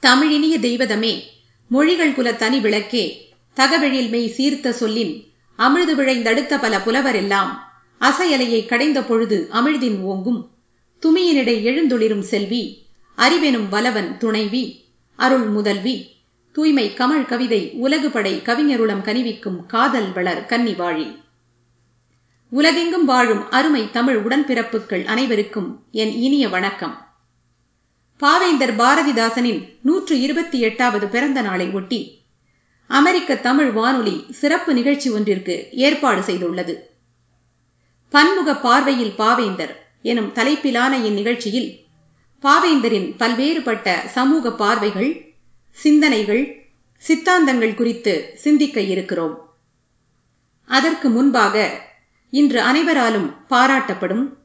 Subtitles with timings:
[0.00, 1.22] தமிழினிய தெய்வதமே
[1.68, 5.24] மொழிகள் குல தனி விளக்கே தகவெழில் மெய் சீர்த்த சொல்லின்
[5.58, 7.48] அமிழ்து விழைந்தடுத்த பல புலவரெல்லாம்
[8.00, 10.50] அசையலையை கடைந்த பொழுது அமிழ்தின் ஓங்கும்
[11.02, 12.86] துமியினிடை எழுந்துளிரும் செல்வி
[13.18, 14.84] அறிவெனும் வலவன் துணைவி
[15.16, 16.06] அருள் முதல்வி
[16.52, 21.16] தூய்மை கமழ் கவிதை உலகுபடை கவிஞருளம் கனிவிக்கும் காதல் வளர் கன்னிவாழி.
[22.50, 27.09] உலகெங்கும் வாழும் அருமை தமிழ் உடன்பிறப்புகள் அனைவருக்கும் என் இனிய வணக்கம்.
[28.22, 32.22] பாவேந்தர் பாரதிதாசனின் நூற்று இருபத்தி எட்டாவது பிறந்த நாளை ஒட்டி
[32.86, 36.78] அமெரிக்க தமிழ் வானொலி சிறப்பு நிகழ்ச்சி ஒன்றிற்கு ஏற்பாடு செய்துள்ளது.
[38.08, 41.88] பன்முக பார்வையில் பாவேந்தர் எனும் தலைப்பிலான இந்நிகழ்ச்சியில்
[42.42, 45.32] பாவேந்தரின் பல்வேறுபட்ட சமூக பார்வைகள்
[45.70, 46.68] சிந்தனைகள்
[47.08, 49.48] சித்தாந்தங்கள் குறித்து சிந்திக்க இருக்கிறோம்.
[50.64, 51.70] அதற்கு முன்பாக
[52.30, 54.36] இன்று அனைவராலும் பாராட்டப்படும்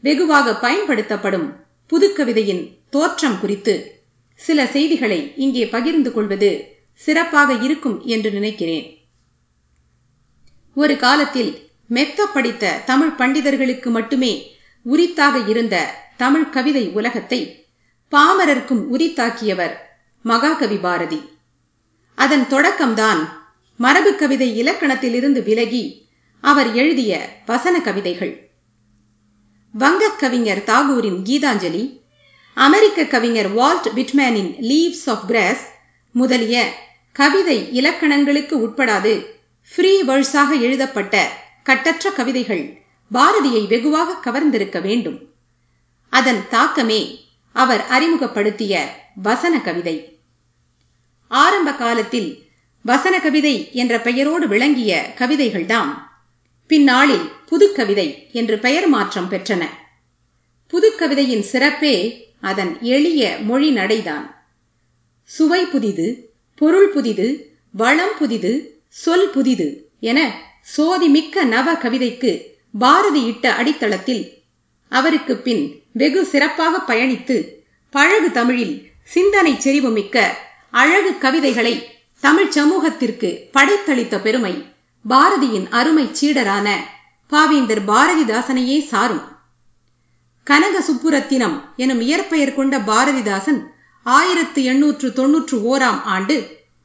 [0.00, 4.02] வெகுவாக பயன்படுத்தப்படும் புதுக்கவிதையின் தோற்றம் குறித்து
[4.34, 8.98] சில செய்திகளை இங்கே பகிர்ந்து கொள்வது சிறப்பாக இருக்கும் என்று நினைக்கிறேன்.
[10.74, 14.56] ஒரு காலத்தில் மெத்த படித்த தமிழ் பண்டிதர்களுக்கு மட்டுமே
[14.92, 17.66] உரித்தாக இருந்த தமிழ் கவிதை உலகத்தை
[18.10, 19.74] பாமரர்க்கும் உரித்தாக்கியவர்
[20.22, 21.22] மகாகவி பாரதி.
[22.14, 23.28] அதன் தொடக்கம்தான்
[23.76, 26.08] மரபு கவிதை இலக்கணத்திலிருந்து விலகி
[26.40, 28.50] அவர் எழுதிய வசன கவிதைகள்.
[29.72, 31.97] வங்கக் கவிஞர் தாகூரின் கீதாஞ்சலி
[32.64, 35.64] அமெரிக்க கவிஞர் வால்ட் விட்மேனின் லீவ்ஸ் ஆஃப் கிராஸ்
[36.10, 36.72] முதலிய
[37.12, 39.26] கவிதை இலக்கணங்களுக்கு உட்படாது
[39.70, 41.14] ஃப்ரீ வேர்ஸாக எழுதப்பட்ட
[41.62, 42.82] கட்டற்ற கவிதைகள்
[43.14, 45.28] பாரதியை வெகுவாக கவர்ந்திருக்க வேண்டும்.
[46.08, 49.96] அதன் தாக்கமே அவர் அறிமுகப்படுத்திய வசன கவிதை.
[51.28, 52.42] ஆரம்ப காலத்தில்
[52.82, 55.92] வசன கவிதை என்ற பெயரோடு விளங்கிய கவிதைகள்தாம்
[56.66, 59.64] பின்னாளில் புதுக்கவிதை என்று பெயர் மாற்றம் பெற்றன.
[60.72, 64.26] புதுக்கவிதையின் சிறப்பே அதன் எளிய மொழி நடைதான்
[65.30, 66.06] சுவை புதிது
[66.54, 67.28] பொருள் புதிது
[67.70, 68.52] வளம் புதிது
[68.88, 69.68] சொல் புதிது
[70.00, 70.18] என
[70.76, 72.32] சோதிமிக்க நவ கவிதைக்கு
[72.74, 74.24] பாரதி இட்ட அடித்தளத்தில்
[74.92, 77.36] அவருக்கு பின் வெகு சிறப்பாக பயணித்து
[77.90, 78.74] பழகு தமிழில்
[79.04, 80.16] சிந்தனை செறிவுமிக்க
[80.70, 81.74] அழகு கவிதைகளை
[82.22, 84.54] தமிழ் சமூகத்திற்கு படைத்தளித்த பெருமை
[85.04, 86.68] பாரதியின் அருமை சீடரான
[87.32, 89.24] பாவேந்தர் பாரதிதாசனையே சாரும்.
[90.48, 93.60] கனக சுப்புரத்தினம் எனும் இயற்பெயர் கொண்ட பாரதிதாசன்
[94.06, 96.36] ஆயிரத்து எண்ணூற்று தொன்னூற்று ஓராம் ஆண்டு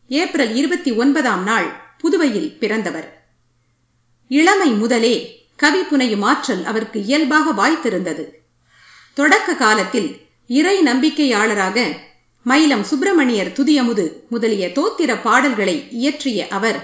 [0.07, 3.07] ஏப்ரல் இருபத்தி ஒன்பதாம் நாள் புதுவையில் பிறந்தவர்.
[4.31, 5.13] இளமை முதலே
[5.56, 8.25] கவி புனையும் ஆற்றல் அவருக்கு இயல்பாக வாய்த்திருந்தது.
[9.13, 10.09] தொடக்க காலத்தில்
[10.47, 11.78] இறை நம்பிக்கையாளராக
[12.46, 16.79] மயிலம் சுப்பிரமணியர் துதியமுது முதலிய தோத்திர பாடல்களை இயற்றிய அவர்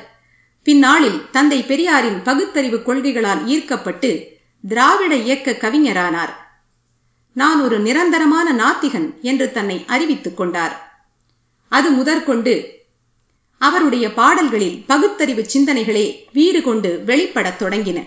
[0.64, 4.12] பின்னாளில் தந்தை பெரியாரின் பகுத்தறிவு கொள்கைகளால் ஈர்க்கப்பட்டு
[4.64, 6.36] திராவிட இயக்க கவிஞரானார்.
[7.40, 11.04] நான் ஒரு நிரந்தரமான நாத்திகன் என்று தன்னை அறிவித்துக் கொண்டார்.
[11.70, 12.54] அது முதற்கொண்டு
[13.58, 18.04] அவருடைய பாடல்களில் பகுத்தறிவு சிந்தனைகளே வீறு கொண்டு வெளிப்படத் தொடங்கின.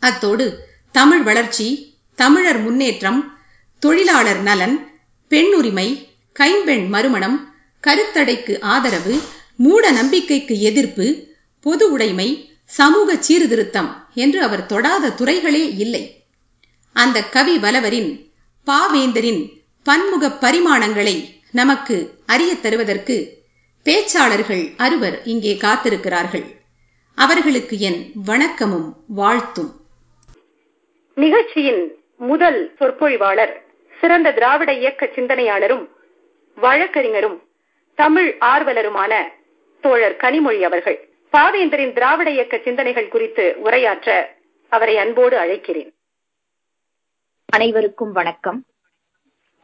[0.00, 0.46] அத்தோடு
[0.92, 3.38] தமிழ் வளர்ச்சி தமிழர் முன்னேற்றம்
[3.78, 7.54] தொழிலாளர் நலன் பெண்ணுரிமை கைம்பெண் மறுமணம்
[7.86, 9.20] கருத்தடைக்கு ஆதரவு
[9.56, 11.26] மூட நம்பிக்கைக்கு எதிர்ப்பு
[11.60, 12.28] பொது உடைமை
[12.64, 16.23] சமூக சீர்திருத்தம் என்று அவர் தொடாத துறைகளே இல்லை.
[16.94, 18.10] அந்த கவி வலவரின்
[18.66, 19.42] பாவேந்தரின்
[19.86, 21.16] பன்முக பரிமாணங்களை
[21.52, 21.96] நமக்கு
[22.26, 23.16] அறிய தருவதற்கு
[23.84, 26.44] பேச்சாளர்கள் அறுவர் இங்கே காத்திருக்கிறார்கள்.
[27.18, 29.70] அவர்களுக்கு என் வணக்கமும் வாழ்த்தும்.
[31.14, 31.82] நிகழ்ச்சியின்
[32.18, 33.52] முதல் சொற்பொழிவாளர்
[34.00, 35.84] சிறந்த திராவிட இயக்க சிந்தனையாளரும்
[36.54, 37.42] வழக்கறிஞரும்
[37.94, 39.12] தமிழ் ஆர்வலருமான
[39.80, 40.98] தோழர் கனிமொழி அவர்கள்.
[41.32, 44.08] பாவேந்தரின் திராவிட இயக்க சிந்தனைகள் குறித்து உரையாற்ற
[44.68, 45.92] அவரை அன்போடு அழைக்கிறேன்.
[47.54, 48.58] அனைவருக்கும் வணக்கம்.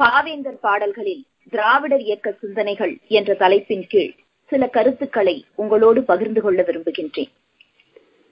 [0.01, 4.13] பாவேந்தர் பாடல்களில் திராவிடர் இயக்க சிந்தனைகள் என்ற தலைப்பின் கீழ்
[4.53, 7.31] சில கருத்துக்களை உங்களோடு பகிர்ந்து கொள்ள விரும்புகின்றேன்.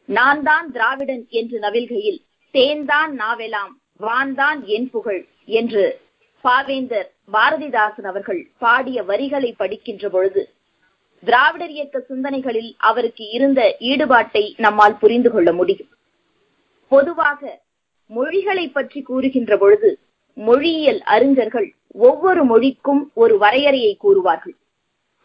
[0.08, 2.20] நான் தான் திராவிடன் என்று நவில்கையில்
[2.54, 6.00] தேன்தான் நாவெலாம் வான்தான் என் புகழ் என்று
[6.44, 10.44] பாவேந்தர் பாரதிதாசன் அவர்கள் பாடிய வரிகளை படிக்கின்ற பொழுது
[11.22, 15.90] திராவிடர் இயக்க சிந்தனைகளில் அவருக்கு இருந்த ஈடுபாட்டை நம்மால் புரிந்து கொள்ள முடியும்.
[16.92, 17.60] பொதுவாக
[18.10, 19.90] மொழிகளை பற்றி கூறுகின்ற பொழுது
[20.36, 21.68] மொழியியல் அறிஞர்கள்
[22.06, 24.56] ஒவ்வொரு மொழிக்கும் ஒரு வரையறையை கூறுவார்கள்.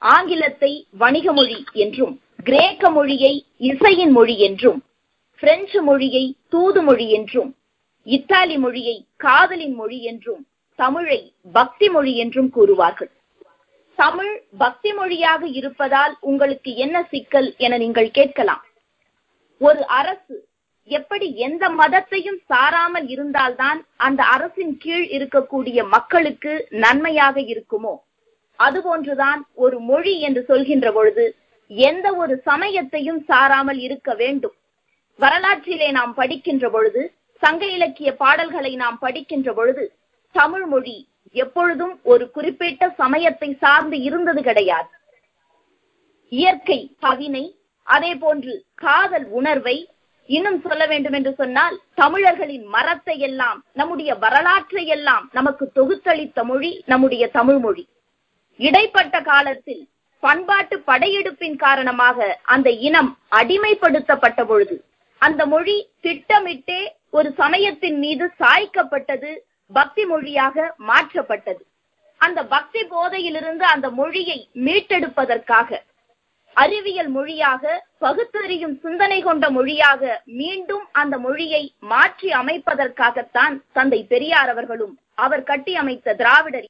[0.01, 2.13] ஆங்கிலத்தை வணிக மொழி என்றும்
[2.43, 3.33] கிரேக்க மொழியை
[3.69, 4.79] இசையின் மொழி என்றும்
[5.43, 7.51] பிரெஞ்சு மொழியை தூது மொழி என்றும்
[8.07, 10.41] இத்தாலி மொழியை காதலின் மொழி என்றும்
[10.79, 11.19] தமிழை
[11.51, 13.11] பக்தி மொழி என்றும் கூறுவார்கள்.
[13.99, 18.63] தமிழ் பக்தி மொழியாக இருப்பதால் உங்களுக்கு என்ன சிக்கல் என நீங்கள் கேட்கலாம்.
[19.61, 20.35] ஒரு அரசு
[20.89, 27.93] எப்படி எந்த மதத்தையும் சாராமல் இருந்தால்தான் அந்த அரசின் கீழ் இருக்கக்கூடிய மக்களுக்கு நன்மையாக இருக்குமோ?
[28.59, 31.25] அதுபோன்றுதான் ஒரு மொழி என்று சொல்கின்ற பொழுது
[31.67, 34.55] எந்த ஒரு சமயத்தையும் சாராமல் இருக்க வேண்டும்.
[35.19, 39.95] வரலாற்றிலே நாம் படிக்கின்ற பொழுது சங்க இலக்கிய பாடல்களை நாம் படிக்கின்ற பொழுது
[40.31, 40.97] தமிழ் மொழி
[41.35, 44.89] எப்பொழுதும் ஒரு குறிப்பிட்ட சமயத்தை சார்ந்து இருந்தது கிடையாது.
[46.31, 47.45] இயற்கை கவினை
[47.87, 49.77] அதே போன்று காதல் உணர்வை
[50.29, 57.23] இன்னும் சொல்ல வேண்டும் என்று சொன்னால் தமிழர்களின் மரத்தை எல்லாம் நம்முடைய வரலாற்றை எல்லாம் நமக்கு தொகுத்தளித்த மொழி நம்முடைய
[57.27, 57.83] தமிழ் மொழி.
[58.59, 59.83] இடைப்பட்ட காலத்தில்
[60.19, 64.75] பண்பாட்டு படையெடுப்பின் காரணமாக அந்த இனம் அடிமைப்படுத்தப்பட்ட பொழுது
[65.21, 69.31] அந்த மொழி திட்டமிட்டே ஒரு சமயத்தின் மீது சாய்க்கப்பட்டது
[69.71, 71.61] பக்தி மொழியாக மாற்றப்பட்டது.
[72.21, 75.81] அந்த பக்தி போதையிலிருந்து அந்த மொழியை மீட்டெடுப்பதற்காக
[76.55, 77.63] அறிவியல் மொழியாக
[77.97, 86.13] பகுத்தறியும் சிந்தனை கொண்ட மொழியாக மீண்டும் அந்த மொழியை மாற்றி அமைப்பதற்காகத்தான் தந்தை பெரியார் அவர்களும் அவர் கட்டி அமைத்த
[86.13, 86.67] திராவிடர்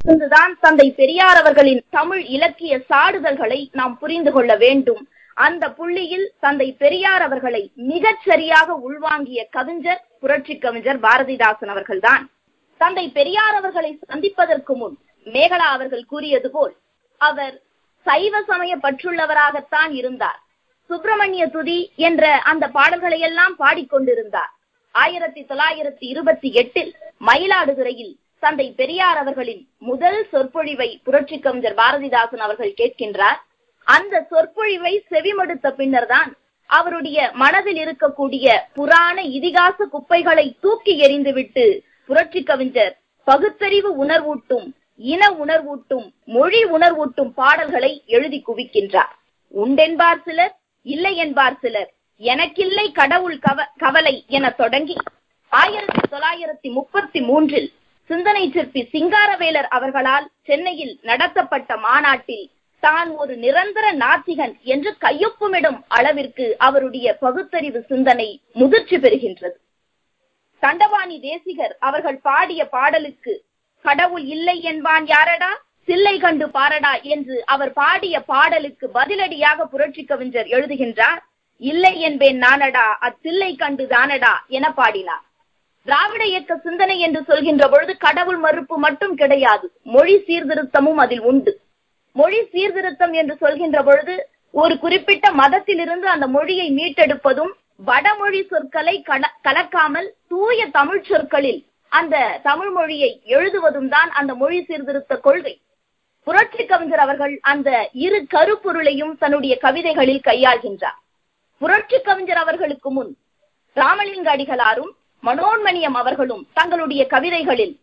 [0.00, 5.02] இருந்துதான் தந்தை பெரியார் அவர்களின் தமிழ் இலக்கிய சாடுதல்களை நாம் புரிந்து கொள்ள வேண்டும்.
[5.36, 12.24] அந்த புள்ளியில் தந்தை பெரியார் அவர்களை மிகச் சரியாக உள்வாங்கிய கவிஞர் புரட்சி கவிஞர் பாரதிதாசன் அவர்கள்தான்.
[12.80, 14.96] தந்தை பெரியார் அவர்களை சந்திப்பதற்கு முன்
[15.26, 16.74] மேகலா அவர்கள் கூறியது போல்
[17.20, 17.56] அவர்
[18.06, 20.40] சைவ சமய பற்றுள்ளவராகத்தான் இருந்தார்.
[20.90, 24.52] சுப்பிரமணிய துதி என்ற அந்த பாடல்களை எல்லாம் பாடிக்கொண்டிருந்தார்.
[24.94, 26.92] ஆயிரத்தி தொள்ளாயிரத்தி இருபத்தி எட்டில்
[27.26, 33.40] மயிலாடுதுறையில் தந்தை பெரியார் அவர்களின் முதல் சொற்பொழிவை புரட்சி கவிஞர் பாரதிதாசன் அவர்கள் கேட்கின்றார்.
[33.86, 36.30] அந்த சொற்பொழிவை செவிமடுத்த பின்னர்தான்
[36.70, 41.64] அவருடைய மனதில் இருக்கக்கூடிய புராண இதிகாச குப்பைகளை தூக்கி எறிந்துவிட்டு
[42.06, 42.94] புரட்சி கவிஞர்
[43.26, 44.66] பகுத்தறிவு உணர்வூட்டும்
[45.00, 49.14] இன உணர்வூட்டும் மொழி உணர்வூட்டும் பாடல்களை எழுதி குவிக்கின்றார்.
[49.54, 50.54] உண்டென்பார் சிலர்
[50.86, 54.96] இல்லை என்பார் சிலர் எனக்கில்லை கடவுள் கவ கவலை என தொடங்கி
[55.52, 57.68] ஆயிரத்தி தொள்ளாயிரத்தி முப்பத்தி மூன்றில்
[58.10, 62.50] சிந்தனை சிற்பி சிங்காரவேலர் அவர்களால் சென்னையில் நடத்தப்பட்ட மாநாட்டில்
[62.82, 69.56] தான் ஒரு நிரந்தர நாத்திகன் என்று கையொப்பமிடும் அளவிற்கு அவருடைய பகுத்தறிவு சிந்தனை முதிர்ச்சி பெறுகின்றது.
[70.62, 73.34] தண்டவாணி தேசிகர் அவர்கள் பாடிய பாடலுக்கு
[73.84, 75.52] கடவுள் இல்லை என்பான் யாரடா?
[75.88, 81.20] சில்லை கண்டு பாரடா என்று அவர் பாடிய பாடலுக்கு பதிலடியாக புரட்சி கவிஞர் எழுதுகின்றார்.
[81.62, 85.24] இல்லை என்பேன் நானடா அச்சில்லை கண்டு தானடா என பாடினார்.
[85.86, 89.66] திராவிட இயக்க சிந்தனை என்று சொல்கின்ற பொழுது கடவுள் மறுப்பு மட்டும் கிடையாது.
[89.94, 91.52] மொழி சீர்திருத்தமும் அதில் உண்டு.
[92.16, 94.14] மொழி சீர்திருத்தம் என்று சொல்கின்ற பொழுது
[94.54, 97.52] ஒரு குறிப்பிட்ட மதத்திலிருந்து அந்த மொழியை மீட்டெடுப்பதும்
[97.88, 98.96] வடமொழி சொற்களை
[99.46, 101.60] கலக்காமல் தூய தமிழ் சொற்களில்
[101.98, 102.16] அந்த
[102.48, 105.54] தமிழ் மொழியை எழுதுவதும் தான் அந்த மொழி சீர்திருத்த கொள்கை.
[106.26, 107.70] புரட்சி கவிஞர் அவர்கள் அந்த
[108.04, 110.98] இரு கருப்பொருளையும் தன்னுடைய கவிதைகளில் கையாள்கின்றார்.
[111.60, 113.10] புரட்சி கவிஞர் அவர்களுக்கு முன்
[113.76, 114.92] ராமலிங்க அடிகளாரும்
[115.22, 117.74] மனோன்மணியம் அவர்களும் தங்களுடைய கவிதைகளில்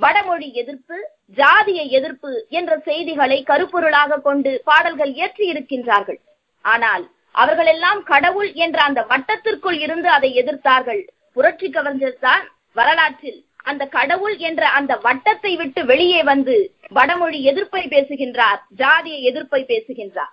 [0.00, 0.96] வடமொழி எதிர்ப்பு
[1.38, 6.20] ஜாதிய எதிர்ப்பு என்ற செய்திகளை கருப்பொருளாக கொண்டு பாடல்கள் இயற்றி இருக்கின்றார்கள்.
[6.64, 7.04] ஆனால்
[7.34, 11.02] அவர்களெல்லாம் கடவுள் என்ற அந்த வட்டத்திற்குள் இருந்து அதை எதிர்த்தார்கள்
[11.36, 12.44] புரட்சி கவிஞர் தான்
[12.78, 13.40] வரலாற்றில்.
[13.64, 16.56] அந்த கடவுள் என்ற அந்த வட்டத்தை விட்டு வெளியே வந்து
[16.88, 20.32] வடமொழி எதிர்ப்பை பேசுகின்றார் ஜாதிய எதிர்ப்பை பேசுகின்றார்.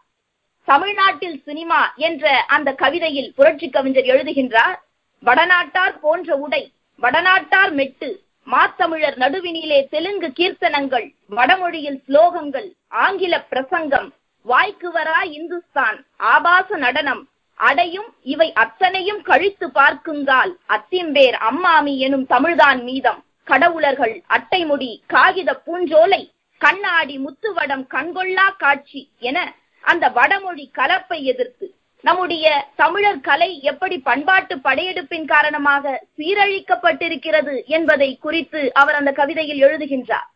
[0.67, 4.77] தமிழ்நாட்டில் சினிமா என்ற அந்த கவிதையில் புரட்சி கவிஞர் எழுதுகின்றார்
[5.23, 6.63] வடநாட்டார் போன்ற உடை
[7.01, 8.09] வடநாட்டார் மெட்டு
[8.47, 14.09] மாத்தமிழர் நடுவினிலே தெலுங்கு கீர்த்தனங்கள் வடமொழியில் ஸ்லோகங்கள் ஆங்கில பிரசங்கம்
[14.45, 17.23] வாய்க்கு வரா இந்துஸ்தான் ஆபாச நடனம்
[17.59, 23.19] அடையும் இவை அத்தனையும் கழித்து பார்க்குங்கால் அத்திம்பேர் அம்மாமி எனும் தமிழ்தான் மீதம்.
[23.43, 26.21] கடவுளர்கள் அட்டைமுடி காகித பூஞ்சோலை
[26.57, 29.37] கண்ணாடி முத்துவடம் கண்கொள்ளா காட்சி என
[29.83, 31.67] அந்த வடமொழி கலப்பை எதிர்த்து.
[32.01, 40.29] நம்முடைய தமிழர் கலை எப்படி பண்பாட்டு படையெடுப்பின் காரணமாக சீரழிக்கப்பட்டிருக்கிறது என்பதை குறித்து அவர் அந்த கவிதையில் எழுதுகின்றார்.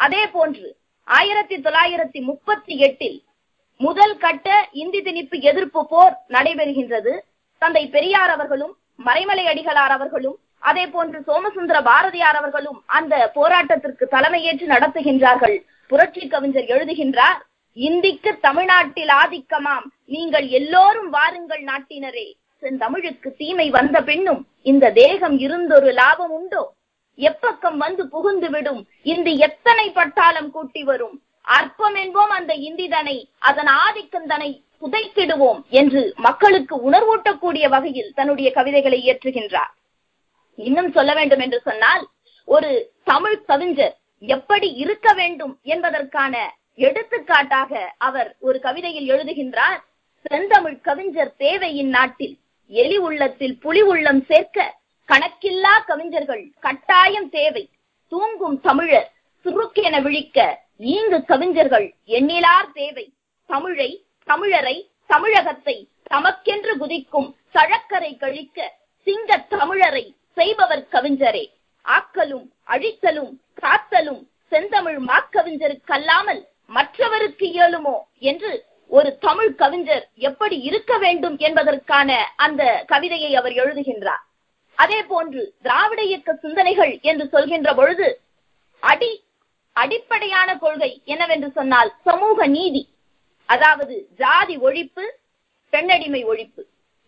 [0.00, 0.68] அதே போன்று
[1.08, 3.18] ஆயிரத்தி தொள்ளாயிரத்தி முப்பத்தி எட்டில்
[3.84, 4.48] முதல் கட்ட
[4.82, 7.12] இந்தி திணிப்பு எதிர்ப்பு போர் நடைபெறுகின்றது.
[7.62, 8.74] தந்தை பெரியார் அவர்களும்
[9.06, 10.38] மறைமலை அடிகளார் அவர்களும்
[10.70, 15.56] அதே போன்று சோமசுந்தர பாரதியார் அவர்களும் அந்த போராட்டத்திற்கு தலைமையேற்று நடத்துகின்றார்கள்.
[15.86, 17.38] புரட்சி கவிஞர் எழுதுகின்றார்
[17.76, 19.86] இந்திக்கு தமிழ்நாட்டில் ஆதிக்கமாம்.
[20.04, 22.28] நீங்கள் எல்லோரும் வாருங்கள் நாட்டினரே.
[22.62, 26.62] செந்தமிழுக்கு தீமை வந்த பெண்ணும் இந்த தேகம் இருந்தொரு லாபம் உண்டோ?
[27.18, 28.82] எப்பக்கம் வந்து புகுந்து விடும்.
[29.02, 31.16] இந்தி எத்தனை பட்டாளம் கூட்டி வரும்?
[31.46, 34.50] அற்பம் என்போம் அந்த இந்திதனை அதன் ஆதிக்கந்தனை
[34.82, 39.72] புதைத்திடுவோம் என்று மக்களுக்கு உணர்வூட்டக்கூடிய வகையில் தன்னுடைய கவிதைகளை இயற்றுகின்றார்.
[40.58, 42.04] இன்னும் சொல்ல வேண்டும் என்று சொன்னால்
[42.48, 42.70] ஒரு
[43.04, 46.34] தமிழ் கவிஞர் எப்படி இருக்க வேண்டும் என்பதற்கான
[46.78, 49.80] எடுத்துக்காட்டாக அவர் ஒரு கவிதையில் எழுதுகின்றார்
[50.30, 52.34] செந்தமிழ் கவிஞர் தேவையின் நாட்டில்
[52.70, 54.74] எலி உள்ளத்தில் புலி உள்ளம் சேர்க்க
[55.08, 57.64] கணக்கில்லா கவிஞர்கள் கட்டாயம் தேவை
[58.12, 59.08] தூங்கும் தமிழர்
[59.46, 60.38] சுருக்கென விழிக்க
[60.80, 63.06] ஈங்கு கவிஞர்கள் எண்ணிலார் தேவை.
[63.50, 63.90] தமிழை
[64.28, 65.76] தமிழரை தமிழகத்தை
[66.10, 68.58] தமக்கென்று குதிக்கும் சழக்கரை கழிக்க
[69.06, 70.04] சிங்க தமிழரை
[70.36, 71.44] செய்பவர் கவிஞரே.
[71.84, 73.32] ஆக்கலும் அழித்தலும்
[73.62, 74.22] காத்தலும்
[74.52, 77.96] செந்தமிழ் மாக்கவிஞருக்கல்லாமல் மற்றவருக்கு இயலுமோ
[78.30, 78.50] என்று
[78.90, 84.24] ஒரு தமிழ் கவிஞர் எப்படி இருக்க வேண்டும் என்பதற்கான அந்த கவிதையை அவர் எழுதுகின்றார்.
[84.78, 88.08] அதே போன்று திராவிட இயக்க சிந்தனைகள் என்று சொல்கின்ற பொழுது
[88.82, 89.12] அடி
[89.82, 92.82] அடிப்படையான கொள்கை என்னவென்று சொன்னால் சமூக நீதி.
[93.48, 95.04] அதாவது ஜாதி ஒழிப்பு
[95.72, 96.62] பெண்ணடிமை ஒழிப்பு.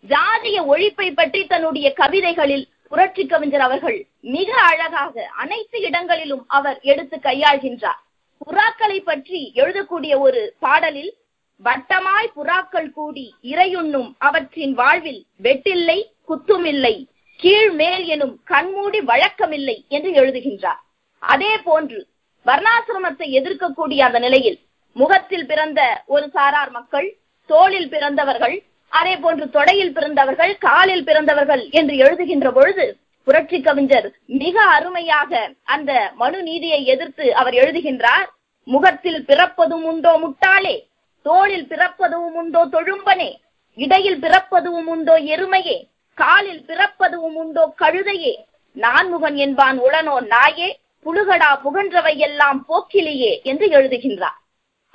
[0.04, 3.98] ஜாதிய ஒழிப்பை பற்றி தன்னுடைய கவிதைகளில் புரட்சி கவிஞர் அவர்கள்
[4.34, 8.00] மிக அழகாக அனைத்து இடங்களிலும் அவர் எடுத்து கையாள்கின்றார்.
[8.46, 11.12] புறாக்களை பற்றி எழுதக்கூடிய ஒரு பாடலில்
[11.64, 15.98] வட்டமாய் புறாக்கள் கூடி இறையுண்ணும் அவற்றின் வாழ்வில் வெட்டில்லை
[16.28, 16.94] குத்துமில்லை
[17.40, 20.80] கீழ் மேல் எனும் கண்மூடி வழக்கமில்லை என்று எழுதுகின்றார்.
[21.22, 22.00] அதே போன்று
[22.46, 24.58] வர்ணாசிரமத்தை எதிர்க்கக்கூடிய அந்த நிலையில்
[24.92, 27.08] முகத்தில் பிறந்த ஒரு சாரார் மக்கள்
[27.50, 28.56] தோளில் பிறந்தவர்கள்
[28.92, 32.84] அதே போன்று தொடையில் பிறந்தவர்கள் காலில் பிறந்தவர்கள் என்று எழுதுகின்ற பொழுது
[33.26, 35.32] புரட்சி கவிஞர் மிக அருமையாக
[35.64, 38.26] அந்த மனு நீதியை எதிர்த்து அவர் எழுதுகின்றார்
[38.64, 40.74] முகத்தில் பிறப்பதும் உண்டோ முட்டாளே?
[41.26, 43.30] தோளில் பிறப்பதும் உண்டோ தொழும்பனே?
[43.78, 45.76] இடையில் பிறப்பதும் உண்டோ எருமையே?
[46.18, 48.34] காலில் பிறப்பதும் உண்டோ கழுதையே?
[48.76, 50.68] நான்முகன் என்பான் உளனோ நாயே?
[51.06, 54.38] புழுகடா புகன்றவை எல்லாம் போக்கிலேயே என்று எழுதுகின்றார்.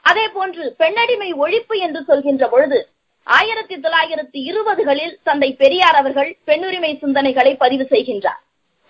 [0.02, 2.80] அதே போன்று பெண்ணடிமை ஒழிப்பு என்று சொல்கின்ற பொழுது
[3.28, 8.42] ஆயிரத்தி தொள்ளாயிரத்தி இருபதுகளில் தந்தை பெரியார் அவர்கள் பெண்ணுரிமை சிந்தனைகளை பதிவு செய்கின்றார்.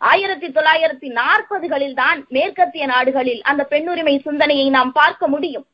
[0.01, 5.65] ஆயிரத்தி தொள்ளாயிரத்தி நாற்பதுகளில் தான் மேற்கத்திய நாடுகளில் அந்த பெண்ணுரிமை சிந்தனையை நாம் பார்க்க முடியும்.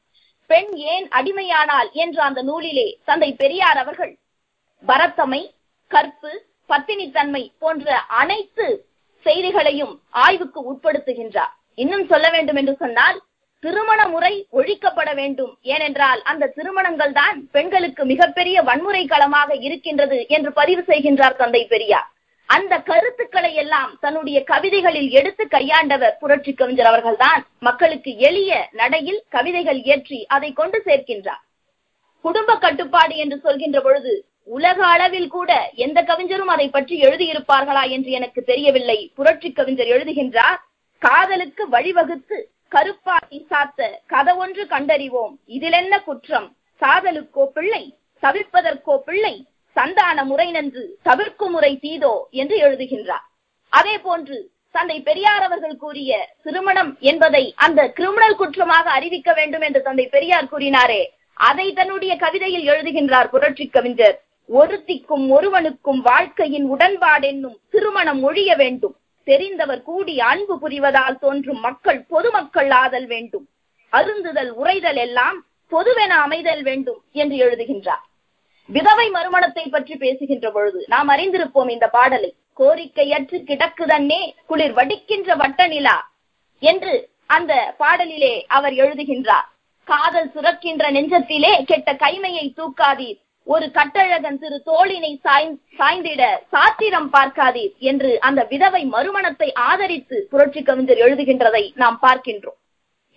[0.47, 4.13] பெண் ஏன் அடிமையானால் என்ற அந்த நூலிலே தந்தை பெரியார் அவர்கள்
[4.87, 5.41] பரத்தமை
[5.87, 6.31] கற்பு
[6.69, 8.67] பத்தினித்தன்மை போன்ற அனைத்து
[9.27, 9.93] செய்திகளையும்
[10.25, 11.53] ஆய்வுக்கு உட்படுத்துகின்றார்.
[11.83, 13.19] இன்னும் சொல்ல வேண்டும் என்று சொன்னால்
[13.63, 15.51] திருமண முறை ஒழிக்கப்பட வேண்டும்.
[15.73, 22.09] ஏனென்றால் அந்த திருமணங்கள் தான் பெண்களுக்கு மிகப்பெரிய வன்முறை களமாக இருக்கின்றது என்று பதிவு செய்கின்றார் தந்தை பெரியார்.
[22.49, 27.41] அந்த கருத்துக்களை எல்லாம் தன்னுடைய கவிதைகளில் எடுத்து கையாண்டவர் புரட்சி கவிஞர் அவர்கள்தான்.
[27.67, 28.51] மக்களுக்கு எளிய
[28.81, 31.41] நடையில் கவிதைகள் இயற்றி அதை கொண்டு சேர்க்கின்றார்.
[32.25, 34.13] குடும்ப கட்டுப்பாடு என்று சொல்கின்ற பொழுது
[34.47, 35.51] உலக அளவில் கூட
[35.85, 38.97] எந்த கவிஞரும் அதை பற்றி எழுதியிருப்பார்களா என்று எனக்கு தெரியவில்லை.
[39.17, 40.59] புரட்சி கவிஞர் எழுதுகின்றார்
[41.01, 42.37] காதலுக்கு வழிவகுத்து
[42.71, 45.33] கருப்பாட்டி சாத்த கதவொன்று கண்டறிவோம்.
[45.55, 46.47] இதிலென்ன குற்றம்?
[46.81, 47.83] சாதலுக்கோ பிள்ளை
[48.23, 49.35] தவிர்ப்பதற்கோ பிள்ளை
[49.75, 53.25] சந்தான முறை நன்று தவிர்க்கும் முறை தீதோ என்று எழுதுகின்றார்.
[53.73, 54.37] அதே போன்று
[54.75, 56.11] தந்தை பெரியார் அவர்கள் கூறிய
[56.43, 61.01] திருமணம் என்பதை அந்த கிரிமினல் குற்றமாக அறிவிக்க வேண்டும் என்று தந்தை பெரியார் கூறினாரே
[61.49, 64.17] அதை தன்னுடைய கவிதையில் எழுதுகின்றார் புரட்சி கவிஞர்.
[64.49, 68.95] ஒருத்திக்கும் ஒருவனுக்கும் வாழ்க்கையின் உடன்பாடென்னும் திருமணம் ஒழிய வேண்டும்.
[69.27, 73.45] தெரிந்தவர் கூடி அன்பு புரிவதால் தோன்றும் மக்கள் பொதுமக்கள் ஆதல் வேண்டும்.
[73.93, 75.37] அருந்துதல் உரைதல் எல்லாம்
[75.71, 78.03] பொதுவென அமைதல் வேண்டும் என்று எழுதுகின்றார்.
[78.69, 82.31] விதவை மறுமணத்தை பற்றி பேசுகின்ற பொழுது நாம் அறிந்திருப்போம் இந்த பாடலை.
[82.59, 85.97] கோரிக்கையற்று கிடக்குதன்னே குளிர் வடிக்கின்ற வட்ட நிலா
[86.59, 86.93] என்று
[87.25, 89.47] அந்த பாடலிலே அவர் எழுதுகின்றார்.
[89.87, 93.19] காதல் சுரக்கின்ற நெஞ்சத்திலே கெட்ட கைமையை தூக்காதீர்.
[93.47, 95.11] ஒரு கட்டழகன் திரு தோளினை
[95.79, 96.23] சாய்ந்திட
[96.53, 102.59] சாத்திரம் பார்க்காதீர் என்று அந்த விதவை மறுமணத்தை ஆதரித்து புரட்சி கவிஞர் எழுதுகின்றதை நாம் பார்க்கின்றோம்.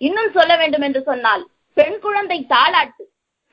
[0.01, 1.43] இன்னும் சொல்ல வேண்டும் என்று சொன்னால்
[1.77, 3.03] பெண் குழந்தை தாளாட்டு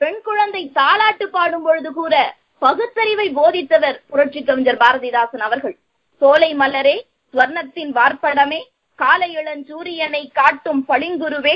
[0.01, 2.15] பெண் குழந்தை தாளாட்டு பாடும் பொழுது கூட
[2.61, 5.75] பகுத்தறிவை போதித்தவர் புரட்சி கவிஞர் பாரதிதாசன் அவர்கள்.
[6.21, 6.97] சோலை மலரே
[7.33, 8.61] ஸ்வர்ணத்தின் வார்ப்படமே
[8.99, 11.55] காலை இளஞ்சூரியனை காட்டும் பளிங்குருவே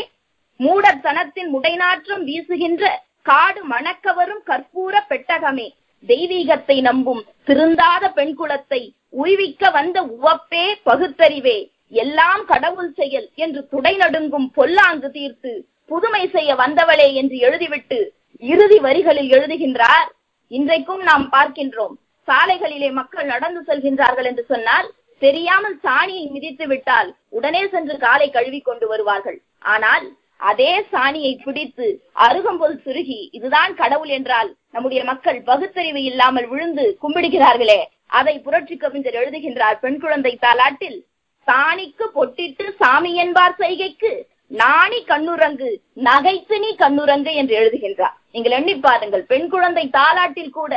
[0.60, 2.86] மூடத்தனத்தின் முடைநாற்றம் வீசுகின்ற
[3.30, 5.68] காடு மணக்கவரும் கற்பூர பெட்டகமே.
[6.10, 8.82] தெய்வீகத்தை நம்பும் திருந்தாத பெண் குலத்தை
[9.22, 11.58] உய்விக்க வந்த உவப்பே பகுத்தறிவே.
[12.04, 15.54] எல்லாம் கடவுள் செயல் என்று துடை நடுங்கும் பொல்லாங்கு தீர்த்து
[15.92, 18.00] புதுமை செய்ய வந்தவளே என்று எழுதிவிட்டு
[18.52, 20.10] இறுதி வரிகளில் எழுதுகின்றார்.
[20.52, 21.96] இன்றைக்கும் நாம் பார்க்கின்றோம்.
[22.28, 24.88] சாலைகளிலே மக்கள் நடந்து செல்கின்றார்கள் என்று சொன்னால்
[25.22, 29.40] தெரியாமல் சாணியை மிதித்து விட்டால் உடனே சென்று காலை கழுவி கொண்டு வருவார்கள்.
[29.74, 30.06] ஆனால்
[30.40, 31.88] அதே சாணியை பிடித்து
[32.26, 37.80] அருகம்போல் சுருகி இதுதான் கடவுள் என்றால் நம்முடைய மக்கள் பகுத்தறிவு இல்லாமல் விழுந்து கும்பிடுகிறார்களே.
[38.20, 41.00] அதை புரட்சி கவிஞர் எழுதுகின்றார் பெண் குழந்தை தாலாட்டில்
[41.48, 44.12] சாணிக்கு பொட்டிட்டு சாமி என்பார் செய்கைக்கு
[44.62, 45.72] நாணி கண்ணுரங்கு
[46.08, 48.16] நகைத்து நீ கண்ணுரங்கு என்று எழுதுகின்றார்.
[48.34, 50.74] நீங்கள் எண்ணி பாருங்கள் பெண் குழந்தை தாலாட்டில் கூட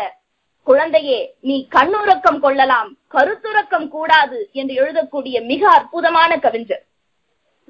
[0.67, 6.85] குழந்தையே நீ கண்ணுறக்கம் கொள்ளலாம் கருத்துறக்கம் கூடாது என்று எழுதக்கூடிய மிக அற்புதமான கவிஞர்.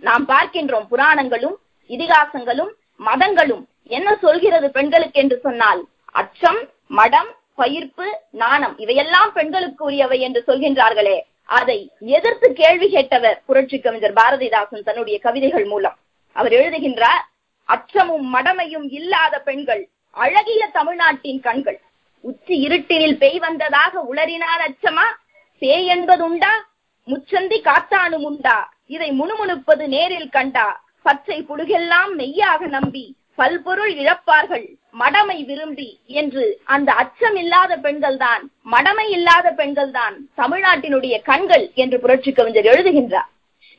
[0.08, 1.56] நாம் பார்க்கின்றோம் புராணங்களும்
[1.88, 5.88] இதிகாசங்களும் மதங்களும் என்ன சொல்கிறது பெண்களுக்கு என்று சொன்னால்?
[6.04, 11.20] அச்சம் மடம் பயிர்ப்பு நாணம் இவையெல்லாம் பெண்களுக்கு உரியவை என்று சொல்கின்றார்களே.
[11.44, 15.96] அதை எதிர்த்து கேள்வி கேட்டவர் புரட்சி கவிஞர் பாரதிதாசன் தன்னுடைய கவிதைகள் மூலம்.
[16.32, 17.22] அவர் எழுதுகின்றார்
[17.64, 21.80] அச்சமும் மடமையும் இல்லாத பெண்கள் அழகிய தமிழ்நாட்டின் கண்கள்.
[22.20, 25.04] உச்சி இருட்டினில் பெய் வந்ததாக உளறினால் அச்சமா?
[25.58, 26.50] பேய் என்பதுண்டா?
[27.06, 28.72] முச்சந்தி காத்தானும் உண்டா?
[28.86, 30.84] இதை முணுமுணுப்பது நேரில் கண்டா?
[31.06, 33.04] பச்சை புழுகெல்லாம் மெய்யாக நம்பி
[33.40, 34.66] பல்பொருள் இழப்பார்கள்.
[35.02, 35.88] மடமை விரும்பி
[36.20, 36.44] என்று
[36.74, 38.42] அந்த அச்சம் இல்லாத பெண்கள் தான்
[38.72, 43.30] மடமை இல்லாத பெண்கள் தான் தமிழ்நாட்டினுடைய கண்கள் என்று புரட்சி கவிஞர் எழுதுகின்றார்.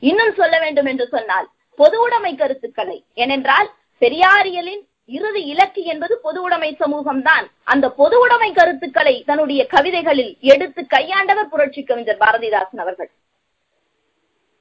[0.04, 1.48] இன்னும் சொல்ல வேண்டும் என்று சொன்னால்
[1.80, 2.98] பொது உடைமை கருத்துக்களை.
[3.24, 3.70] ஏனென்றால்
[4.02, 4.84] பெரியாரியலின்
[5.18, 11.52] இறுதி இலக்கு என்பது பொது உடைமை சமூகம் தான் அந்த பொது உடைமை கருத்துக்களை தன்னுடைய கவிதைகளில் எடுத்து கையாண்டவர்
[11.54, 13.12] புரட்சி கவிஞர் பாரதிதாசன் அவர்கள்.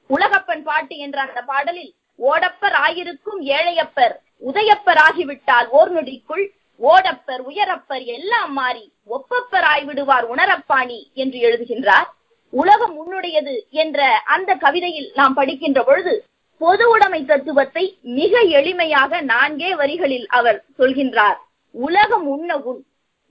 [0.09, 6.45] உலகப்பன் பாட்டு என்ற அந்த பாடலில் ஓடப்பர் ஆயிருக்கும் ஏழையப்பர் உதயப்பர் ஆகிவிட்டால் ஓர் நொடிக்குள்
[6.81, 12.07] ஓடப்பர் உயரப்பர் எல்லாம் மாறி ஒப்பப்பர் ஆய்விடுவார் உணரப்பாணி என்று எழுதுகின்றார்.
[12.53, 16.13] உலகம் உன்னுடையது என்ற அந்த கவிதையில் நாம் படிக்கின்ற பொழுது
[16.61, 21.37] பொது உடைமை தத்துவத்தை மிக எளிமையாக நான்கே வரிகளில் அவர் சொல்கின்றார்.
[21.75, 22.57] உலகம் உண்ண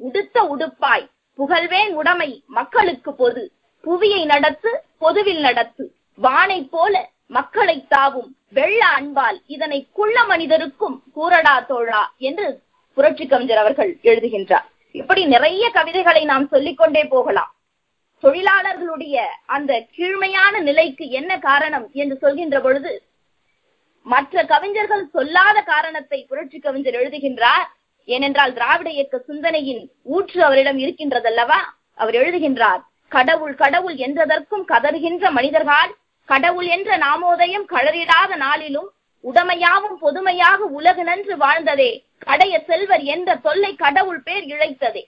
[0.01, 1.07] உடுத்த உடுப்பாய்
[1.39, 3.43] புகழ்வேன் உடைமை மக்களுக்கு பொது
[3.85, 5.85] புவியை நடத்து பொதுவில் நடத்து
[6.19, 6.95] வானை போல
[7.27, 12.47] மக்களை தாவும் வெள்ள அன்பால் இதனை குள்ள மனிதருக்கும் கூறடா தோழா என்று
[12.97, 14.67] புரட்சி கவிஞர் அவர்கள் எழுதுகின்றார்.
[14.95, 17.53] இப்படி நிறைய கவிதைகளை நாம் சொல்லிக்கொண்டே போகலாம்.
[18.23, 19.17] தொழிலாளர்களுடைய
[19.47, 22.93] அந்த கீழ்மையான நிலைக்கு என்ன காரணம் என்று சொல்கின்ற பொழுது
[24.07, 27.67] மற்ற கவிஞர்கள் சொல்லாத காரணத்தை புரட்சி கவிஞர் எழுதுகின்றார்.
[28.09, 31.61] ஏனென்றால் திராவிட இயக்க சிந்தனையின் ஊற்று அவரிடம் இருக்கின்றதல்லவா?
[31.95, 32.81] அவர் எழுதுகின்றார்
[33.13, 35.93] கடவுள் கடவுள் என்றதற்கும் கதறுகின்ற மனிதர்கள்
[36.29, 38.89] கடவுள் என்ற நாமோதயம் கழறிடாத நாளிலும்
[39.25, 41.91] உடமையாவும் பொதுமையாக உலகு நன்று வாழ்ந்ததே.
[42.27, 45.03] கடைய செல்வர் என்ற தொல்லை கடவுள் பேர் இழைத்ததே.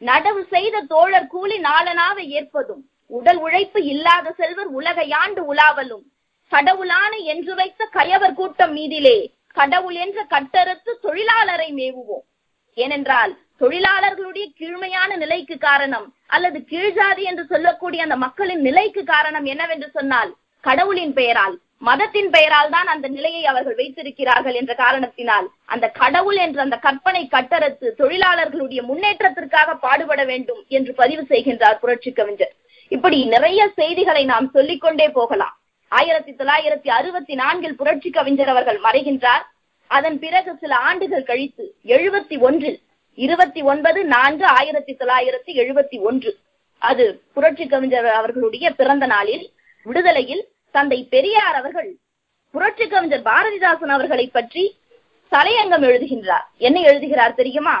[0.00, 6.04] நடவு செய்த தோழர் கூலி நாளனாக ஏற்பதும் உடல் உழைப்பு இல்லாத செல்வர் உலகையாண்டு உலாவலும்.
[6.52, 9.16] கடவுளான என்று வைத்த கயவர் கூட்டம் மீதிலே
[9.52, 12.26] கடவுள் என்ற கட்டறுத்து தொழிலாளரை மேவுவோம்.
[12.78, 20.30] ஏனென்றால் தொழிலாளர்களுடைய கீழ்மையான நிலைக்கு காரணம் அல்லது கீழ்ஜாதி என்று சொல்லக்கூடிய அந்த மக்களின் நிலைக்கு காரணம் என்னவென்று சொன்னால்
[20.64, 26.76] கடவுளின் பெயரால் மதத்தின் பெயரால் தான் அந்த நிலையை அவர்கள் வைத்திருக்கிறார்கள் என்ற காரணத்தினால் அந்த கடவுள் என்ற அந்த
[26.76, 32.52] கற்பனை கட்டரத்து தொழிலாளர்களுடைய முன்னேற்றத்திற்காக பாடுபட வேண்டும் என்று பதிவு செய்கின்றார் புரட்சி கவிஞர்.
[32.88, 35.56] இப்படி நிறைய செய்திகளை நாம் சொல்லிக்கொண்டே போகலாம்.
[35.92, 39.44] ஆயிரத்தி தொள்ளாயிரத்தி அறுபத்தி நான்கில் புரட்சி கவிஞர் அவர்கள் மறைகின்றார்.
[39.90, 42.78] அதன் பிறகு சில ஆண்டுகள் கழித்து எழுபத்தி ஒன்றில்
[43.18, 46.30] இருபத்தி ஒன்பது நான்கு ஆயிரத்தி தொள்ளாயிரத்தி எழுபத்தி ஒன்று
[46.82, 49.44] அது புரட்சி கவிஞர் அவர்களுடைய பிறந்த நாளில்
[49.86, 51.90] விடுதலையில் தந்தை பெரியார் அவர்கள்
[52.54, 54.64] புரட்சி கவிஞர் பாரதிதாசன் அவர்களை பற்றி
[55.32, 56.46] தலையங்கம் எழுதுகின்றார்.
[56.58, 57.76] என்ன எழுதுகிறார் தெரியுமா?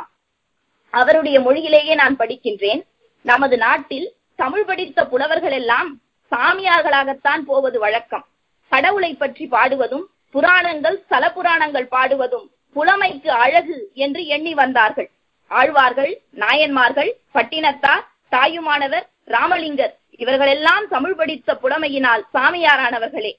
[0.90, 2.82] அவருடைய மொழியிலேயே நான் படிக்கின்றேன்.
[3.24, 5.90] நமது நாட்டில் தமிழ் படித்த புலவர்கள் எல்லாம்
[6.32, 8.24] சாமியார்களாகத்தான் போவது வழக்கம்.
[8.72, 15.10] கடவுளை பற்றி பாடுவதும் புராணங்கள் சல புராணங்கள் பாடுவதும் புலமைக்கு அழகு என்று எண்ணி வந்தார்கள்.
[15.50, 23.32] ஆழ்வார்கள் நாயன்மார்கள் பட்டினத்தார் தாயுமானவர் ராமலிங்கர் இவர்களெல்லாம் தமிழ் படித்த புலமையினால் சாமியாரானவர்களே.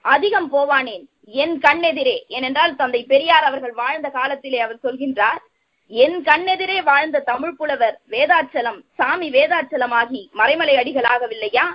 [0.00, 1.04] அதிகம் போவானேன்.
[1.24, 2.16] என் கண்ணெதிரே.
[2.28, 5.40] ஏனென்றால் தந்தை பெரியார் அவர்கள் வாழ்ந்த காலத்திலே அவர் சொல்கின்றார்
[5.86, 11.66] என் கண்ணெதிரே வாழ்ந்த தமிழ் புலவர் வேதாச்சலம் சாமி வேதாச்சலமாகி மறைமலை அடிகளாகவில்லையா?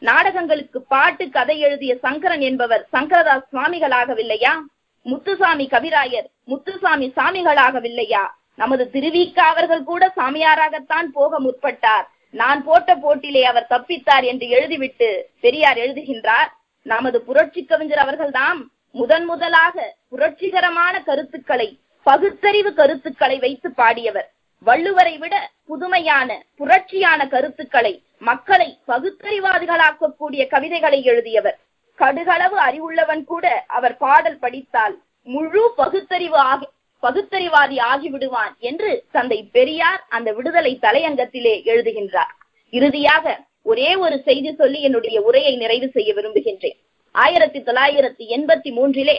[0.00, 4.54] நாடகங்களுக்கு பாட்டு கதை எழுதிய சங்கரன் என்பவர் சங்கரதாஸ் சுவாமிகளாகவில்லையா?
[5.02, 8.24] முத்துசாமி கவிராயர் முத்துசாமி சாமிகளாகவில்லையா?
[8.56, 12.08] நமது திருவிக்க அவர்கள் கூட சாமியாராகத்தான் போக முற்பட்டார்.
[12.30, 15.08] நான் போட்ட போட்டிலே அவர் தப்பித்தார் என்று எழுதிவிட்டு
[15.40, 16.50] பெரியார் எழுதுகின்றார்
[16.82, 24.28] நமது புரட்சி கவிஞர் அவர்கள்தான் முதன் முதலாக புரட்சிகரமான கருத்துக்களை பகுத்தறிவு கருத்துக்களை வைத்து பாடியவர்.
[24.66, 31.58] வள்ளுவரை விட புதுமையான புரட்சியான கருத்துக்களை மக்களை பகுத்தறிவாதிகளாக்கக்கூடிய கவிதைகளை எழுதியவர்.
[31.98, 36.66] கடுகளவு அறிவுள்ளவன் கூட அவர் பாடல் படித்தால் முழு பகுத்தறிவு ஆகி
[37.02, 42.32] பகுத்தறிவாதி ஆகிவிடுவான் என்று தந்தை பெரியார் அந்த விடுதலை தலையங்கத்திலே எழுதுகின்றார்.
[42.72, 43.24] இறுதியாக
[43.70, 46.78] ஒரே ஒரு செய்தி சொல்லி என்னுடைய உரையை நிறைவு செய்ய விரும்புகின்றேன்.
[47.14, 49.18] ஆயிரத்தி தொள்ளாயிரத்தி எண்பத்தி மூன்றிலே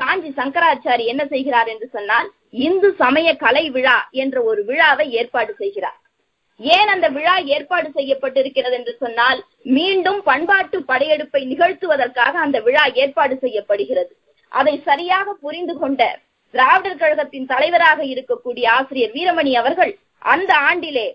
[0.00, 2.28] காஞ்சி சங்கராச்சாரி என்ன செய்கிறார் என்று சொன்னால்
[2.66, 5.98] இந்து சமய கலை விழா என்ற ஒரு விழாவை ஏற்பாடு செய்கிறார்.
[6.60, 9.40] ஏன் அந்த விழா ஏற்பாடு செய்யப்பட்டிருக்கிறது என்று சொன்னால்
[9.76, 14.12] மீண்டும் பண்பாட்டு படையெடுப்பை நிகழ்த்துவதற்காக அந்த விழா ஏற்பாடு செய்யப்படுகிறது.
[14.52, 16.02] அதை சரியாக புரிந்து கொண்ட
[16.54, 21.08] திராவிடர் கழகத்தின் தலைவராக இருக்கக்கூடிய ஆசிரியர் வீரமணி அவர்கள் அந்த ஆண்டிலே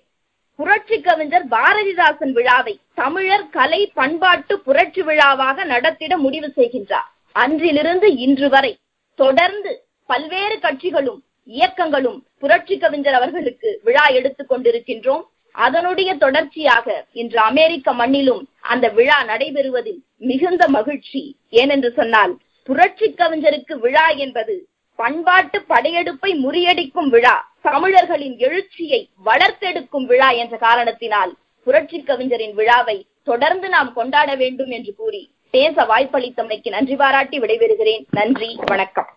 [0.59, 7.09] புரட்சி கவிஞர் பாரதிதாசன் விழாவை தமிழர் கலை பண்பாட்டு புரட்சி விழாவாக நடத்திட முடிவு செய்கின்றார்.
[7.31, 8.77] அன்றிலிருந்து இன்று வரை
[9.15, 9.71] தொடர்ந்து
[10.05, 15.23] பல்வேறு கட்சிகளும் இயக்கங்களும் புரட்சி கவிஞர் அவர்களுக்கு விழா எடுத்துக் கொண்டிருக்கின்றோம்.
[15.51, 21.21] அதனுடைய தொடர்ச்சியாக இன்று அமெரிக்க மண்ணிலும் அந்த விழா நடைபெறுவதில் மிகுந்த மகிழ்ச்சி.
[21.51, 24.55] ஏனென்று சொன்னால் புரட்சி கவிஞருக்கு விழா என்பது
[24.97, 31.31] பண்பாட்டு படையெடுப்பை முறியடிக்கும் விழா தமிழர்களின் எழுச்சியை வளர்த்தெடுக்கும் விழா என்ற காரணத்தினால்
[31.67, 38.03] புரட்சி கவிஞரின் விழாவை தொடர்ந்து நாம் கொண்டாட வேண்டும் என்று கூறி பேச வாய்ப்பளித்தமைக்கு நன்றி பாராட்டி விடைபெறுகிறேன்.
[38.11, 39.09] நன்றி வணக்கம்.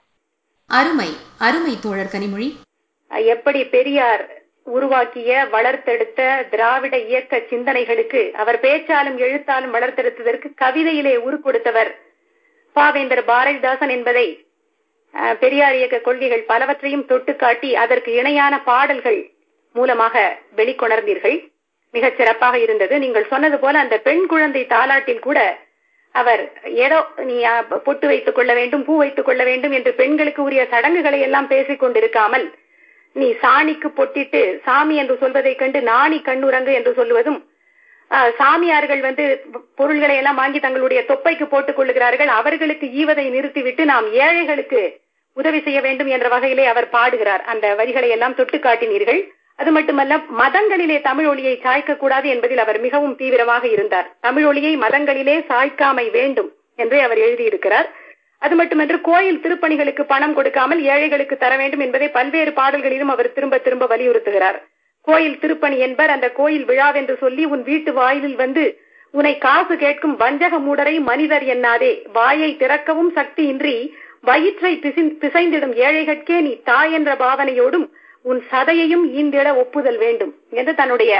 [0.70, 2.48] அருமை அருமை தோழர் கனிமொழி.
[3.34, 4.24] எப்படி பெரியார்
[4.62, 11.90] உருவாக்கிய வளர்த்தெடுத்த திராவிட இயக்க சிந்தனைகளுக்கு அவர் பேச்சாலும் எழுத்தாலும் வளர்த்தெடுத்ததற்கு கவிதையிலே உரு கொடுத்தவர்
[12.76, 14.26] பாவேந்தர் பாரதிதாசன் என்பதை
[15.14, 19.20] பெரியார் இயக்க கொள்கைகள் பலவற்றையும் தொட்டு காட்டி அதற்கு இணையான பாடல்கள்
[19.74, 20.14] மூலமாக
[20.56, 21.36] வெளிக்கொணர்ந்தீர்கள்.
[21.94, 22.98] மிகச் சிறப்பாக இருந்தது.
[22.98, 25.38] நீங்கள் சொன்னது போல அந்த பெண் குழந்தை தாலாட்டில் கூட
[26.14, 26.42] அவர்
[26.84, 27.36] ஏதோ நீ
[27.84, 32.46] பொட்டு வைத்துக் கொள்ள வேண்டும் பூ வைத்துக் கொள்ள வேண்டும் என்று பெண்களுக்கு உரிய சடங்குகளை எல்லாம் பேசிக் கொண்டிருக்காமல்
[33.16, 37.38] நீ சாணிக்கு பொட்டிட்டு சாமி என்று சொல்வதைக் கண்டு நாணி கண்ணுறங்கு என்று சொல்லுவதும்
[38.38, 39.24] சாமியார்கள் வந்து
[39.78, 42.30] பொருள்களை எல்லாம் வாங்கி தங்களுடைய தொப்பைக்கு போட்டுக் கொள்ளுகிறார்கள்.
[42.40, 44.80] அவர்களுக்கு ஈவதை நிறுத்திவிட்டு நாம் ஏழைகளுக்கு
[45.36, 47.42] உதவி செய்ய வேண்டும் என்ற வகையிலே அவர் பாடுகிறார்.
[47.52, 49.20] அந்த வரிகளை எல்லாம் தொட்டு காட்டினீர்கள்.
[49.56, 54.06] அது மட்டுமல்ல மதங்களிலே தமிழ் ஒளியை சாய்க்க கூடாது என்பதில் அவர் மிகவும் தீவிரமாக இருந்தார்.
[54.20, 57.88] தமிழ் ஒளியை மதங்களிலே சாய்க்காமை வேண்டும் என்றே அவர் எழுதியிருக்கிறார்.
[58.38, 63.86] அது மட்டுமன்று கோயில் திருப்பணிகளுக்கு பணம் கொடுக்காமல் ஏழைகளுக்கு தர வேண்டும் என்பதை பல்வேறு பாடல்களிலும் அவர் திரும்ப திரும்ப
[63.86, 64.58] வலியுறுத்துகிறார்.
[65.06, 68.64] கோயில் திருப்பணி என்பர் அந்த கோயில் விழாவென்று சொல்லி உன் வீட்டு வாயிலில் வந்து
[69.14, 73.76] உன்னை காசு கேட்கும் வஞ்சக மூடரை மனிதர் என்னாதே வாயை திறக்கவும் சக்தி இன்றி
[74.20, 74.72] வயிற்றை
[75.22, 77.86] பிசைந்திடும் ஏழைகட்கே நீ தாய் என்ற பாவனையோடும்
[78.24, 81.12] உன் சதையையும் ஈந்திட ஒப்புதல் வேண்டும் என்று தன்னுடைய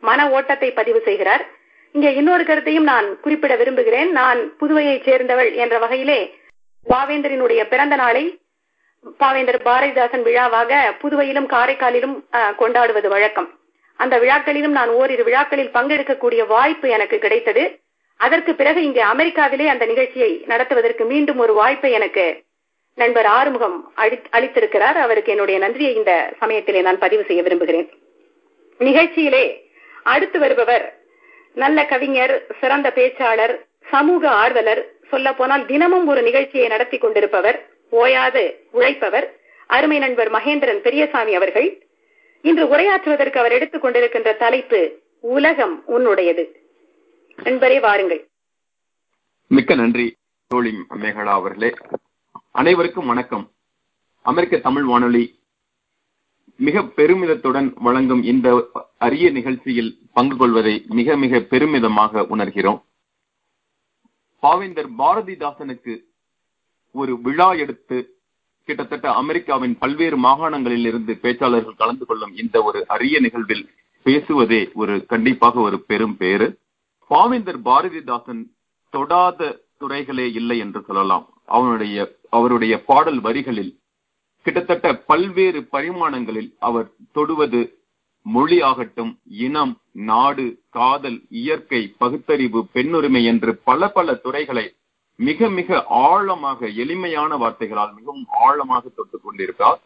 [0.00, 1.44] மன ஓட்டத்தை பதிவு செய்கிறார்.
[1.94, 4.10] இங்கே இன்னொரு கருத்தையும் நான் குறிப்பிட விரும்புகிறேன்.
[4.20, 6.18] நான் புதுவையைச் சேர்ந்தவள் என்ற வகையிலே
[6.86, 8.24] பாவேந்தரினுடைய பிறந்த நாளை
[9.20, 12.16] பாவேந்தர் பாரதிதாசன் விழாவாக புதுவையிலும் காரைக்காலிலும்
[12.60, 13.48] கொண்டாடுவது வழக்கம்.
[14.00, 17.64] அந்த விழாக்களிலும் நான் ஓரிரு விழாக்களில் பங்கெடுக்கக்கூடிய வாய்ப்பு எனக்கு கிடைத்தது.
[18.20, 22.24] அதற்கு பிறகு இங்கே அமெரிக்காவிலே அந்த நிகழ்ச்சியை நடத்துவதற்கு மீண்டும் ஒரு வாய்ப்பை எனக்கு
[22.98, 23.78] நண்பர் ஆறுமுகம்
[24.36, 24.98] அளித்திருக்கிறார்.
[25.06, 27.88] அவருக்கு என்னுடைய நன்றியை இந்த சமயத்திலே நான் பதிவு செய்ய விரும்புகிறேன்.
[28.80, 29.44] நிகழ்ச்சியிலே
[30.14, 30.84] அடுத்து வருபவர்
[31.62, 33.54] நல்ல கவிஞர் சிறந்த பேச்சாளர்
[33.92, 37.58] சமூக ஆர்வலர் சொல்ல போனால் தினமும் ஒரு நிகழ்ச்சியை நடத்தி கொண்டிருப்பவர்
[37.90, 41.86] ஓயாது உழைப்பவர் அருமை நண்பர் மகேந்திரன் பெரியசாமி அவர்கள்.
[42.42, 46.48] இன்று உரையாற்றுவதற்கு அவர் எடுத்துக் கொண்டிருக்கின்ற தலைப்பு உலகம் உன்னுடையது.
[47.42, 48.28] நண்பரே வாருங்கள்.
[49.48, 51.74] மிக்க நன்றி தோழி மேகலா அவர்களே.
[52.50, 53.50] அனைவருக்கும் வணக்கம்.
[54.22, 55.38] அமெரிக்க தமிழ் வானொலி
[56.56, 58.68] மிக பெருமிதத்துடன் வழங்கும் இந்த
[58.98, 62.82] அரிய நிகழ்ச்சியில் பங்கு கொள்வதை மிக மிக பெருமிதமாக உணர்கிறோம்.
[64.42, 66.00] பாவேந்தர் பாரதிதாசனுக்கு
[66.96, 67.96] ஒரு விழா எடுத்து
[68.68, 73.64] கிட்டத்தட்ட அமெரிக்காவின் பல்வேறு மாகாணங்களில் இருந்து பேச்சாளர்கள் கலந்து கொள்ளும் இந்த ஒரு அரிய நிகழ்வில்
[74.06, 76.46] பேசுவதே ஒரு கண்டிப்பாக ஒரு பெரும் பேரு
[77.10, 78.42] பாவேந்தர் பாரதிதாசன்
[78.92, 79.40] தொடாத
[79.80, 81.24] துறைகளே இல்லை என்று சொல்லலாம்.
[81.46, 81.96] அவனுடைய
[82.30, 83.72] அவருடைய பாடல் வரிகளில்
[84.46, 87.60] கிட்டத்தட்ட பல்வேறு பரிமாணங்களில் அவர் தொடுவது
[88.26, 89.74] மொழி ஆகட்டும் இனம்
[90.06, 94.66] நாடு காதல் இயற்கை பகுத்தறிவு பெண்ணுரிமை என்று பல பல துறைகளை
[95.16, 99.80] மிக மிக ஆழமாக எளிமையான வார்த்தைகளால் மிகவும் ஆழமாக தொட்டுக் கொண்டிருக்கிறார்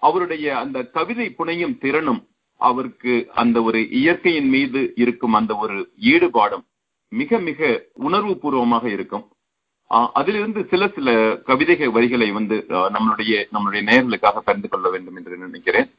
[0.00, 6.64] அவருடைய அந்த கவிதை புனையும் திறனும் அவருக்கு அந்த ஒரு இயற்கையின் மீது இருக்கும் அந்த ஒரு ஈடுபாடும்
[7.08, 9.28] மிக மிக உணர்வு பூர்வமாக இருக்கும்.
[9.90, 15.36] ஆஹ் அதிலிருந்து சில சில கவிதைகள் வரிகளை வந்து ஆஹ் நம்மளுடைய நம்மளுடைய நேர்களுக்காக பகிர்ந்து கொள்ள வேண்டும் என்று
[15.36, 15.90] நினைக்கிறேன்.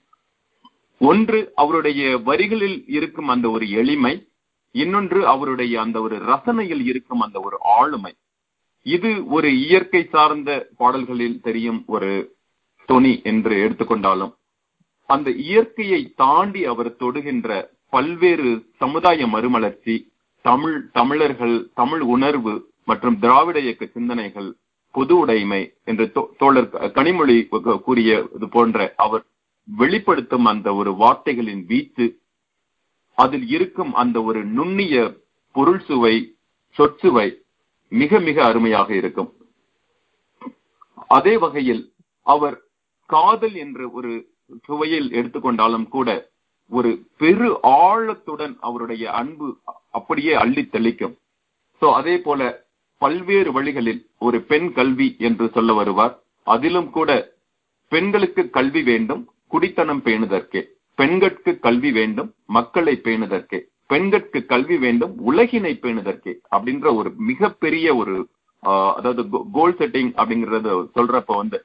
[1.00, 4.28] ஒன்று அவருடைய வரிகளில் இருக்கும் அந்த ஒரு எளிமை.
[4.72, 8.16] இன்னொன்று அவருடைய அந்த ஒரு ரசனையில் இருக்கும் அந்த ஒரு ஆளுமை.
[8.86, 12.12] இது ஒரு இயற்கை சார்ந்த பாடல்களில் தெரியும் ஒரு
[12.90, 14.34] தொனி என்று எடுத்துக்கொண்டாலும்
[15.10, 17.50] அந்த இயற்கையை தாண்டி அவர் தொடுகின்ற
[17.94, 18.50] பல்வேறு
[18.82, 19.96] சமுதாய மறுமலர்ச்சி
[20.46, 22.54] தமிழ் தமிழர்கள் தமிழ் உணர்வு
[22.88, 24.50] மற்றும் திராவிட இயக்க சிந்தனைகள்
[24.96, 26.06] பொது உடைமை என்று
[26.38, 27.36] தோழர் கனிமொழி
[27.80, 29.24] கூறிய இது போன்ற அவர்
[29.68, 32.06] வெளிப்படுத்தும் அந்த ஒரு வார்த்தைகளின் வீச்சு
[33.18, 34.96] அதில் இருக்கும் அந்த ஒரு நுண்ணிய
[35.56, 36.16] பொருள் சுவை
[36.76, 37.28] சொற்சுவை
[37.90, 39.34] மிக மிக அருமையாக இருக்கும்.
[41.08, 42.62] அதே வகையில் அவர்
[43.06, 44.12] காதல் என்ற ஒரு
[44.68, 46.30] சுவையில் எடுத்துக்கொண்டாலும் கூட
[46.70, 51.16] ஒரு பெரு ஆழத்துடன் அவருடைய அன்பு அப்படியே அள்ளி தெளிக்கும்.
[51.82, 56.24] சோ அதே போல பல்வேறு வழிகளில் ஒரு பெண் கல்வி என்று சொல்ல வருவார்.
[56.44, 57.32] அதிலும் கூட
[57.88, 60.62] பெண்களுக்கு கல்வி வேண்டும் குடித்தனம் பேணுதற்கே.
[60.96, 63.60] பெண்களுக்கு கல்வி வேண்டும் மக்களை பேணுதற்கே.
[63.90, 68.16] பெண்களுக்கு கல்வி வேண்டும் உலகினை பேணுதற்கே அப்படின்ற ஒரு மிகப்பெரிய ஒரு
[68.96, 69.22] அதாவது
[69.56, 71.60] கோல் செட்டிங் அப்படிங்கறத சொல்றப்ப வந்து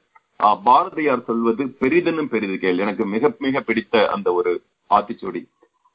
[0.63, 2.81] பாரதியார் சொல்வது பெரிதனும் பெரிது கேள்.
[2.83, 4.51] எனக்கு மிக மிக பிடித்த அந்த ஒரு
[4.89, 5.41] ஆத்திச்சூடி.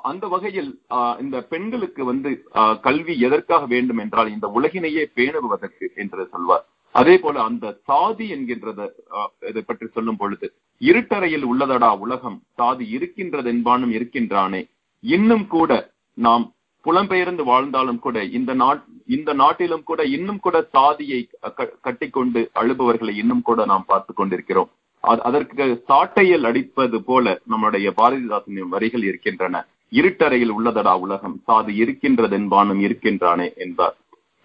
[0.01, 6.23] அந்த வகையில் ஆஹ், இந்த பெண்களுக்கு வந்து ஆஹ், கல்வி எதற்காக வேண்டும் என்றால் இந்த உலகினையே பேணுவதற்கு என்று
[6.33, 6.65] சொல்வார்.
[6.95, 8.81] அதே போல அந்த சாதி என்கின்றத
[9.51, 10.47] இதை பற்றி சொல்லும் பொழுது
[10.81, 14.63] இருட்டறையில் உள்ளதடா உலகம் சாதி இருக்கின்றது என்பானும் இருக்கின்றானே
[15.05, 15.71] இன்னும் கூட
[16.27, 16.45] நாம்
[16.85, 18.83] புலம்பெயர்ந்து வாழ்ந்தாலும் கூட இந்த நாட்
[19.17, 21.21] இந்த நாட்டிலும் கூட இன்னும் கூட சாதியை
[21.87, 24.71] கட்டிக்கொண்டு அழுபவர்களை இன்னும் கூட நாம் பார்த்து கொண்டிருக்கிறோம்.
[25.27, 29.63] அதற்கு சாட்டையில் அடிப்பது போல நம்முடைய பாரதிதாசனின் வரிகள் இருக்கின்றன.
[29.93, 33.97] இருட்டறையில் உள்ளதடா உலகம் சாதி இருக்கின்றது என்பானும் இருக்கின்றானே என்பார்.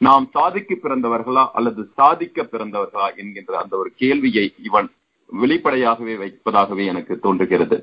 [0.02, 4.90] நாம் சாதிக்கு பிறந்தவர்களா அல்லது சாதிக்க பிறந்தவர்களா என்கின்ற அந்த ஒரு கேள்வியை இவன்
[5.30, 7.78] வெளிப்படையாகவே வைப்பதாகவே எனக்கு தோன்றுகிறது.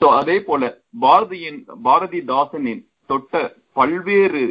[0.00, 0.62] சோ அதே போல
[1.00, 3.34] பாரதியின் பாரதிதாசனின் தொட்ட
[3.72, 4.44] பல்வேறு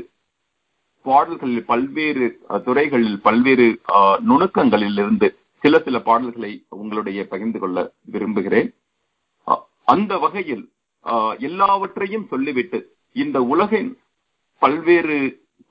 [1.06, 2.28] பாடல்களில் பல்வேறு
[2.66, 3.68] துறைகளில் பல்வேறு
[4.26, 5.28] நுணுக்கங்களில் இருந்து
[5.64, 8.70] சில சில பாடல்களை உங்களுடைய பகிர்ந்து கொள்ள விரும்புகிறேன்.
[9.48, 10.64] அஹ், அந்த வகையில்
[11.40, 12.80] எல்லாவற்றையும் சொல்லிவிட்டு
[13.16, 13.92] இந்த உலகின்
[14.62, 15.18] பல்வேறு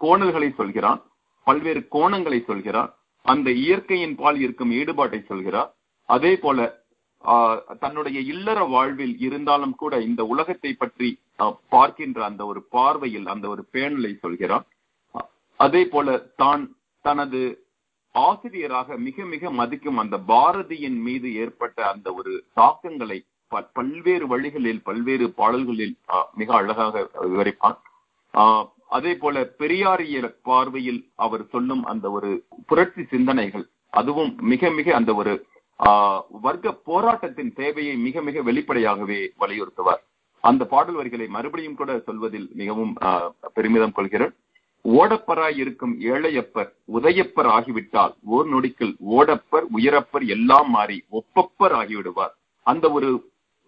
[0.01, 1.01] கோணல்களை சொல்கிறான்
[1.47, 2.91] பல்வேறு கோணங்களை சொல்கிறார்
[3.25, 5.71] அந்த இயற்கையின் பால் இருக்கும் ஈடுபாட்டை சொல்கிறார்
[6.09, 6.59] அதே போல
[7.83, 11.09] தன்னுடைய இல்லற வாழ்வில் இருந்தாலும் கூட இந்த உலகத்தை பற்றி
[11.73, 14.67] பார்க்கின்ற அந்த ஒரு பார்வையில் அந்த ஒரு பேணலை சொல்கிறார்.
[15.61, 16.63] அதே போல தான்
[17.05, 17.41] தனது
[18.15, 23.19] ஆசிரியராக மிக மிக மதிக்கும் அந்த பாரதியின் மீது ஏற்பட்ட அந்த ஒரு தாக்கங்களை
[23.73, 25.95] பல்வேறு வழிகளில் பல்வேறு பாடல்களில்
[26.35, 27.77] மிக அழகாக விவரிப்பான்
[28.35, 32.31] ஆஹ், அதே போல பெரியாரிய பார்வையில் அவர் சொல்லும் அந்த ஒரு
[32.69, 35.33] புரட்சி சிந்தனைகள் அதுவும் மிக மிக அந்த ஒரு
[36.45, 40.03] வர்க்க போராட்டத்தின் தேவையை மிக மிக வெளிப்படையாகவே வலியுறுத்துவார்.
[40.41, 42.95] அந்த பாடல் வரிகளை மறுபடியும் கூட சொல்வதில் மிகவும்
[43.55, 44.35] பெருமிதம் கொள்கிறேன்.
[44.85, 52.35] ஓடப்பராய் இருக்கும் ஏழையப்பர் உதயப்பர் ஆகிவிட்டால் ஓர் நொடிக்கில் ஓடப்பர் உயரப்பர் எல்லாம் மாறி ஒப்பப்பர் ஆகிவிடுவார்.
[52.63, 53.11] அந்த ஒரு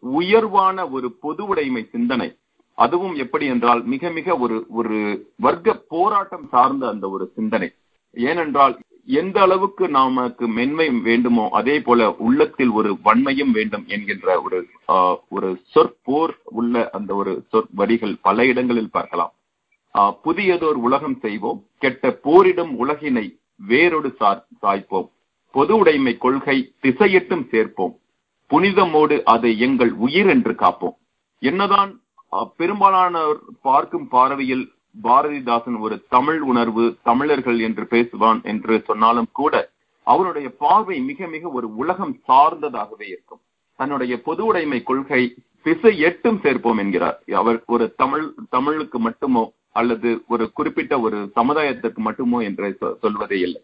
[0.03, 2.29] உயர்வான ஒரு பொது உடைமை சிந்தனை
[2.75, 4.97] அதுவும் எப்படி என்றால் மிக மிக ஒரு ஒரு
[5.37, 7.69] வர்க்க போராட்டம் சார்ந்த அந்த ஒரு சிந்தனை.
[8.17, 8.75] ஏனென்றால்
[9.09, 14.59] எந்த அளவுக்கு நமக்கு மென்மை வேண்டுமோ அதே போல உள்ளத்தில் ஒரு வன்மையும் வேண்டும் என்கின்ற ஒரு
[15.29, 19.33] ஒரு சொற்போர் உள்ள அந்த ஒரு சொற் வரிகள் பல இடங்களில் பார்க்கலாம்.
[19.95, 23.27] ஆஹ், புதியதோர் உலகம் செய்வோம் கெட்ட போரிடும் உலகினை
[23.69, 25.09] வேறொடு சார் சாய்ப்போம்.
[25.55, 27.95] பொது உடைமை கொள்கை திசையிட்டும் சேர்ப்போம்.
[28.51, 30.97] புனிதமோடு அதை எங்கள் உயிர் என்று காப்போம்.
[31.43, 31.93] என்னதான்
[32.57, 34.65] பெரும்பாலானோர் பார்க்கும் பார்வையில்
[35.03, 39.71] பாரதிதாசன் ஒரு தமிழ் உணர்வு தமிழர்கள் என்று பேசுவான் என்று சொன்னாலும் கூட
[40.03, 43.41] அவருடைய பார்வை மிக மிக ஒரு உலகம் சார்ந்ததாகவே இருக்கும்.
[43.77, 47.23] தன்னுடைய பொது உடைமை கொள்கை திசை எட்டும் சேர்ப்போம் என்கிறார்.
[47.33, 53.63] அவர் ஒரு தமிழ் தமிழுக்கு மட்டுமோ அல்லது ஒரு குறிப்பிட்ட ஒரு சமுதாயத்திற்கு மட்டுமோ என்று சொ- சொல்வதே இல்லை.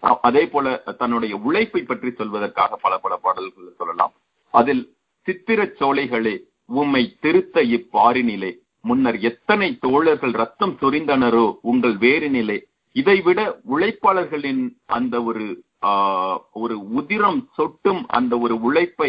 [0.00, 4.12] அதே போல தன்னுடைய உழைப்பை பற்றி சொல்வதற்காக பல பல பாடல்கள் சொல்லலாம்.
[4.50, 12.58] அதில் சித்திரச் சோலைகளே உம்மை திருத்த இப்பாரினிலே முன்னர் எத்தனை தோழர்கள் ரத்தம் சொரிந்தனரோ உங்கள் வேறு நிலை
[12.96, 15.44] இதைவிட உழைப்பாளர்களின் அந்த ஒரு
[15.82, 19.08] ஆஹ், ஒரு உதிரம் சொட்டும் அந்த ஒரு உழைப்பை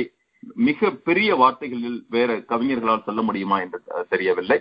[0.59, 4.57] மிக பெரிய வார்த்தைகளில் வேற கவிஞர்களால் சொல்ல முடியுமா என்று தெரியவில்லை.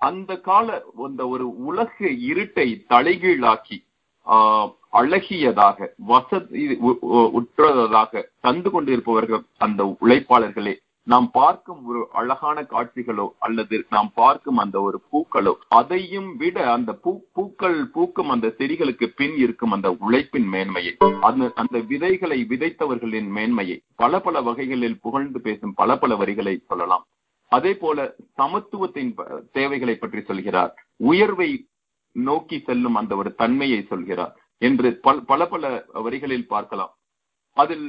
[0.00, 0.68] அந்த கால
[1.04, 1.96] அந்த ஒரு உலக
[2.28, 3.78] இருட்டை தலைகீழாக்கி
[4.26, 7.00] ஆஹ், அழகியதாக வசதி உ-
[7.38, 10.74] உற்றதாக தந்து கொண்டிருப்பவர்கள் அந்த உழைப்பாளர்களே.
[11.06, 17.12] நாம் பார்க்கும் ஒரு அழகான காட்சிகளோ அல்லது நாம் பார்க்கும் அந்த ஒரு பூக்களோ அதையும் விட அந்த பூ
[17.32, 24.20] பூக்கள் பூக்கும் அந்த செடிகளுக்கு பின் இருக்கும் அந்த உழைப்பின் மேன்மையை அந்த அந்த விதைகளை விதைத்தவர்களின் மேன்மையை பல
[24.20, 27.04] பல வகைகளில் புகழ்ந்து பேசும் பல பல வரிகளை சொல்லலாம்.
[27.52, 27.98] அதே போல
[28.40, 29.10] சமத்துவத்தின்
[29.52, 30.72] தேவைகளை பற்றி சொல்கிறார்.
[31.10, 31.50] உயர்வை
[32.16, 35.64] நோக்கி செல்லும் அந்த ஒரு தன்மையை சொல்கிறார் என்று பல பல பல
[36.06, 36.92] வரிகளில் பார்க்கலாம்.
[37.56, 37.86] அதில்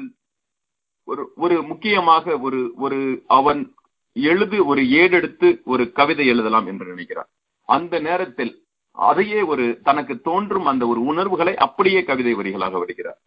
[1.04, 3.62] ஒரு ஒரு முக்கியமாக ஒரு ஒரு அவன்
[4.13, 7.30] எழுது ஒரு ஏடெடுத்து ஒரு கவிதை எழுதலாம் என்று நினைக்கிறான்
[7.70, 13.22] அந்த நேரத்தில் அதையே ஒரு தனக்கு தோன்றும் அந்த ஒரு உணர்வுகளை அப்படியே கவிதை வரிகளாக வருகிறார்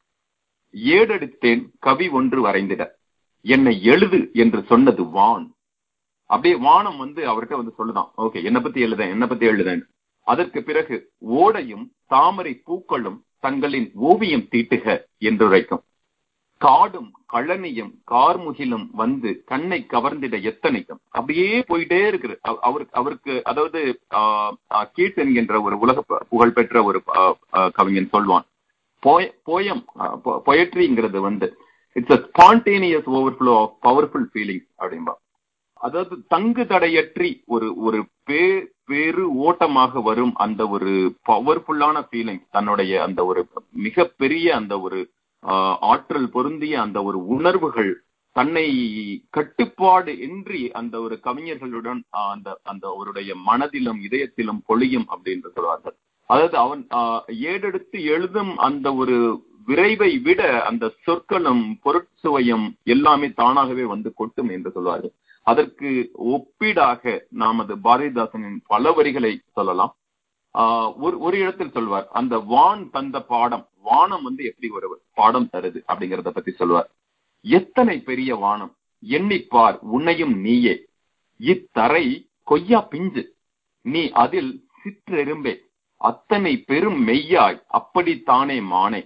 [0.75, 2.83] ஏடெடுத்தேன் கவி ஒன்று வரைந்திட.
[3.45, 5.55] என்னை எழுது என்று சொன்னது வான்.
[6.31, 8.11] அப்படியே வானம் வந்து அவர்கிட்ட வந்து சொல்லுதான்.
[8.17, 9.83] ஓகே என்னை பத்தி எழுத என்னை பத்தி எழுதேன்.
[10.27, 10.97] அதற்கு பிறகு
[11.31, 15.83] ஓடையும் தாமரை பூக்களும் தங்களின் ஓவியம் தீட்டுக என்றுரைக்கும்.
[16.61, 23.81] காடும் கழனியும் கார்முகிலும் வந்து கண்ணை கவர்ந்திட எத்தனைக்கும் அப்படியே போயிட்டே இருக்கு அவருக்கு அவருக்கு அதாவது
[24.19, 25.99] ஆஹ், ஆஹ், கீட் என்கின்ற ஒரு உலக
[26.31, 27.01] புகழ்பெற்ற ஒரு
[27.77, 28.47] கவிஞன் சொல்வான்.
[29.47, 29.83] போயம்
[30.47, 31.47] பொயட்ரிங்கிறது வந்து
[31.97, 35.15] it's a spontaneous overflow of powerful feelings அப்படின்பா
[35.81, 38.43] அதாவது தங்கு தடையற்றி ஒரு ஒரு பே
[38.89, 40.93] பெரு ஓட்டமாக வரும் அந்த ஒரு
[41.29, 43.41] பவர்ஃபுல்லான ஃபீலிங் தன்னுடைய அந்த ஒரு
[43.81, 44.99] மிகப்பெரிய அந்த ஒரு
[45.81, 54.03] ஆற்றல் பொருந்திய அந்த ஒரு உணர்வுகள் தன்னை கட்டுப்பாடு இன்றி அந்த ஒரு கவிஞர்களுடன் அந்த அந்த அவருடைய மனதிலும்
[54.11, 55.97] இதயத்திலும் பொழியும் அப்படின்னு சொல்வார்கள்.
[56.27, 56.87] அதாவது அவன்
[57.29, 65.13] ஏடெடுத்து எழுதும் அந்த ஒரு விரைவை விட அந்த சொற்களும் பொருட்சுவையும் எல்லாமே தானாகவே வந்து கொட்டும் என்று சொல்வார்கள்.
[65.43, 69.97] அதற்கு ஒப்பீடாக நமது பாரதிதாசனின் பல வரிகளை சொல்லலாம்.
[70.59, 72.09] ஆஹ் ஒரு ஒரு இடத்தில் சொல்வார்.
[72.13, 76.89] அந்த வான் தந்த பாடம் வானம் வந்து எப்படி ஒரு பாடம் தருது அப்படிங்கறத பத்தி சொல்லுவார்.
[77.43, 78.73] எத்தனை பெரிய வானம்?
[79.09, 80.75] எண்ணிப்பார் உன்னையும் நீயே.
[81.41, 82.07] இத்தரை
[82.43, 83.23] கொய்யா பிஞ்சு.
[83.83, 85.55] நீ அதில் சிற்றெரும்பே.
[86.01, 89.03] அத்தனை பெரும் மெய்யாய் அப்படித்தானே மானே.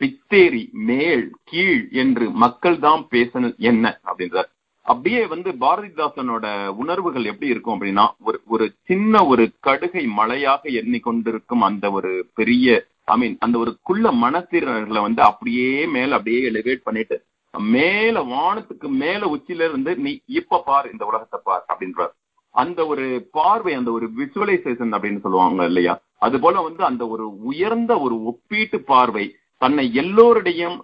[0.00, 3.84] பித்தேரி மேல் கீழ் என்று மக்கள் தான் பேசணும் என்ன?
[4.04, 4.50] அப்படின்றார்.
[4.82, 11.84] அப்படியே வந்து பாரதிதாசனோட உணர்வுகள் எப்படி இருக்கும் அப்படின்னா ஒரு ஒரு சின்ன ஒரு கடுகை மழையாக எண்ணிக்கொண்டிருக்கும் அந்த
[11.90, 17.16] ஒரு பெரிய ஐ மீன் அந்த ஒரு குள்ள மனத்திறர்களை வந்து அப்படியே மேல அப்படியே எலிவேட் பண்ணிட்டு
[17.54, 22.12] மேல வானத்துக்கு மேல உச்சில இருந்து நீ இப்ப பார் இந்த உலகத்தை பார் அப்படின்றார்.
[22.54, 23.04] அந்த ஒரு
[23.36, 25.94] பார்வை அந்த ஒரு விசுவலைசேஷன் அப்படின்னு சொல்லுவாங்க இல்லையா?
[26.26, 29.24] அது போல வந்து அந்த ஒரு உயர்ந்த ஒரு ஒப்பீட்டு பார்வை
[29.62, 30.76] தன்னை எல்லோருடையும்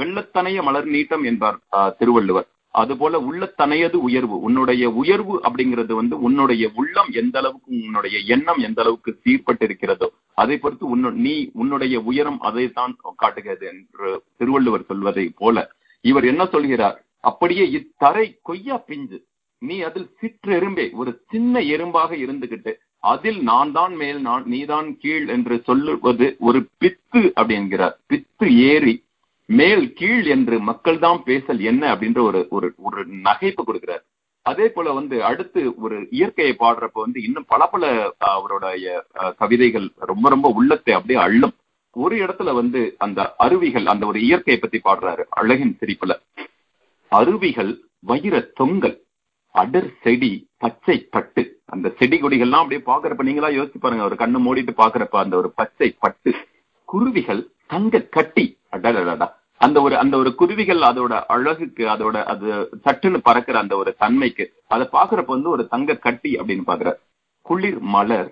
[0.00, 1.58] வெள்ளத்தனைய மலர் நீட்டம் என்பார்
[2.00, 2.48] திருவள்ளுவர்.
[2.74, 4.36] அது போல உள்ளத்தனையது உயர்வு.
[4.46, 10.08] உன்னுடைய உயர்வு அப்படிங்கிறது வந்து உன்னுடைய உள்ளம் எந்த அளவுக்கு உன்னுடைய எண்ணம் எந்த அளவுக்கு சீர்பட்டு இருக்கிறதோ
[10.38, 14.08] அதை பொறுத்து உன்னு நீ உன்னுடைய உயரம் அதை தான் காட்டுகிறது என்று
[14.38, 15.66] திருவள்ளுவர் சொல்வதை போல
[16.04, 16.96] இவர் என்ன சொல்கிறார்?
[17.24, 19.18] அப்படியே இத்தரை கொய்யா பிஞ்சு
[19.62, 22.72] நீ அதில் சிற்றெரும்பே ஒரு சின்ன எறும்பாக இருந்துகிட்டு
[23.04, 28.94] அதில் நான் தான் மேல் நான் நீதான் கீழ் என்று சொல்லுவது ஒரு பித்து அப்படி என்கிறார் பித்து ஏறி
[29.48, 34.02] மேல் கீழ் என்று மக்கள் தான் பேசல் என்ன அப்படின்ற ஒரு ஒரு ஒரு நகைப்பு கொடுக்கிறார்.
[34.46, 38.86] அதே போல வந்து அடுத்து ஒரு இயற்கையை பாடுறப்ப வந்து இன்னும் பல பல அவருடைய
[39.38, 41.54] கவிதைகள் ரொம்ப ரொம்ப உள்ளத்தை அப்படியே அள்ளும்.
[41.96, 46.12] ஒரு இடத்துல வந்து அந்த அருவிகள் அந்த ஒரு இயற்கையை பத்தி பாடுறாரு அழகின் சிரிப்புல
[47.12, 48.96] அருவிகள் வைர தொங்கல்
[49.54, 51.42] அடர் செடி பச்சை பட்டு.
[51.66, 54.04] அந்த செடி கொடிகள்லாம் அப்படியே பாக்குறப்ப நீங்களா யோசிச்சு பாருங்க.
[54.04, 56.32] ஒரு கண்ணு மூடிட்டு பாக்குறப்ப அந்த ஒரு பச்சை பட்டு.
[56.88, 58.46] குருவிகள் தங்க கட்டி.
[58.72, 59.28] அடடடா
[59.60, 62.46] அந்த ஒரு அந்த ஒரு குருவிகள் அதோட அழகுக்கு அதோட அது
[62.84, 66.90] சட்டுன்னு பறக்கிற அந்த ஒரு தன்மைக்கு அதை பாக்குறப்ப வந்து ஒரு தங்க கட்டி அப்படின்னு பாக்குற
[67.46, 68.30] குளிர் மலர்.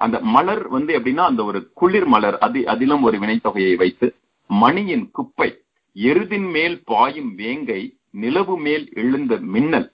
[0.00, 4.06] அந்த மலர் வந்து எப்படின்னா அந்த ஒரு குளிர் மலர் அது அதிலும் ஒரு வினைத்தொகையை வைத்து
[4.50, 5.48] மணியின் குப்பை
[5.96, 9.88] எருதின் மேல் பாயும் வேங்கை நிலவு மேல் எழுந்த மின்னல்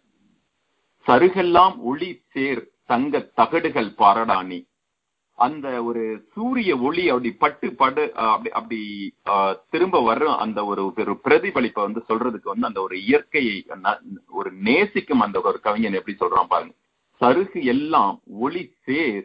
[1.06, 4.58] சருகெல்லாம் ஒளி சேர் தங்க தகடுகள் பாரடாணி.
[5.38, 6.02] அந்த ஒரு
[6.34, 8.78] சூரிய ஒளி அப்படி பட்டு படு அப்படி அப்படி
[9.70, 13.56] திரும்ப வர்ற அந்த ஒரு ஒரு பிரதிபலிப்பை வந்து சொல்றதுக்கு வந்து அந்த ஒரு இயற்கையை
[14.30, 16.74] ஒரு நேசிக்கும் அந்த ஒரு கவிஞன் எப்படி சொல்றான் பாருங்க.
[17.20, 19.24] சருகு எல்லாம் ஒளி சேர்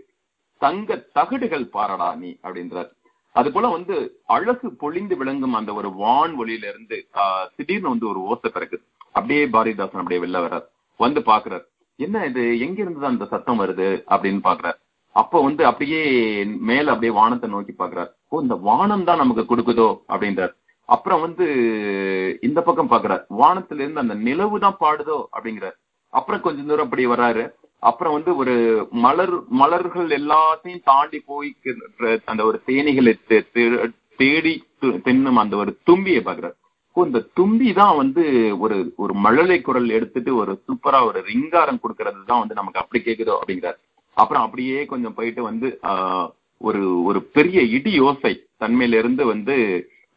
[0.61, 2.91] தங்க தகடுகள் பாரடா நீ அப்படின்றார்.
[3.35, 3.95] அது போல வந்து
[4.27, 8.83] அழகு பொழிந்து விளங்கும் அந்த ஒரு வான் ஒளியில இருந்து ஆஹ் திடீர்னு வந்து ஒரு ஓசை பிறக்குது.
[9.11, 10.67] அப்படியே பாரதிதாசன் அப்படியே வெளில வர்றார்.
[10.99, 11.65] வந்து பாக்குறார்
[11.99, 12.43] என்ன இது?
[12.59, 13.87] எங்க இருந்து அந்த சத்தம் வருது?
[14.13, 14.79] அப்படின்னு பாக்குறாரு
[15.21, 16.01] அப்ப வந்து அப்படியே
[16.69, 18.11] மேல அப்படியே வானத்தை நோக்கி பாக்குறார்.
[18.31, 20.53] ஓ இந்த வானம் தான் நமக்கு கொடுக்குதோ அப்படின்றார்.
[20.89, 21.45] அப்புறம் வந்து
[22.47, 23.21] இந்த பக்கம் பாக்குறார்.
[23.41, 25.77] வானத்துல இருந்து அந்த நிலவு தான் பாடுதோ அப்படிங்கிறார்.
[26.13, 27.43] அப்புறம் கொஞ்ச தூரம் அப்படி வர்றாரு.
[27.89, 28.55] அப்புறம் வந்து ஒரு
[29.05, 31.49] மலர் மலர்கள் எல்லாத்தையும் தாண்டி போய்
[32.31, 33.13] அந்த ஒரு தேனிகளை
[34.21, 34.53] தேடி
[35.07, 36.55] தின்னும் அந்த ஒரு தும்பியை பாக்குறாரு.
[36.95, 38.23] இந்த தும்பி தான் வந்து
[38.63, 43.35] ஒரு ஒரு மழலை குரல் எடுத்துட்டு ஒரு சூப்பரா ஒரு ரிங்காரம் கொடுக்கறது தான் வந்து நமக்கு அப்படி கேக்குதோ
[43.39, 43.79] அப்படிங்கிறார்.
[44.13, 49.55] அப்புறம் அப்படியே கொஞ்சம் போயிட்டு வந்து ஆஹ் ஒரு ஒரு பெரிய இடி யோசை தன்மையில இருந்து வந்து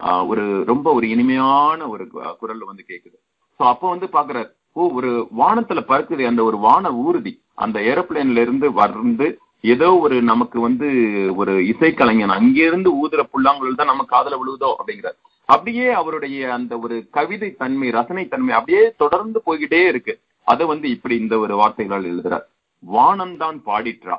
[0.00, 3.16] ஆஹ் ஒரு ரொம்ப ஒரு இனிமையான ஒரு குரல் வந்து கேக்குது.
[3.60, 8.72] சோ அப்ப வந்து பாக்குறாரு ஓ ஒரு வானத்துல பறக்குது அந்த ஒரு வான ஊர்தி அந்த ஏரோப்ளேன்ல இருந்து
[8.72, 10.88] வந்து ஏதோ ஒரு நமக்கு வந்து
[11.36, 15.16] ஒரு இசைக்கலைஞன் அங்கிருந்து ஊதுற புல்லாங்குழல் தான் நம்ம காதல விழுவுதோ அப்படிங்கிறார்.
[15.48, 20.20] அப்படியே அவருடைய அந்த ஒரு கவிதை தன்மை ரசனை தன்மை அப்படியே தொடர்ந்து போய்கிட்டே இருக்கு.
[20.46, 22.46] அதை வந்து இப்படி இந்த ஒரு வார்த்தைகளால் எழுதுறார்.
[22.92, 24.16] வானம்தான் பாடிற்றா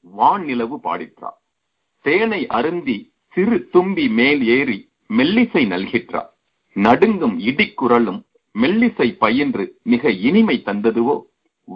[0.00, 1.28] வான் நிலவு பாடிற்றா.
[2.00, 6.22] தேனை அருந்தி சிறு தும்பி மேல் ஏறி மெல்லிசை நல்கிற்றா.
[6.72, 8.22] நடுங்கும் இடிக்குரலும்
[8.54, 11.22] மெல்லிசை பயின்று மிக இனிமை தந்ததுவோ?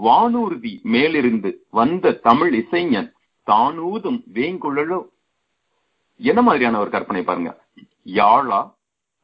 [0.05, 3.13] வானூர்தி மேலிருந்து வந்த தமிழ் இசைஞன்
[3.47, 5.01] தானூதும் வேங்குழலோ?
[6.17, 7.65] என்ன மாதிரியான ஒரு கற்பனை பாருங்க.
[8.05, 8.75] யாழா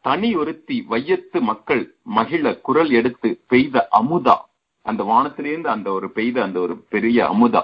[0.00, 4.36] தனி ஒருத்தி வையத்து மக்கள் மகிழ குரல் எடுத்து பெய்த அமுதா.
[4.86, 7.62] அந்த வானத்திலிருந்து அந்த ஒரு பெய்த அந்த ஒரு பெரிய அமுதா.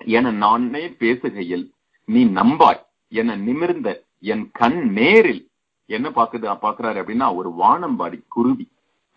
[0.00, 1.64] என நானே பேசுகையில்
[2.08, 2.82] நீ நம்பாய்
[3.12, 3.88] என நிமிர்ந்த
[4.32, 5.42] என் கண் நேரில்.
[5.90, 8.66] என்ன பாக்குது பாக்குறாரு அப்படின்னா ஒரு வானம்பாடி குருவி.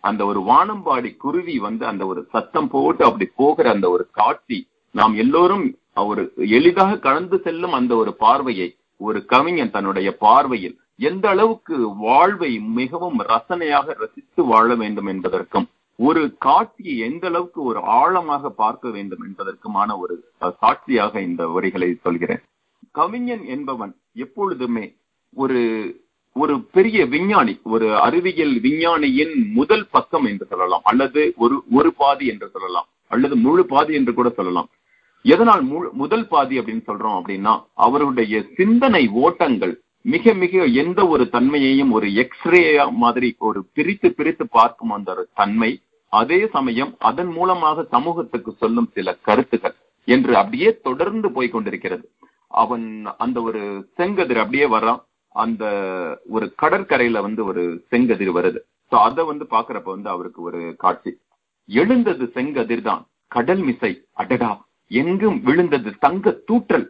[0.04, 4.58] அந்த ஒரு வானம்பாடி குருவி வந்து அந்த ஒரு சத்தம் போட்டு அப்படி போகிற அந்த ஒரு காட்சி
[4.94, 5.64] நாம் எல்லோரும்
[6.10, 6.22] ஒரு
[6.56, 8.68] எளிதாக கடந்து செல்லும் அந்த ஒரு பார்வையை
[9.00, 10.76] ஒரு கவிஞன் தன்னுடைய பார்வையில்
[11.08, 15.66] எந்த அளவுக்கு வாழ்வை மிகவும் ரசனையாக ரசித்து வாழ வேண்டும் என்பதற்கும்
[15.98, 20.14] ஒரு காட்சியை எந்த அளவுக்கு ஒரு ஆழமாக பார்க்க வேண்டும் என்பதற்குமான ஒரு
[20.60, 22.40] சாட்சியாக இந்த வரிகளை சொல்கிறேன்.
[22.90, 23.92] கவிஞன் என்பவன்
[24.24, 24.86] எப்பொழுதுமே
[25.34, 25.60] ஒரு
[26.36, 32.48] ஒரு பெரிய விஞ்ஞானி ஒரு அறிவியல் விஞ்ஞானியின் முதல் பக்கம் என்று சொல்லலாம் அல்லது ஒரு ஒரு பாதி என்று
[32.52, 34.68] சொல்லலாம் அல்லது முழு பாதி என்று கூட சொல்லலாம்.
[35.24, 39.74] எதனால் முழு முதல் பாதி அப்படின்னு சொல்றோம் அப்படின்னா அவருடைய சிந்தனை ஓட்டங்கள்
[40.04, 42.62] மிக மிக எந்த ஒரு தன்மையையும் ஒரு எக்ஸ்ரே
[43.02, 45.70] மாதிரி ஒரு பிரித்து பிரித்து பார்க்கும் அந்த ஒரு தன்மை
[46.14, 49.76] அதே சமயம் அதன் மூலமாக சமூகத்துக்கு சொல்லும் சில கருத்துக்கள்
[50.08, 52.04] என்று அப்படியே தொடர்ந்து போய் கொண்டிருக்கிறது.
[52.54, 52.86] அவன்
[53.18, 53.60] அந்த ஒரு
[53.98, 55.00] செங்கதிர் அப்படியே வர்றான்.
[55.34, 55.64] அந்த
[56.30, 57.62] ஒரு கடற்கரையில வந்து ஒரு
[57.92, 58.60] செங்கதிர் வருது.
[58.92, 61.12] சோ அத வந்து பாக்குறப்ப வந்து அவருக்கு ஒரு காட்சி.
[61.68, 63.90] எழுந்தது செங்கதிர் தான் கடல் மிசை.
[64.14, 64.50] அடடா!
[64.90, 66.86] எங்கும் விழுந்தது தங்க தூற்றல்.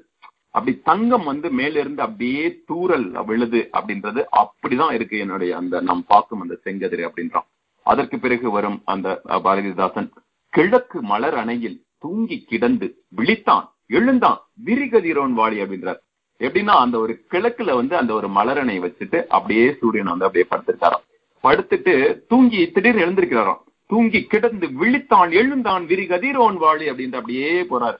[0.55, 6.57] அப்படி தங்கம் வந்து மேலிருந்து அப்படியே தூறல் விழுது அப்படின்றது அப்படிதான் இருக்கு என்னுடைய அந்த நாம் பார்க்கும் அந்த
[6.65, 7.47] செங்கதிர் அப்படின்றான்.
[7.85, 9.09] அதற்கு பிறகு வரும் அந்த
[9.45, 10.09] பாரதிதாசன்
[10.57, 16.01] கிழக்கு மலர் அணையில் தூங்கி கிடந்து விழித்தான் எழுந்தான் விரிகதிரோன் வாழி அப்படின்றார்.
[16.39, 21.05] எப்படின்னா அந்த ஒரு கிழக்குல வந்து அந்த ஒரு மலரணை வச்சுட்டு அப்படியே சூரியன் வந்து அப்படியே படுத்திருக்காராம்.
[21.45, 21.95] படுத்துட்டு
[22.27, 23.63] தூங்கி திடீர்னு எழுந்திருக்கிறாராம்.
[23.91, 27.99] தூங்கி கிடந்து விழித்தான் எழுந்தான் விரிகதிரோன் வாழி அப்படின்ற அப்படியே போறாரு.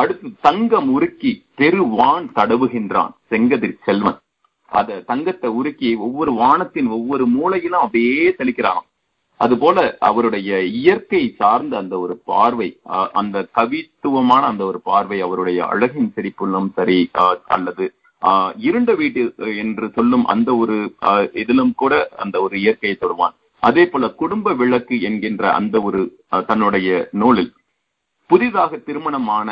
[0.00, 4.18] அடுத்து தங்கம் உருக்கி பெருவான் தடவுகின்றான் செங்கதிர் செல்வன்.
[4.78, 8.82] அத தங்கத்தை உருக்கி ஒவ்வொரு வானத்தின் ஒவ்வொரு மூலையிலும் அப்படியே தெளிக்கிறான்
[9.42, 9.78] அதுபோல
[10.08, 12.68] அவருடைய இயற்கை சார்ந்த அந்த ஒரு பார்வை
[13.20, 16.98] அந்த கவித்துவமான அந்த ஒரு பார்வை அவருடைய அழகின் சிரிப்புள்ளும் சரி
[17.56, 17.84] அல்லது
[18.66, 19.22] இருண்ட வீட்டு
[19.62, 20.76] என்று சொல்லும் அந்த ஒரு
[21.42, 23.34] இதிலும் கூட அந்த ஒரு இயற்கையை தொடுவான்.
[23.62, 26.00] அதே போல குடும்ப விளக்கு என்கின்ற அந்த ஒரு
[26.48, 26.88] தன்னுடைய
[27.22, 27.50] நூலில்
[28.30, 29.48] புதிதாக திருமணமான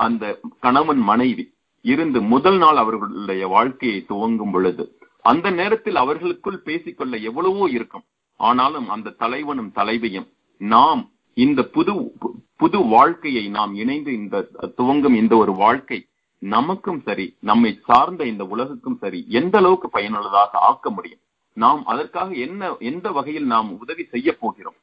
[0.00, 0.24] அந்த
[0.60, 1.44] கணவன் மனைவி
[1.84, 4.84] இருந்து முதல் நாள் அவர்களுடைய வாழ்க்கையை துவங்கும் பொழுது
[5.24, 8.04] அந்த நேரத்தில் அவர்களுக்குள் பேசிக்கொள்ள எவ்வளவோ இருக்கும்.
[8.38, 10.28] ஆனாலும் அந்த தலைவனும் தலைவியும்
[10.60, 11.02] நாம்
[11.36, 11.92] இந்த புது
[12.56, 14.36] புது வாழ்க்கையை நாம் இணைந்து இந்த
[14.76, 15.98] துவங்கும் இந்த ஒரு வாழ்க்கை
[16.42, 21.22] நமக்கும் சரி நம்மை சார்ந்த இந்த உலகுக்கும் சரி எந்த அளவுக்கு பயனுள்ளதாக ஆக்க முடியும்?
[21.56, 24.78] நாம் அதற்காக என்ன எந்த வகையில் நாம் உதவி செய்ய போகிறோம்?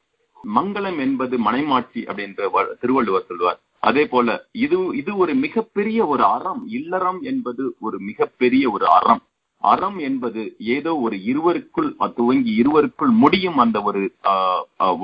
[0.54, 2.40] மங்களம் என்பது மனைமாட்சி அப்படின்ற
[2.80, 4.28] திருவள்ளுவர் சொல்வார் அதே போல
[4.64, 6.62] இது இது ஒரு மிகப்பெரிய ஒரு அறம்.
[6.78, 9.22] இல்லறம் என்பது ஒரு மிகப்பெரிய ஒரு அறம்.
[9.64, 10.42] அறம் என்பது
[10.74, 11.88] ஏதோ ஒரு இருவருக்குள்
[12.18, 14.02] துவங்கி இருவருக்குள் முடியும் அந்த ஒரு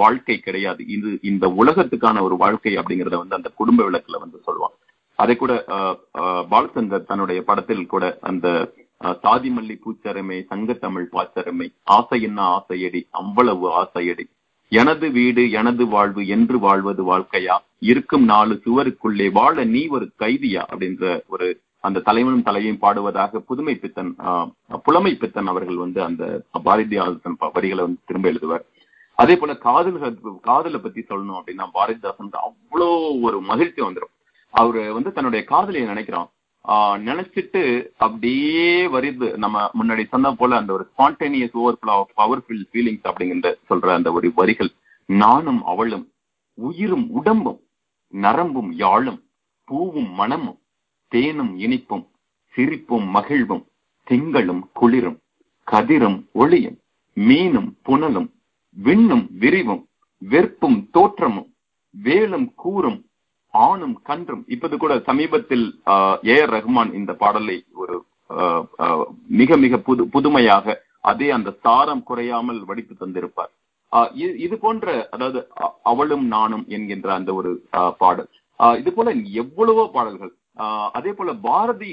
[0.00, 0.80] வாழ்க்கை கிடையாது.
[0.96, 4.76] இது இந்த உலகத்துக்கான ஒரு வாழ்க்கை அப்படிங்கறத வந்து அந்த குடும்ப விளக்குல வந்து சொல்லுவான்
[5.18, 5.53] அதை கூட
[6.53, 8.46] பாலச்சந்தர் தன்னுடைய படத்தில் கூட அந்த
[9.24, 14.24] சாதிமல்லி பூச்சரமை சங்கத்தமிழ் பாச்சரமை ஆசையின்னா ஆசையடி அவ்வளவு ஆசையடி.
[14.72, 17.57] எனது வீடு எனது வாழ்வு என்று வாழ்வது வாழ்க்கையா?
[17.82, 20.62] இருக்கும் நாலு சுவருக்குள்ளே வாழ நீ ஒரு கைதியா?
[20.70, 21.48] அப்படின்ற ஒரு
[21.85, 24.11] அந்த தலைவனும் தலையையும் பாடுவதாக புதுமை பித்தன்
[24.83, 26.24] புலமை பித்தன் அவர்கள் வந்து அந்த
[26.64, 28.64] பாரதிதாசன் வரிகளை வந்து திரும்ப எழுதுவார்.
[29.18, 29.99] அதே போல காதல்
[30.41, 32.89] காதலை பத்தி சொல்லணும் அப்படின்னா பாரதிதாசன் அவ்வளோ
[33.22, 34.14] ஒரு மகிழ்ச்சி வந்துடும்
[34.55, 36.28] அவரு வந்து தன்னுடைய காதலியை நினைக்கிறான்.
[36.64, 37.62] ஆஹ் நினைச்சிட்டு
[37.99, 41.78] அப்படியே வருது நம்ம முன்னாடி சொன்ன போல அந்த ஒரு ஸ்பான்டேனியஸ் ஓவர்
[42.16, 44.70] பவர்ஃபுல் ஃபீலிங்ஸ் அப்படிங்கிற சொல்ற அந்த ஒரு வரிகள்
[45.09, 46.07] நானும் அவளும்
[46.59, 47.61] உயிரும் உடம்பும்
[48.12, 49.20] நரம்பும் யாழும்
[49.68, 50.59] பூவும் மனமும்
[51.14, 52.04] தேனும் இனிப்பும்
[52.54, 53.64] சிரிப்பும் மகிழ்வும்
[54.06, 55.18] திங்களும் குளிரும்
[55.66, 56.78] கதிரும் ஒளியும்
[57.16, 58.28] மீனும் புனலும்
[58.76, 59.82] விண்ணும் விரிவும்
[60.22, 61.48] வெறுப்பும் தோற்றமும்
[61.94, 63.00] வேலும் கூறும்
[63.54, 64.44] ஆணும் கன்றும்.
[64.54, 65.64] இப்போது கூட சமீபத்தில்
[66.32, 67.96] ஏ ஆர் ரஹ்மான் இந்த பாடலை ஒரு
[69.40, 70.76] மிக மிக புது புதுமையாக
[71.10, 73.52] அதே அந்த சாரம் குறையாமல் வடித்து தந்திருப்பார்.
[74.44, 75.40] இது போன்ற அதாவது
[75.90, 77.50] அவளும் நானும் என்கின்ற அந்த ஒரு
[78.02, 78.30] பாடல்.
[78.80, 79.10] இது போல
[79.42, 80.32] எவ்வளவோ பாடல்கள்
[80.96, 81.92] அதே போல பாரதி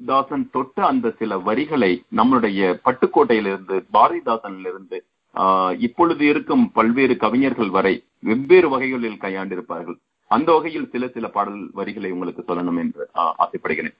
[0.00, 4.98] தாசன் தொட்ட அந்த சில வரிகளை நம்மளுடைய பட்டுக்கோட்டையிலிருந்து பாரதிதாசனிலிருந்து
[5.34, 9.98] ஆஹ் இப்பொழுது இருக்கும் பல்வேறு கவிஞர்கள் வரை வெவ்வேறு வகைகளில் கையாண்டிருப்பார்கள்.
[10.30, 13.96] அந்த வகையில் சில சில பாடல் வரிகளை உங்களுக்கு சொல்லணும் என்று ஆசைப்படுகிறேன்.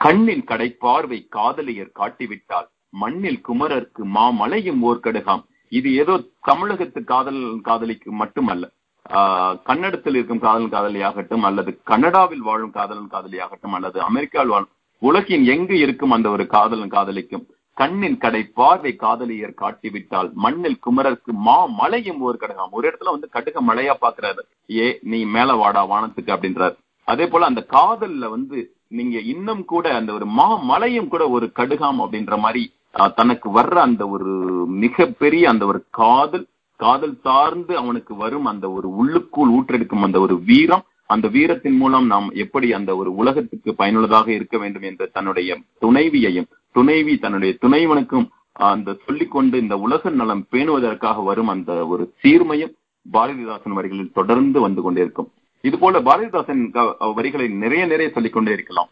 [0.00, 5.42] கண்ணின் கடை பார்வை காதலியர் காட்டிவிட்டால் மண்ணில் குமரர்க்கு மாமலையும் ஓர்கடுகாம்.
[5.72, 8.64] இது ஏதோ தமிழகத்து காதல் காதலிக்கு மட்டுமல்ல
[9.68, 16.14] கன்னடத்தில் இருக்கும் காதல் காதலியாகட்டும் அல்லது கனடாவில் வாழும் காதலன் காதலியாகட்டும் அல்லது அமெரிக்காவில் வாழும் உலகின் எங்கு இருக்கும்
[16.16, 17.46] அந்த ஒரு காதலன் காதலிக்கும்
[17.76, 22.72] கண்ணின் கடை பார்வை காதலியர் காட்டிவிட்டால் மண்ணில் குமரருக்கு மா மலையும் ஒரு கடகம்.
[22.72, 24.42] ஒரு இடத்துல வந்து கடுக மழையா பாக்குறாரு.
[24.76, 26.74] ஏ நீ மேல வாடா வானத்துக்கு அப்படின்றாரு.
[27.08, 28.58] அதே போல அந்த காதல்ல வந்து
[28.88, 32.62] நீங்க இன்னும் கூட அந்த ஒரு மா மலையும் கூட ஒரு கடுகாம் அப்படின்ற மாதிரி
[33.16, 34.30] தனக்கு வர்ற அந்த ஒரு
[34.82, 36.46] மிகப்பெரிய அந்த ஒரு காதல்
[36.80, 42.28] காதல் சார்ந்து அவனுக்கு வரும் அந்த ஒரு உள்ளுக்குள் ஊற்றெடுக்கும் அந்த ஒரு வீரம் அந்த வீரத்தின் மூலம் நாம்
[42.34, 48.26] எப்படி அந்த ஒரு உலகத்துக்கு பயனுள்ளதாக இருக்க வேண்டும் என்ற தன்னுடைய துணைவியையும் துணைவி தன்னுடைய துணைவனுக்கும்
[48.66, 52.74] அந்த சொல்லிக்கொண்டு இந்த உலக நலம் பேணுவதற்காக வரும் அந்த ஒரு சீர்மையும்
[53.06, 55.28] பாரதிதாசன் வரிகளில் தொடர்ந்து வந்து கொண்டிருக்கும்
[55.64, 56.62] இது போல பாரதிதாசன்
[57.14, 58.90] வரிகளை நிறைய நிறைய சொல்லிக்கொண்டே இருக்கலாம்.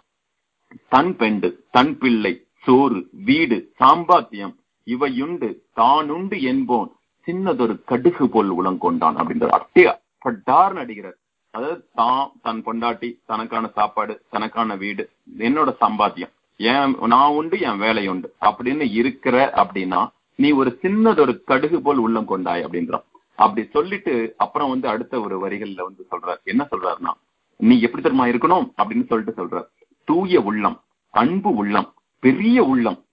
[0.88, 2.32] தன் பெண்டு தன் பிள்ளை
[2.64, 4.54] சோறு வீடு சாம்பாத்தியம்
[4.86, 6.90] இவையுண்டு தானுண்டு என்போன்
[7.28, 9.92] சின்னதொரு கடுகு போல் உளங்கொண்டான் அப்படின்ற அப்படியே
[10.24, 11.18] பட்டார்னு அடிக்கிறார்
[11.50, 16.30] அதாவது தான் தன் பொண்டாட்டி தனக்கான சாப்பாடு தனக்கான வீடு என்னோட சம்பாத்தியம்.
[16.56, 18.34] ஏன் நான் உண்டு என் வேலை உண்டு.
[18.40, 23.02] அப்படின்னு இருக்கிற அப்படின்னா நீ ஒரு சின்னதொரு கடுகு போல் உள்ளம் கொண்டாய் அப்படின்றான்.
[23.34, 26.42] அப்படி சொல்லிட்டு அப்புறம் வந்து அடுத்த ஒரு வரிகள்ல வந்து சொல்றார்.
[26.42, 27.12] என்ன சொல்றாருன்னா
[27.56, 28.72] நீ எப்படி தெரியுமா இருக்கணும்?
[28.76, 29.68] அப்படின்னு சொல்லிட்டு சொல்ற
[30.04, 33.04] தூய உள்ளம் அன்பு உள்ளம் பெரிய உள்ளம்.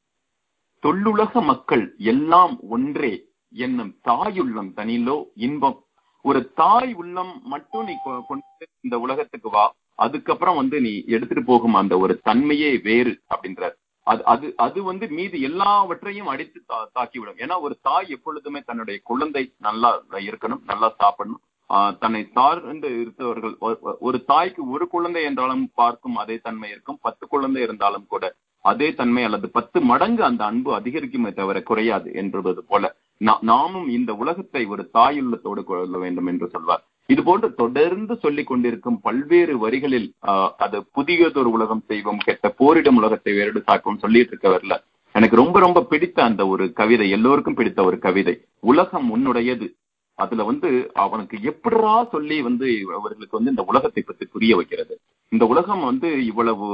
[0.84, 3.34] தொல்லுலக மக்கள் எல்லாம் ஒன்றே.
[3.56, 5.84] என்னும் தாயுள்ளம் தனிலோ இன்பம்.
[6.22, 8.44] ஒரு தாய் உள்ளம் மட்டும் நீ கொண்டு
[8.82, 9.74] இந்த உலகத்துக்கு வா.
[9.96, 13.74] அதுக்கப்புறம் வந்து நீ எடுத்துட்டு போகும் அந்த ஒரு தன்மையே வேறு அப்படின்றார்.
[14.04, 17.38] அது அது அது வந்து மீது எல்லாவற்றையும் அடித்து தா- தாக்கிவிடும்.
[17.38, 21.42] ஏன்னா ஒரு தாய் எப்பொழுதுமே தன்னுடைய குழந்தை நல்லா இருக்கணும் நல்லா சாப்பிடணும்.
[21.70, 23.56] ஆஹ் தன்னை சார்ந்து இருந்தவர்கள்
[24.00, 27.00] ஒரு தாய்க்கு ஒரு குழந்தை என்றாலும் பார்க்கும் அதே தன்மை இருக்கும்.
[27.02, 32.64] பத்து குழந்தை இருந்தாலும் கூட அதே தன்மை அல்லது பத்து மடங்கு அந்த அன்பு அதிகரிக்குமே தவிர குறையாது என்பது
[32.64, 32.96] போல.
[33.18, 36.84] நாமும் இந்த உலகத்தை ஒரு தாயுள்ளத்தோடு கொள்ள வேண்டும் என்று சொல்வார்.
[37.08, 43.34] இது போன்று தொடர்ந்து சொல்லிக் கொண்டிருக்கும் பல்வேறு வரிகளில் ஆஹ் அது புதியதொரு உலகம் செய்வோம் கெட்ட போரிடும் உலகத்தை
[43.34, 48.42] வேறு சாக்கும் சொல்லிட்டு இருக்கவர்ல எனக்கு ரொம்ப ரொம்ப பிடித்த அந்த ஒரு கவிதை எல்லோருக்கும் பிடித்த ஒரு கவிதை
[48.60, 49.76] உலகம் உன்னுடையது.
[50.14, 55.00] அதுல வந்து அவனுக்கு எப்படிரா சொல்லி வந்து அவர்களுக்கு வந்து இந்த உலகத்தை பற்றி புரிய வைக்கிறது.
[55.30, 56.68] இந்த உலகம் வந்து இவ்வளவு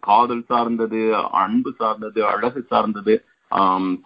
[0.00, 3.24] காதல் சார்ந்தது அன்பு சார்ந்தது அழகு சார்ந்தது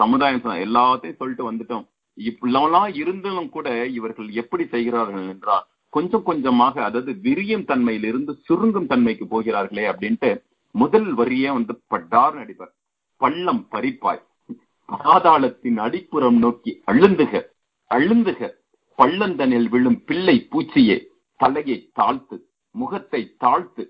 [0.01, 1.87] சமுதாயம் எல்லாத்தையும் சொல்லிட்டு வந்துட்டோம்.
[2.19, 9.85] இப்படிலாம் இருந்தாலும் கூட இவர்கள் எப்படி செய்கிறார்கள் என்றால் கொஞ்சம் கொஞ்சமாக அதாவது விரியும் தன்மையிலிருந்து சுருங்கும் தன்மைக்கு போகிறார்களே
[9.93, 10.31] அப்படின்ட்டு
[10.75, 12.73] முதல் வரியே வந்து பட்டார் நடிப்பர்.
[13.21, 14.23] பள்ளம் பறிப்பாய்.
[14.89, 17.35] பாதாளத்தின் அடிப்புறம் நோக்கி அழுந்துக
[17.91, 18.41] அழுந்துக.
[18.99, 20.97] பள்ளந்தனில் விழும் பிள்ளை பூச்சியே
[21.41, 22.37] தலையை தாழ்த்து
[22.75, 23.85] முகத்தை தாழ்த்து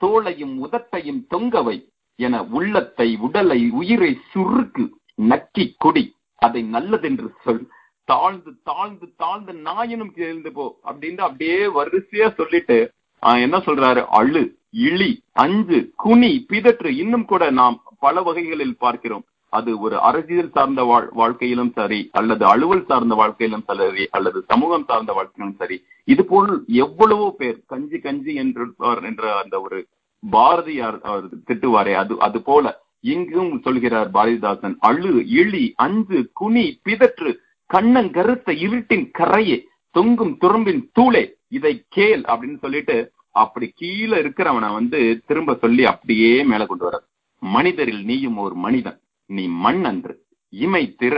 [0.00, 1.76] தோளையும் உதட்டையும் தொங்கவை
[2.18, 4.84] என உள்ளத்தை உடலை உயிரை சுருக்கு.
[5.22, 6.14] நக்கி கொடி.
[6.36, 7.68] அதை நல்லதென்று சொல்.
[8.04, 12.92] தாழ்ந்து தாழ்ந்து தாழ்ந்து நாயனும் எழுந்து போ அப்படின்னு அப்படியே வரிசையா சொல்லிட்டு
[13.26, 14.04] ஆஹ் என்ன சொல்றாரு?
[14.08, 19.24] அழு இழி அஞ்சு குனி பிதற்று இன்னும் கூட நாம் பல வகைகளில் பார்க்கிறோம்.
[19.48, 25.12] அது ஒரு அரசியல் சார்ந்த வாழ்- வாழ்க்கையிலும் சரி அல்லது அலுவல் சார்ந்த வாழ்க்கையிலும் சரி அல்லது சமூகம் சார்ந்த
[25.12, 25.84] வாழ்க்கையிலும் சரி.
[26.04, 29.86] இது போல் எவ்வளவோ பேர் கஞ்சி கஞ்சி என்று என்ற அந்த ஒரு
[30.30, 32.80] பாரதியார் அவர் திட்டுவாரே அது அது போல.
[33.04, 37.30] இங்கும் சொல்கிறார் பாரதிதாசன் அழு இழி அஞ்சு குனி பிதற்று
[37.70, 39.58] கண்ணங்கருத்த இருட்டின் கரையே
[39.94, 42.96] தொங்கும் துரும்பின் தூளே இதை கேள் அப்படின்னு சொல்லிட்டு
[43.34, 46.96] அப்படி கீழே இருக்கிறவனை வந்து திரும்ப சொல்லி அப்படியே மேல கொண்டு வர
[47.42, 48.98] மனிதரில் நீயும் ஒரு மனிதன்
[49.30, 50.14] நீ மண் அன்று
[50.52, 51.14] இமை திற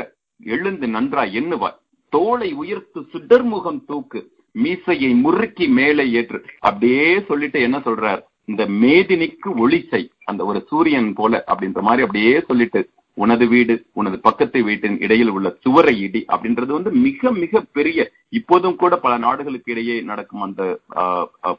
[0.50, 1.78] எழுந்து நன்றா எண்ணுவாய்
[2.12, 4.20] தோளை உயர்த்து சுடர்முகம் தூக்கு
[4.54, 8.20] மீசையை முறுக்கி மேலே ஏற்று அப்படியே சொல்லிட்டு என்ன சொல்றார்?
[8.48, 10.00] இந்த மேதினிக்கு ஒளிசை
[10.30, 12.82] அந்த ஒரு சூரியன் போல அப்படின்ற மாதிரி அப்படியே சொல்லிட்டு
[13.16, 18.00] உனது வீடு உனது பக்கத்து வீட்டின் இடையில் உள்ள சுவரை இடி அப்படின்றது வந்து மிக மிக பெரிய
[18.38, 20.62] இப்போதும் கூட பல நாடுகளுக்கு இடையே நடக்கும் அந்த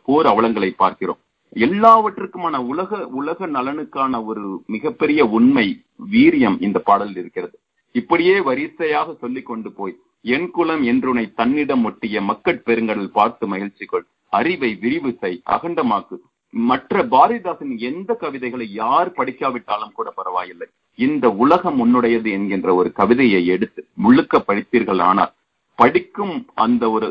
[0.08, 1.20] போர் அவலங்களை பார்க்கிறோம்.
[1.66, 4.44] எல்லாவற்றுக்குமான உலக உலக நலனுக்கான ஒரு
[4.76, 5.68] மிகப்பெரிய உண்மை
[6.14, 7.56] வீரியம் இந்த பாடலில் இருக்கிறது.
[7.96, 9.96] இப்படியே வரிசையாக சொல்லி கொண்டு போய்
[10.36, 16.16] என் குலம் என்றுனை தன்னிடம் ஒட்டிய மக்கட் பெருங்கடல் பார்த்து மகிழ்ச்சி கொள் அறிவை விரிவு செய் அகண்டமாக்கு
[16.54, 20.68] மற்ற பாரதிதாசன் எந்த கவிதைகளை யார் படிக்காவிட்டாலும் கூட பரவாயில்லை.
[21.00, 25.34] இந்த உலகம் உன்னுடையது என்கின்ற ஒரு கவிதையை எடுத்து முழுக்க படித்தீர்கள் ஆனால்
[25.80, 26.36] படிக்கும்
[26.66, 27.10] அந்த ஒரு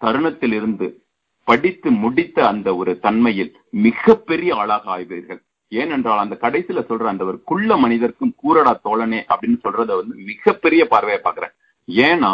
[0.00, 0.86] தருணத்தில் இருந்து
[1.48, 3.52] படித்து முடித்த அந்த ஒரு தன்மையில்
[3.84, 5.40] மிகப்பெரிய ஆளாக ஆய்வீர்கள்.
[5.72, 11.20] ஏனென்றால் அந்த கடைசியில சொல்ற அந்த ஒரு குள்ள மனிதர்க்கும் கூரடா தோழனே அப்படின்னு சொல்றத வந்து மிகப்பெரிய பார்வையை
[11.24, 11.54] பாக்குறேன்
[11.88, 12.32] ஏன்னா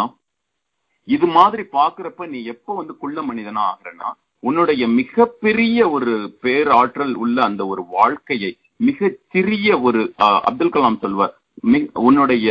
[1.08, 4.10] இது மாதிரி பாக்குறப்ப நீ எப்ப வந்து குள்ள மனிதனா ஆகுறன்னா
[4.42, 6.12] உன்னுடைய மிகப்பெரிய ஒரு
[6.44, 10.00] பேராற்றல் உள்ள அந்த ஒரு வாழ்க்கையை மிக சிறிய ஒரு
[10.48, 11.34] அப்துல் கலாம் சொல்வார்
[12.06, 12.46] உன்னுடைய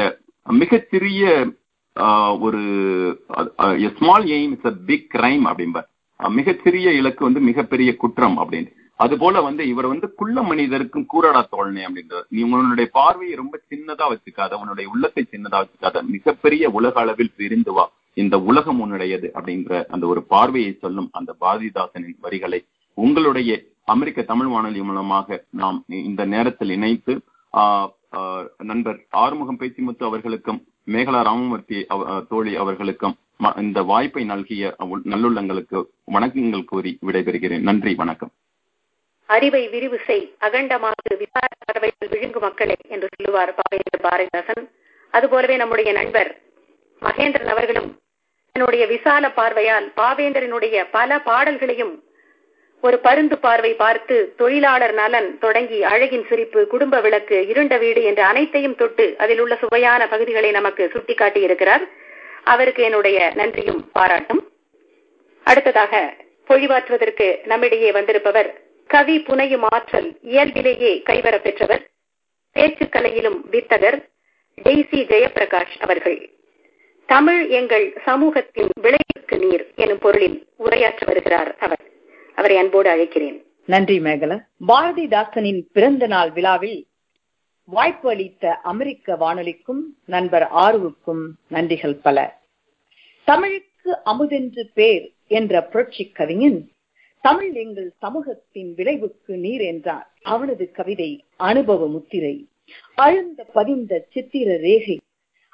[0.48, 1.24] மிகச்சிறிய
[2.46, 2.62] ஒரு
[3.96, 5.88] small aim is a big crime அப்படிம்பார்.
[6.20, 8.70] மிகச்சிறிய இலக்கு வந்து மிகப்பெரிய குற்றம் அப்படின்னு.
[9.00, 12.28] அது போல வந்து இவர் வந்து குள்ள மனிதருக்கும் கூறடா தோழனே அப்படின்றார்.
[12.34, 17.86] நீ உன்னுடைய பார்வையை ரொம்ப சின்னதா வச்சுக்காத உன்னுடைய உள்ளத்தை சின்னதா வச்சுக்காத மிகப்பெரிய உலக அளவில் பிரிந்து வா.
[18.14, 24.82] இந்த உலகம் உன்னுடையது அப்படின்ற அந்த ஒரு பார்வையை சொல்லும் அந்த பாரதிதாசனின் வரிகளை உங்களுடைய அமெரிக்க தமிழ் வானொலி
[24.82, 27.24] மூலமாக நாம் இந்த நேரத்தில் இணைத்து
[28.58, 31.86] நண்பர் ஆறுமுகம் பேச்சிமுத்து அவர்களுக்கும் மேகலா ராமமூர்த்தி
[32.30, 33.18] தோழி அவர்களுக்கும்
[33.58, 35.78] இந்த வாய்ப்பை நல்கிய நல்லுள்ளங்களுக்கு
[36.12, 37.60] வணக்கங்கள் கூறி விடைபெறுகிறேன்.
[37.60, 38.32] நன்றி வணக்கம்.
[39.26, 41.48] அறிவை விரிவு செய் அகண்டமாக விசார
[42.10, 43.54] விழுங்கு மக்களே என்று சொல்லுவார்
[44.06, 44.66] பாரதிதாசன்.
[45.10, 46.32] அதுபோலவே நம்முடைய நண்பர்
[47.02, 47.90] மகேந்திரன் அவர்களும்
[48.56, 51.94] தன்னுடைய விசால பார்வையால் பாவேந்தரனுடைய பல பாடல்களையும்
[52.84, 58.76] ஒரு பருந்து பார்வை பார்த்து தொழிலாளர் நலன் தொடங்கி அழகின் சிரிப்பு குடும்ப விளக்கு இருண்ட வீடு என்ற அனைத்தையும்
[58.76, 61.84] தொட்டு அதில் உள்ள சுவையான பகுதிகளை நமக்கு சுட்டிக்காட்டி இருக்கிறார்
[62.44, 64.42] அவருக்கு என்னுடைய நன்றியும் பாராட்டும்.
[65.46, 66.14] அடுத்ததாக
[66.48, 68.52] பொழிவாற்றுவதற்கு நம்மிடையே வந்திருப்பவர்
[68.90, 71.84] கவி புனையும் ஆற்றல் இயல்பிலேயே கைவர பெற்றவர்.
[72.56, 74.00] பேச்சுக்கலையிலும் வித்தகர்
[74.58, 76.20] டெய்சி ஜெயபிரகாஷ் அவர்கள்.
[77.12, 81.92] தமிழ் எங்கள் சமூகத்தின் விளைவுக்கு நீர் எனும் பொருளில் உரையாற்ற வருகிறார் அவர்.
[82.36, 83.44] அவரை அன்போடு அழைக்கிறேன்.
[83.66, 84.40] நன்றி மேகலா.
[84.68, 86.88] பாரதிதாசனின் பிறந்த நாள் விழாவில்
[87.66, 92.42] வாய்ப்பு அளித்த அமெரிக்க வானொலிக்கும் நண்பர் ஆர்வுக்கும் நன்றிகள் பல.
[93.24, 96.72] தமிழுக்கு அமுதென்று பேர் என்ற புரட்சி கவிஞன்
[97.22, 100.12] தமிழ் எங்கள் சமூகத்தின் விளைவுக்கு நீர் என்றார்.
[100.22, 102.48] அவனது கவிதை அனுபவ முத்திரை
[102.96, 105.00] அழுந்த பதிந்த சித்திர ரேகை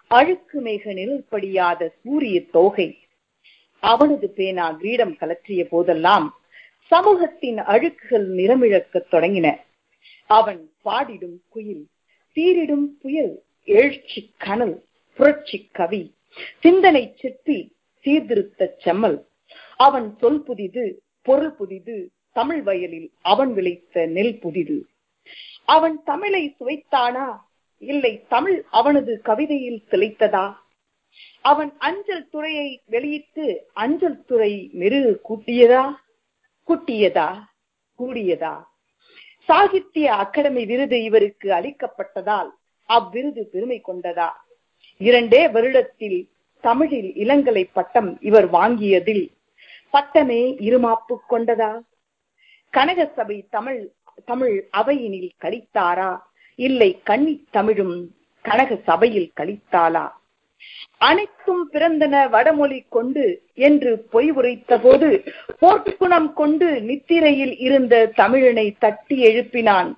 [0.08, 2.98] அழுக்கு மேக நிழல்படியாத சூரிய தோகை.
[3.80, 6.40] அவனது பேனா கிரீடம் கலற்றிய போதெல்லாம்
[6.88, 9.56] சமூகத்தின் அழுக்குகள் நிறமிழக்கத் தொடங்கின.
[10.26, 11.88] அவன் பாடிடும் குயில்
[12.36, 14.84] சீரிடும் புயல் எழுச்சி கனல்
[15.14, 16.14] புரட்சி கவி
[16.60, 19.28] சிந்தனை சிற்பி சீர்திருத்த செம்மல்.
[19.78, 24.86] அவன் சொல் புதிது பொருள் புதிது தமிழ் வயலில் அவன் விளைத்த நெல் புதிது.
[25.66, 27.46] அவன் தமிழை சுவைத்தானா?
[27.82, 30.46] இல்லை தமிழ் அவனது கவிதையில் திளைத்ததா?
[31.42, 35.84] அவன் அஞ்சல் துறையை வெளியிட்டு அஞ்சல் துறை மெருகு கூட்டியதா?
[36.68, 37.30] கூட்டியதா?
[38.00, 38.56] கூடியதா?
[39.50, 42.50] சாகித்ய அகாடமி விருது இவருக்கு அளிக்கப்பட்டதால்
[42.90, 44.30] அவ்விருது பெருமை கொண்டதா?
[44.98, 46.30] இரண்டே வருடத்தில்
[46.64, 49.26] தமிழில் இளங்கலை பட்டம் இவர் வாங்கியதில்
[49.94, 51.72] பட்டமே இருமாப்பு கொண்டதா?
[52.74, 53.92] கனகசபை தமிழ்
[54.26, 56.12] தமிழ் அவையினில் கழித்தாரா?
[56.60, 57.98] இல்லை கன்னி தமிழும்
[58.42, 60.06] கனக சபையில் கழித்தாளா?
[60.98, 65.10] அனைத்தும் பிறந்தன வடமொழி கொண்டு என்று பொய் உரைத்த போது
[65.62, 69.92] போர்க்குணம் கொண்டு நித்திரையில் இருந்த தமிழனை தட்டி எழுப்பினான்.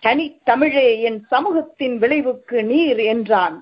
[0.00, 3.56] தனி தமிழே என் சமூகத்தின் விளைவுக்கு நீர் என்றான்.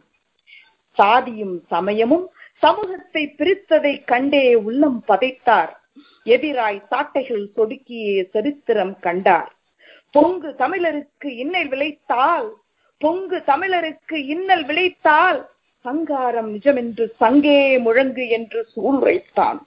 [0.99, 5.73] சாதியும் சமயமும் சமூகத்தை பிரித்ததை கண்டே உள்ளம் பதைத்தார்.
[6.27, 9.58] எதிராய் சாட்டைகள் சொடுக்கியே சரித்திரம் கண்டார்.
[10.15, 12.49] பொங்கு தமிழருக்கு இன்னல் விளைத்தால்
[13.01, 15.41] பொங்கு தமிழருக்கு இன்னல் விளைத்தால்
[15.85, 19.61] சங்காரம் நிஜமென்று சங்கே முழங்கு என்று சூழ்வைத்தான்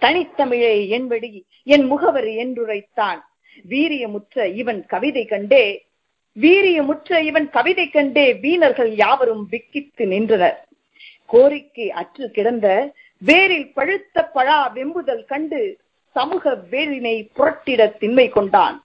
[0.00, 1.30] தனித்தமிழே என்படி
[1.66, 3.20] என் முகவர் என்றுரைத்தான்.
[3.70, 5.64] வீரியமுற்ற இவன் கவிதை கண்டே
[6.36, 10.58] வீரியமுற்ற இவன் கவிதை கண்டே வீணர்கள் யாவரும் விக்கித்து நின்றனர்.
[11.26, 12.66] கோரிக்கை அற்று கிடந்த
[13.22, 15.60] வேரில் பழுத்த பழா வெம்புதல் கண்டு
[16.16, 18.76] சமூக வேலினை புரட்டிட திண்மை கொண்டான்.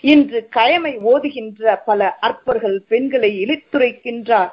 [0.00, 4.52] இன்று கயமை ஓதுகின்ற பல அற்பர்கள் பெண்களை இழித்துரைக்கின்றார்.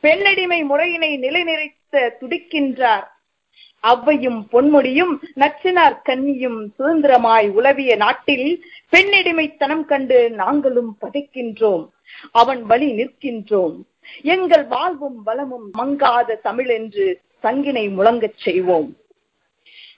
[0.00, 3.04] பெண்ணடிமை முறையினை நிலைநிறுத்த துடிக்கின்றார்.
[3.82, 11.88] அவ்வையும் பொன்முடியும் நச்சினார் கன்னியும் சுதந்திரமாய் உலவிய நாட்டில் பெண்ணடிமைத்தனம் கண்டு நாங்களும் பதைக்கின்றோம்.
[12.32, 13.82] அவன் வழி நிற்கின்றோம்.
[14.22, 18.96] எங்கள் வாழ்வும் வளமும் மங்காத தமிழ் என்று சங்கினை முழங்கச் செய்வோம்.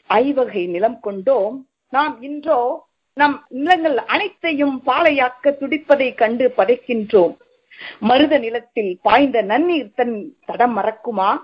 [0.07, 1.67] ஐவகை நிலம் கொண்டோம்.
[1.89, 7.37] நாம் இன்றோ நம் நிலங்கள் அனைத்தையும் பாலையாக்க துடிப்பதை கண்டு பதைக்கின்றோம்.
[8.01, 11.43] மருத நிலத்தில் பாய்ந்த நன்னீர் தன் தடம் மறக்குமா?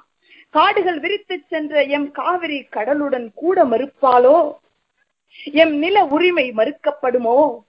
[0.50, 4.56] காடுகள் விரித்து சென்ற எம் காவிரி கடலுடன் கூட மறுப்பாலோ?
[5.52, 7.60] எம் நில உரிமை மறுக்கப்படுமோ?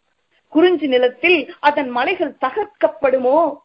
[0.47, 3.56] குறிஞ்சி நிலத்தில் அதன் மலைகள் தகர்க்கப்படுமோ?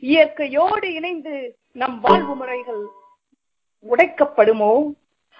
[0.00, 2.82] இயற்கையோடு இணைந்து நம் வாழ்வு முறைகள்
[3.90, 4.92] உடைக்கப்படுமோ?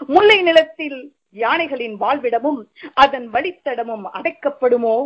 [0.07, 2.61] முல்லை நிலத்தில் யானைகளின் வாழ்விடமும்
[2.95, 4.97] அதன் வழித்தடமும் அடைக்கப்படுமோ?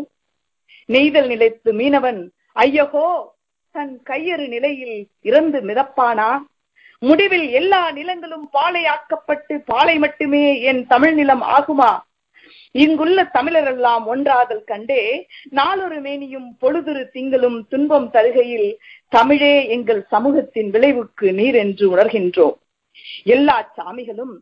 [0.84, 2.20] நெய்தல் நிலைத்து மீனவன்
[2.52, 3.08] ஐயகோ
[3.70, 6.28] தன் கையறு நிலையில் இறந்து மிதப்பானா?
[6.98, 11.90] முடிவில் எல்லா நிலங்களும் பாலையாக்கப்பட்டு பாலை மட்டுமே என் தமிழ் நிலம் ஆகுமா?
[12.72, 18.76] இங்குள்ள தமிழரெல்லாம் ஒன்றாதல் கண்டே நாளொரு மேனியும் பொழுதுரு திங்களும் துன்பம் தருகையில்
[19.08, 22.56] தமிழே எங்கள் சமூகத்தின் விளைவுக்கு நீர் என்று உணர்கின்றோம்.
[23.24, 24.34] எல்லா சாமிகளும்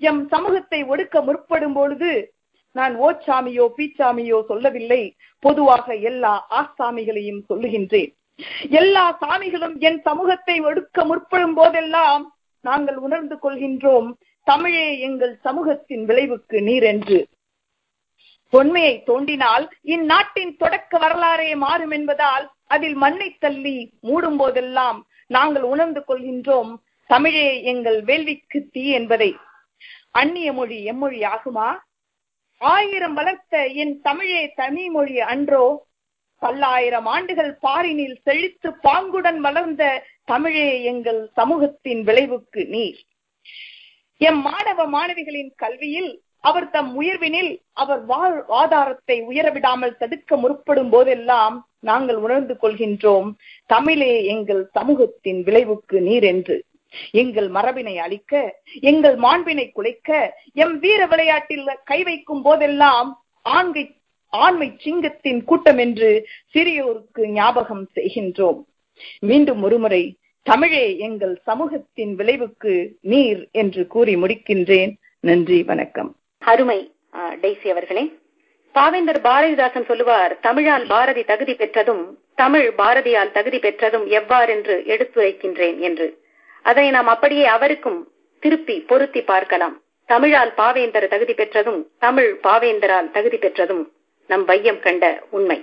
[0.00, 2.12] எம் சமூகத்தை ஒடுக்க முற்படும் பொழுது
[2.76, 5.02] நான் ஓச்சாமியோ பீச்சாமியோ சொல்லவில்லை.
[5.38, 8.12] பொதுவாக எல்லா ஆசாமிகளையும் சொல்லுகின்றேன்.
[8.80, 12.22] எல்லா சாமிகளும் என் சமூகத்தை ஒடுக்க முற்படும் போதெல்லாம்
[12.64, 14.08] நாங்கள் உணர்ந்து கொள்கின்றோம்
[14.46, 17.18] தமிழே எங்கள் சமூகத்தின் விளைவுக்கு நீர் என்று.
[18.52, 19.64] பொன்மையை தோண்டினால்
[19.94, 26.72] இந்நாட்டின் தொடக்க வரலாறே மாறும் என்பதால் அதில் மண்ணை தள்ளி மூடும் போதெல்லாம் நாங்கள் உணர்ந்து கொள்கின்றோம்
[27.06, 29.30] தமிழே எங்கள் வேள்விக்கு தீ என்பதை.
[30.14, 31.78] அந்நிய மொழி எம்மொழி ஆகுமா?
[32.58, 35.86] ஆயிரம் வளர்த்த என் தமிழே தமிழ் மொழி அன்றோ?
[36.38, 43.00] பல்லாயிரம் ஆண்டுகள் பாரினில் செழித்து பாங்குடன் வளர்ந்த தமிழே எங்கள் சமூகத்தின் விளைவுக்கு நீர்.
[44.16, 52.16] எம் மாணவ மாணவிகளின் கல்வியில் அவர் தம் உயர்வினில் அவர் வாழ் ஆதாரத்தை உயரவிடாமல் தடுக்க முற்படும் போதெல்லாம் நாங்கள்
[52.16, 53.32] உணர்ந்து கொள்கின்றோம்
[53.66, 56.64] தமிழே எங்கள் சமூகத்தின் விளைவுக்கு நீர் என்று.
[57.10, 65.44] எங்கள் மரபினை அழிக்க எங்கள் மாண்பினை குலைக்க எம் வீர விளையாட்டில் கை வைக்கும் போதெல்லாம் ஆண்கை ஆண்மை சிங்கத்தின்
[65.44, 68.64] கூட்டம் என்று சிறியோருக்கு ஞாபகம் செய்கின்றோம்.
[69.20, 74.92] மீண்டும் ஒருமுறை தமிழே எங்கள் சமூகத்தின் விளைவுக்கு நீர் என்று கூறி முடிக்கின்றேன்.
[75.20, 76.16] நன்றி வணக்கம்.
[76.38, 78.04] அருமை டெய்சி அவர்களே.
[78.74, 86.06] பாவேந்தர் பாரதிதாசன் சொல்லுவார் தமிழால் பாரதி தகுதி பெற்றதும் தமிழ் பாரதியால் தகுதி பெற்றதும் எவ்வாறென்று எடுத்துரைக்கின்றேன் என்று.
[86.62, 88.00] அதனை நாம் அப்படியே அவருக்கும்
[88.42, 89.74] திருப்பி பொருத்தி பார்க்கலாம்.
[90.08, 93.84] தமிழால் பாவேந்தர் தகுதி பெற்றதும் தமிழ் பாவேந்தரால் தகுதி பெற்றதும்
[94.30, 95.58] நம் வையம் கண்ட உண்மை.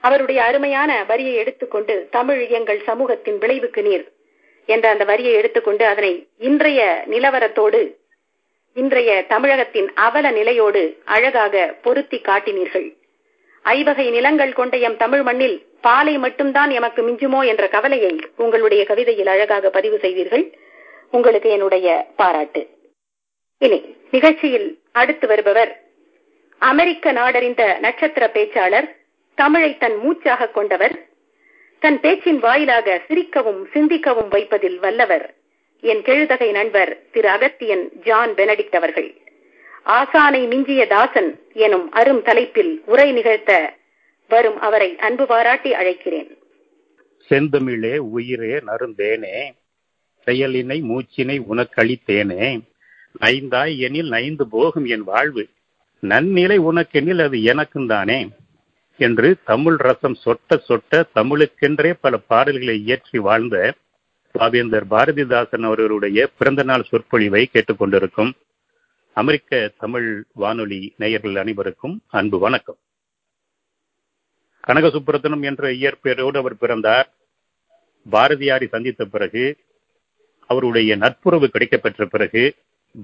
[0.00, 4.04] அவருடைய அருமையான வரியை எடுத்துக்கொண்டு தமிழ் எங்கள் சமூகத்தின் விளைவுக்கு நீர்
[4.68, 7.80] என்ற அந்த வரியை எடுத்துக்கொண்டு அதனை இன்றைய நிலவரத்தோடு
[8.76, 12.88] இன்றைய தமிழகத்தின் அவல நிலையோடு அழகாக பொருத்தி காட்டினீர்கள்.
[13.64, 15.56] ஐவகை நிலங்கள் கொண்ட எம் தமிழ் மண்ணில்
[15.86, 20.44] பாலை மட்டும்தான் எமக்கு மிஞ்சுமோ என்ற கவலையை உங்களுடைய கவிதையில் அழகாக பதிவு செய்தீர்கள்
[21.10, 22.62] உங்களுக்கு என்னுடைய பாராட்டு.
[23.62, 23.78] இனி
[24.10, 25.72] நிகழ்ச்சியில் அடுத்து வருபவர்
[26.62, 28.88] அமெரிக்க நாடறிந்த நட்சத்திர பேச்சாளர்
[29.38, 30.94] தமிழை தன் மூச்சாக கொண்டவர்
[31.82, 35.26] தன் பேச்சின் வாயிலாக சிரிக்கவும் சிந்திக்கவும் வைப்பதில் வல்லவர்
[35.82, 39.10] என் கெழுதகை நண்பர் திரு அகத்தியன் ஜான் பெனடிக்ட் அவர்கள்.
[39.90, 41.30] ஆசானை மிஞ்சிய தாசன்
[41.64, 43.52] எனும் அரும் தலைப்பில் உரை நிகழ்த்த
[44.30, 46.30] வரும் அவரை அன்பு பாராட்டி அழைக்கிறேன்.
[47.28, 49.36] செந்தமிழே உயிரே நருந்தேனே
[50.26, 52.46] செயலினை மூச்சினை உனக்களித்தேனே
[53.20, 55.44] நைந்தாய் எனில் நைந்து போகும் என் வாழ்வு.
[56.02, 58.18] நன்னிலை உனக்கெனில் அது எனக்கும் தானே
[59.00, 63.56] என்று தமிழ் ரசம் சொட்ட சொட்ட தமிழுக்கென்றே பல பாடல்களை இயற்றி வாழ்ந்த
[64.34, 68.32] பாவேந்தர் பாரதிதாசன் அவர்களுடைய பிறந்த நாள் சொற்பொழிவை கேட்டுக்கொண்டிருக்கும்
[69.16, 72.78] அமெரிக்க தமிழ் வானொலி நேயர்கள் அனைவருக்கும் அன்பு வணக்கம்.
[74.66, 77.08] கனகசுப்புரத்தனம் என்ற இயற்பெயரோடு அவர் பிறந்தார்.
[78.12, 79.44] பாரதியாரை சந்தித்த பிறகு
[80.46, 82.54] அவருடைய நட்புறவு கிடைக்கப்பெற்ற பிறகு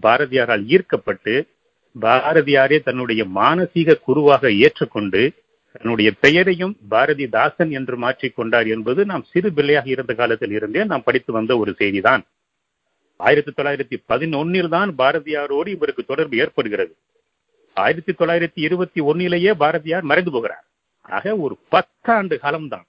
[0.03, 1.49] பாரதியாரால் ஈர்க்கப்பட்டு
[2.01, 5.23] பாரதியாரே தன்னுடைய மானசீக குருவாக ஏற்றுக்கொண்டு
[5.73, 11.57] தன்னுடைய பெயரையும் பாரதிதாசன் என்று மாற்றிக்கொண்டார் என்பது நாம் சிறு பிள்ளையாக இருந்த காலத்தில் இருந்தே நாம் படித்து வந்த
[11.57, 12.23] ஒரு செய்திதான்.
[13.17, 16.97] ஆயிரத்தி தொள்ளாயிரத்தி பதினொன்னில் தான் பாரதியாரோடு இவருக்கு தொடர்பு ஏற்படுகிறது.
[17.75, 20.65] ஆயிரத்தி தொள்ளாயிரத்தி இருபத்தி ஒன்னிலேயே பாரதியார் மறைந்து போகிறார்.
[21.09, 22.87] ஆக ஒரு பத்தாண்டு காலம்தான்.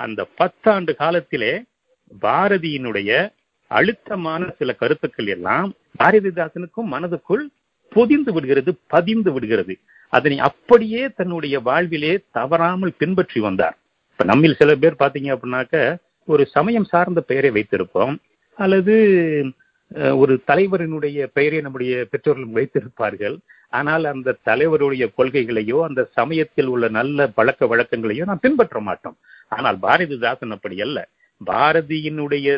[0.00, 1.52] அந்த பத்தாண்டு காலத்திலே
[2.22, 3.10] பாரதியினுடைய
[3.70, 7.44] அழுத்தமான சில கருத்துக்கள் எல்லாம் பாரதிதாசனுக்கும் மனதுக்குள்
[7.92, 9.74] பொதிந்து விடுகிறது பதிந்து விடுகிறது.
[10.12, 13.76] அதனை அப்படியே தன்னுடைய வாழ்விலே தவறாமல் பின்பற்றி வந்தார்.
[14.12, 15.76] இப்ப நம்மில் சில பேர் பாத்தீங்க அப்படின்னாக்க
[16.24, 18.14] ஒரு சமயம் சார்ந்த பெயரை வைத்திருப்போம்.
[18.58, 18.94] அல்லது
[20.16, 23.36] ஒரு தலைவரினுடைய பெயரை நம்முடைய பெற்றோர்கள் வைத்திருப்பார்கள்.
[23.72, 29.16] ஆனால் அந்த தலைவருடைய கொள்கைகளையோ அந்த சமயத்தில் உள்ள நல்ல பழக்க வழக்கங்களையோ நாம் பின்பற்ற மாட்டோம்.
[29.48, 30.98] ஆனால் பாரதிதாசன் அப்படி அல்ல.
[31.40, 32.48] பாரதியினுடைய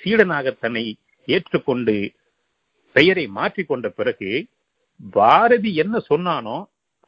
[0.00, 0.84] சீடனாக தன்னை
[1.28, 1.96] ஏற்றுக்கொண்டு
[2.96, 4.30] பெயரை மாற்றிக்கொண்ட பிறகு
[5.12, 6.56] பாரதி என்ன சொன்னானோ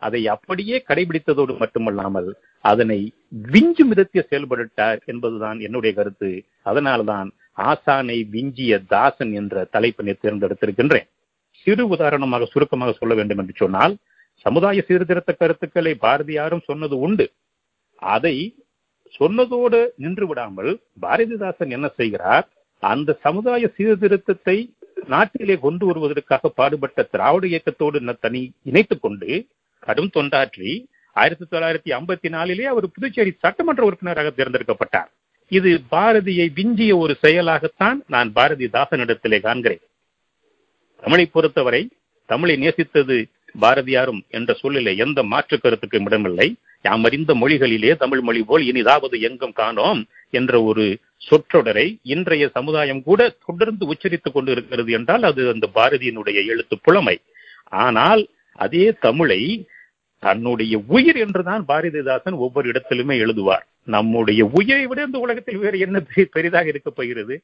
[0.02, 2.28] அதை அப்படியே கடைபிடித்ததோடு மட்டுமல்லாமல்
[2.64, 2.98] அதனை
[3.52, 6.30] விஞ்சும் விதத்தில் செயல்பட்டார் என்பதுதான் என்னுடைய கருத்து.
[6.62, 7.28] அதனால்தான்
[7.68, 11.08] ஆசானை விஞ்சிய தாசன் என்ற தலைப்பினை தேர்ந்தெடுத்திருக்கின்றேன்.
[11.62, 13.94] சிறு உதாரணமாக சுருக்கமாக சொல்ல வேண்டும் என்று சொன்னால்
[14.46, 17.26] சமுதாய சீர்திருத்த கருத்துக்களை பாரதியாரும் சொன்னது உண்டு.
[18.14, 18.36] அதை
[19.18, 20.70] சொன்னதோடு நின்று விடாமல்
[21.02, 22.46] பாரதிதாசன் என்ன செய்கிறார்?
[22.82, 24.56] அந்த சமுதாய சீர்திருத்தத்தை
[25.06, 29.30] நாட்டிலே கொண்டு வருவதற்காக பாடுபட்ட திராவிட இயக்கத்தோடு தனி இணைத்துக் கொண்டு
[29.86, 30.70] கடும் தொண்டாற்றி
[31.16, 35.10] ஆயிரத்தி தொள்ளாயிரத்தி ஐம்பத்தி நாலிலே அவர் புதுச்சேரி சட்டமன்ற உறுப்பினராக தேர்ந்தெடுக்கப்பட்டார்.
[35.48, 39.84] இது பாரதியை விஞ்சிய ஒரு செயலாகத்தான் நான் பாரதிதாசனிடத்திலே காண்கிறேன்.
[41.00, 41.82] தமிழை பொறுத்தவரை
[42.26, 43.16] தமிழை நேசித்தது
[43.60, 46.54] பாரதியாரும் என்ற சொல்லிலே எந்த மாற்று கருத்துக்கும் இடமில்லை.
[46.82, 53.36] யாம் அறிந்த மொழிகளிலே தமிழ் மொழி போல் இனிதாவது எங்கும் காணோம் என்ற ஒரு சொற்றொடரை இன்றைய சமுதாயம் கூட
[53.46, 57.20] தொடர்ந்து உச்சரித்துக் கொண்டு இருக்கிறது என்றால் அது அந்த பாரதியினுடைய எழுத்து புலமை.
[57.68, 59.66] ஆனால் அதே தமிழை
[60.18, 63.64] தன்னுடைய உயிர் என்றுதான் பாரதிதாசன் ஒவ்வொரு இடத்திலுமே எழுதுவார்.
[63.84, 67.42] நம்முடைய உயிரை விட இந்த உலகத்தில் வேறு என்ன பெரிதாக இருக்க போகிறது?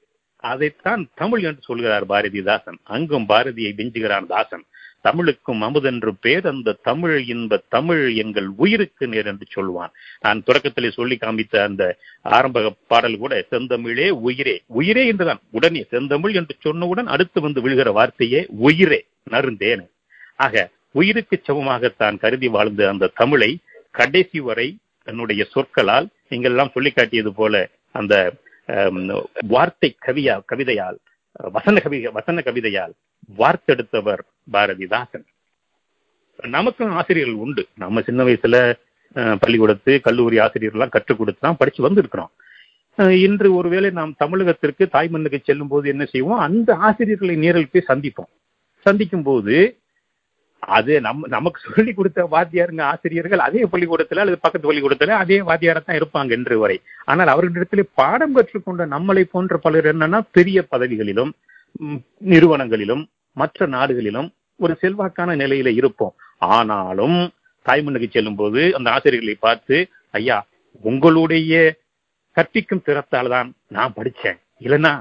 [0.51, 2.79] அதைத்தான் தமிழ் என்று சொல்கிறார் பாரதிதாசன்.
[2.95, 4.65] அங்கும் பாரதியை விஞ்சுகிறான் தாசன்.
[5.05, 9.93] தமிழுக்கும் அமுதென்று பேர் அந்த தமிழ் இன்ப தமிழ் எங்கள் உயிருக்கு நேர் என்று சொல்வான்.
[10.21, 11.83] நான் தொடக்கத்திலே சொல்லி காமித்த அந்த
[12.37, 15.43] ஆரம்ப பாடல் கூட செந்தமிழே உயிரே உயிரே என்றுதான்.
[15.51, 19.87] உடனே செந்தமிழ் என்று சொன்னவுடன் அடுத்து வந்து விழுகிற வார்த்தையே உயிரே நருந்தேனே
[20.47, 20.57] ஆக
[20.93, 23.51] உயிருக்கு சமமாகத்தான் கருதி வாழ்ந்த அந்த தமிழை
[23.95, 24.69] கடைசி வரை
[25.09, 27.55] தன்னுடைய சொற்களால் நீங்கள் எல்லாம் சொல்லி காட்டியது போல
[27.93, 28.15] அந்த
[29.49, 30.99] வார்த்தை கவியா கவிதையால்
[31.53, 32.93] வசன கவி வசன கவிதையால்
[33.39, 35.25] வார்த்தெடுத்தவர் பாரதிதாசன்.
[36.39, 37.67] நமக்கும் ஆசிரியர்கள் உண்டு.
[37.75, 38.57] நம்ம சின்ன வயசுல
[39.41, 42.33] பள்ளிக்கூடத்து கல்லூரி ஆசிரியர்கள்லாம் கற்றுக் கொடுத்து தான் படிச்சு வந்திருக்கிறோம்.
[42.99, 46.39] அஹ், இன்று ஒருவேளை நாம் தமிழகத்திற்கு தாய்மண்ணுக்கு செல்லும் போது என்ன செய்வோம்?
[46.39, 48.31] அந்த ஆசிரியர்களை நேரில் போய் சந்திப்போம்.
[48.87, 49.55] சந்திக்கும் போது
[50.77, 55.99] அது நம்ம நமக்கு சொல்லி கொடுத்த வாத்தியாருங்க ஆசிரியர்கள் அதே பள்ளிக்கூடத்துல அல்லது பக்கத்து பள்ளிக்கூடத்துல அதே வாத்தியாரா தான்
[56.01, 56.77] இருப்பாங்க என்று வரை.
[57.05, 61.33] ஆனால் அவர்களிடத்திலே பாடம் கற்றுக்கொண்ட நம்மளை போன்ற பலர் என்னன்னா பெரிய பதவிகளிலும்
[62.33, 63.05] நிறுவனங்களிலும்
[63.37, 64.29] மற்ற நாடுகளிலும்
[64.61, 66.15] ஒரு செல்வாக்கான நிலையில இருப்போம்.
[66.55, 67.19] ஆனாலும்
[67.67, 69.77] தாய்மண்ணுக்கு செல்லும் போது அந்த ஆசிரியர்களை பார்த்து
[70.21, 70.39] ஐயா
[70.85, 71.53] உங்களுடைய
[72.37, 74.39] கற்பிக்கும் திறத்தால் தான் நான் படிச்சேன்.
[74.65, 74.93] இல்லைன்னா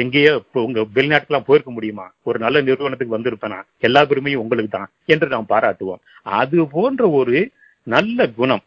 [0.00, 2.06] எங்கேயோ இப்போ உங்க வெளிநாட்டுக்கெல்லாம் போயிருக்க முடியுமா?
[2.22, 3.58] ஒரு நல்ல நிறுவனத்துக்கு வந்திருப்பேனா?
[3.78, 6.02] எல்லா பெருமையும் உங்களுக்கு தான் என்று நாம் பாராட்டுவோம்.
[6.22, 7.38] அது போன்ற ஒரு
[7.82, 8.64] நல்ல குணம்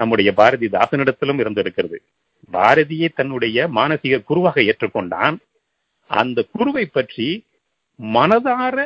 [0.00, 1.98] நம்முடைய பாரதிதாசனிடத்திலும் இருந்திருக்கிறது.
[2.52, 5.36] பாரதியை தன்னுடைய மானசீக குருவாக ஏற்றுக்கொண்டான்.
[6.10, 7.28] அந்த குருவை பற்றி
[8.00, 8.76] மனதார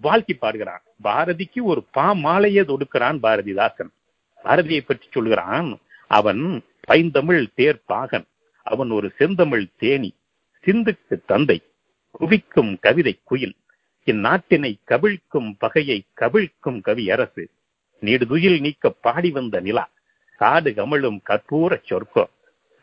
[0.00, 0.82] வாழ்க்கை பாடுகிறான்.
[1.02, 3.92] பாரதிக்கு ஒரு பா மாலையை தொடுக்கிறான் பாரதிதாசன்
[4.44, 5.68] பாரதியை பற்றி சொல்கிறான்
[6.10, 6.42] அவன்
[6.88, 8.26] பைந்தமிழ் தேர் பாகன்
[8.66, 10.10] அவன் ஒரு செந்தமிழ் தேனி.
[10.68, 11.56] சிந்துக்கு தந்தை
[12.14, 13.54] குவிக்கும் கவிதை குயில்
[14.06, 17.44] இந்நாட்டினை கவிழ்க்கும் பகையை கவிழ்க்கும் கவி அரசு
[18.02, 19.84] நீடுதுயில் நீக்க பாடி வந்த நிலா
[20.40, 22.24] காடு கமழும் கற்பூர சொற்கோ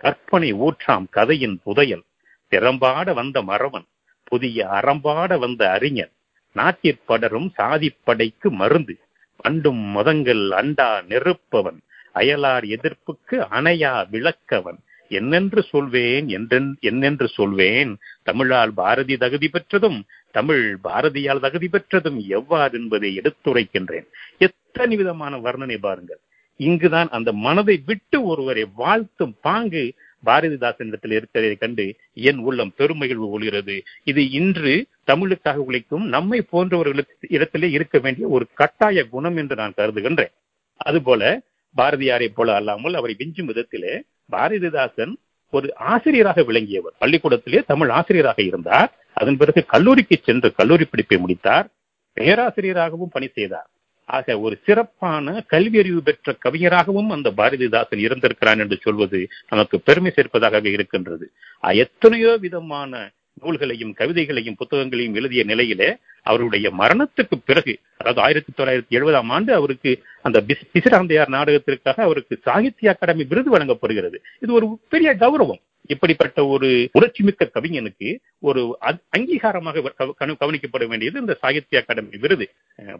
[0.04, 2.04] கற்பனை ஊற்றாம் கதையின் புதையல்
[2.52, 3.88] திறம்பாட வந்த மறவன்
[4.24, 6.14] புதிய அறம்பாட வந்த அறிஞன்
[6.56, 8.98] நாட்டிற்படரும் சாதிப்படைக்கு மருந்து
[9.40, 11.80] பண்டும் மதங்கள் அண்டா நெருப்பவன்
[12.16, 17.97] அயலார் எதிர்ப்புக்கு அணையா விளக்கவன் என்னென்று சொல்வேன் என்றென் என்னென்று சொல்வேன்?
[18.24, 24.08] தமிழால் பாரதி தகுதி பெற்றதும் தமிழ் பாரதியால் தகுதி பெற்றதும் எவ்வாறு என்பதை எடுத்துரைக்கின்றேன்.
[24.38, 26.20] எத்தனை விதமான வர்ணனை பாருங்கள்.
[26.60, 29.93] இங்குதான் அந்த மனதை விட்டு ஒருவரை வாழ்த்தும் பாங்கு
[30.26, 37.99] பாரதிதாசனிடத்தில் இருக்கிறதை கண்டு என் உள்ளம் பெருமகிழ்வு ஒளிகிறது இது இன்று தமிழுக்காக உழைக்கும் நம்மை போன்றவர்களுக்கு இடத்திலே இருக்க
[37.99, 40.34] வேண்டிய ஒரு கட்டாய குணம் என்று நான் கருதுகின்றேன்.
[40.76, 41.41] அதுபோல
[41.78, 44.01] பாரதியாரை போல அல்லாமல் அவரை விஞ்சும் விதத்திலே
[44.32, 45.14] பாரதிதாசன்
[45.50, 46.94] ஒரு ஆசிரியராக விளங்கியவர்.
[47.00, 48.92] பள்ளிக்கூடத்திலே தமிழ் ஆசிரியராக இருந்தார்.
[49.14, 51.68] அதன் பிறகு கல்லூரிக்கு சென்று கல்லூரி படிப்பை முடித்தார்.
[52.14, 53.70] பேராசிரியராகவும் பணி செய்தார்.
[54.06, 61.32] ஆக ஒரு சிறப்பான கல்வியறிவு பெற்ற கவிஞராகவும் அந்த பாரதிதாசன் இருந்திருக்கிறான் என்று சொல்வது நமக்கு பெருமை சேர்ப்பதாகவே இருக்கின்றது.
[61.60, 63.12] எத்தனையோ விதமான
[63.42, 70.44] நூல்களையும் கவிதைகளையும் புத்தகங்களையும் எழுதிய நிலையிலே அவருடைய மரணத்துக்கு பிறகு அதாவது ஆயிரத்தி தொள்ளாயிரத்தி எழுபதாம் ஆண்டு அவருக்கு அந்த
[70.48, 74.22] பிஸ்- பிசிராந்தையார் நாடகத்திற்காக அவருக்கு சாகித்ய அகாடமி விருது வழங்கப்படுகிறது.
[74.40, 75.62] இது ஒரு பெரிய கௌரவம்.
[75.88, 78.78] இப்படிப்பட்ட ஒரு உணர்ச்சிமிக்க கவிஞனுக்கு ஒரு
[79.18, 82.50] அங்கீகாரமாக கவனிக்கப்பட வேண்டியது இந்த சாகித்ய அகாடமி விருது.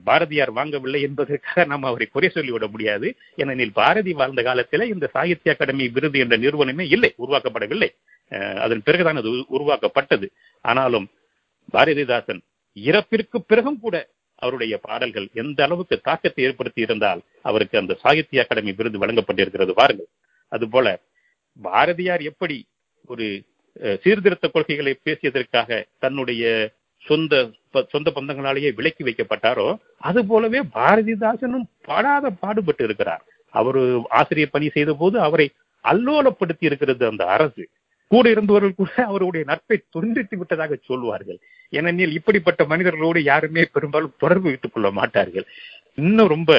[0.04, 3.16] பாரதியார் வாங்கவில்லை என்பதற்காக நாம் அவரை குறை சொல்லிவிட முடியாது.
[3.36, 7.90] ஏனெனில் பாரதி வாழ்ந்த காலத்தில் இந்த சாகித்ய அகாடமி விருது என்ற நிறுவனமே இல்லை உருவாக்கப்படவில்லை.
[8.64, 10.28] அதன் பிறகுதான் அது உருவாக்கப்பட்டது.
[10.66, 11.08] ஆனாலும்
[11.74, 12.42] பாரதிதாசன்
[12.78, 13.96] இறப்பிற்கு பிறகும் கூட
[14.42, 20.10] அவருடைய பாடல்கள் எந்த அளவுக்கு தாக்கத்தை ஏற்படுத்தி இருந்தால் அவருக்கு அந்த சாகித்ய அகாடமி விருது வழங்கப்பட்டிருக்கிறது பாருங்கள்.
[20.52, 20.88] அதுபோல
[21.60, 22.58] பாரதியார் எப்படி
[23.10, 23.26] ஒரு
[23.80, 25.70] அஹ், சீர்திருத்த கொள்கைகளை பேசியதற்காக
[26.00, 26.44] தன்னுடைய
[27.04, 27.34] சொந்த
[27.92, 29.66] சொந்த பந்தங்களாலேயே விலக்கி வைக்கப்பட்டாரோ
[30.02, 33.24] அது போலவே பாரதிதாசனும் பாடாத பாடுபட்டு இருக்கிறார்.
[33.54, 33.82] அவரு
[34.20, 35.48] ஆசிரியர் பணி செய்த போது அவரை
[35.86, 37.64] அல்லோலப்படுத்தி இருக்கிறது அந்த அரசு.
[38.08, 41.40] கூட இருந்தவர்கள் கூட அவருடைய நட்பை துண்டித்து விட்டதாக சொல்வார்கள்
[41.70, 45.46] ஏனெனில் இப்படிப்பட்ட மனிதர்களோடு யாருமே பெரும்பாலும் தொடர்பு வைத்துக் கொள்ள மாட்டார்கள்.
[45.96, 46.52] இன்னும் ரொம்ப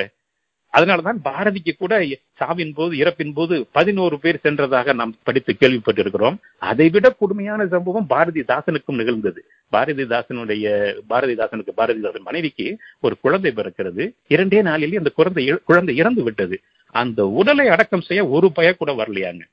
[0.72, 1.92] அதனாலதான் பாரதிக்கு கூட
[2.40, 6.36] சாவின் போது இறப்பின் போது பதினோரு பேர் சென்றதாக நாம் படித்து கேள்விப்பட்டிருக்கிறோம்.
[6.70, 9.40] அதை விட கொடுமையான சம்பவம் பாரதிதாசனுக்கும் நிகழ்ந்தது.
[9.72, 10.66] பாரதிதாசனுடைய
[11.10, 12.66] பாரதிதாசனுக்கு பாரதிதாசன் மனைவிக்கு
[13.00, 14.04] ஒரு குழந்தை பிறக்கிறது.
[14.26, 16.58] இரண்டே நாளிலேயே அந்த குழந்தை குழந்தை இறந்து விட்டது
[16.94, 19.44] அந்த உடலை அடக்கம் செய்ய ஒரு பய கூட வரலையாங்க.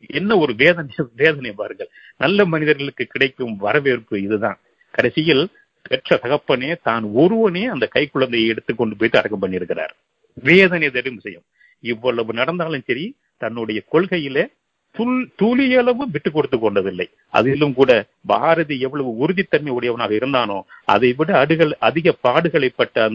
[0.00, 1.90] என்ன ஒரு வேதனை வேதனை பாருங்கள்.
[2.16, 4.58] நல்ல மனிதர்களுக்கு கிடைக்கும் வரவேற்பு இதுதான்.
[4.90, 5.44] கடைசியில்
[5.82, 9.92] பெற்ற தகப்பனே தான் ஒருவனே அந்த கை குழந்தையை எடுத்துக்கொண்டு போயிட்டு அடக்கம் பண்ணியிருக்கிறார்.
[10.34, 11.44] வேதனை தரும் விஷயம்.
[11.80, 14.44] இவ்வளவு நடந்தாலும் சரி தன்னுடைய கொள்கையிலே
[14.94, 17.06] துள் துளியளவு விட்டு கொடுத்து கொண்டதில்லை.
[17.28, 23.08] அதிலும் கூட பாரதி எவ்வளவு உறுதித்தன்மை உடையவனாக இருந்தானோ அதை விட அடுகள் அதிக பாடுகளை பட்ட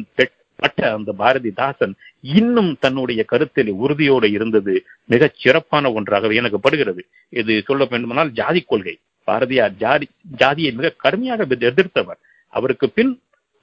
[0.62, 1.94] பட்ட அந்த பாரதிதாசன்
[2.38, 4.74] இன்னும் தன்னுடைய கருத்தில் உறுதியோடு இருந்தது
[5.14, 7.02] மிகச் சிறப்பான ஒன்றாகவே எனக்கு படுகிறது.
[7.40, 8.96] இது சொல்ல வேண்டுமானால் ஜாதி கொள்கை.
[9.28, 10.08] பாரதியார் ஜாதி
[10.42, 12.20] ஜாதியை மிக கடுமையாக எதிர்த்தவர்.
[12.54, 13.14] அவருக்கு பின்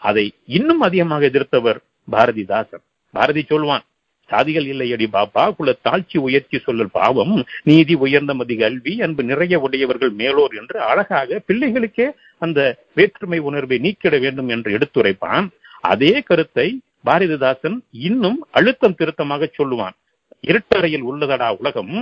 [0.03, 0.25] அதை
[0.57, 1.79] இன்னும் அதிகமாக எதிர்த்தவர்
[2.11, 2.85] பாரதிதாசன்.
[3.15, 3.85] பாரதி சொல்வான்
[4.31, 7.35] சாதிகள் இல்லையடி பாப்பா குல தாழ்ச்சி உயர்ச்சி சொல்லல் பாவம்
[7.69, 12.07] நீதி உயர்ந்த மதி கல்வி அன்பு நிறைய உடையவர்கள் மேலோர் என்று அழகாக பிள்ளைகளுக்கே
[12.45, 12.61] அந்த
[12.95, 15.47] வேற்றுமை உணர்வை நீக்கிட வேண்டும் என்று எடுத்துரைப்பான்.
[15.93, 16.69] அதே கருத்தை
[17.05, 19.97] பாரதிதாசன் இன்னும் அழுத்தம் திருத்தமாக சொல்லுவான்
[20.45, 21.95] இருட்டறையில் உள்ளதடா உலகம்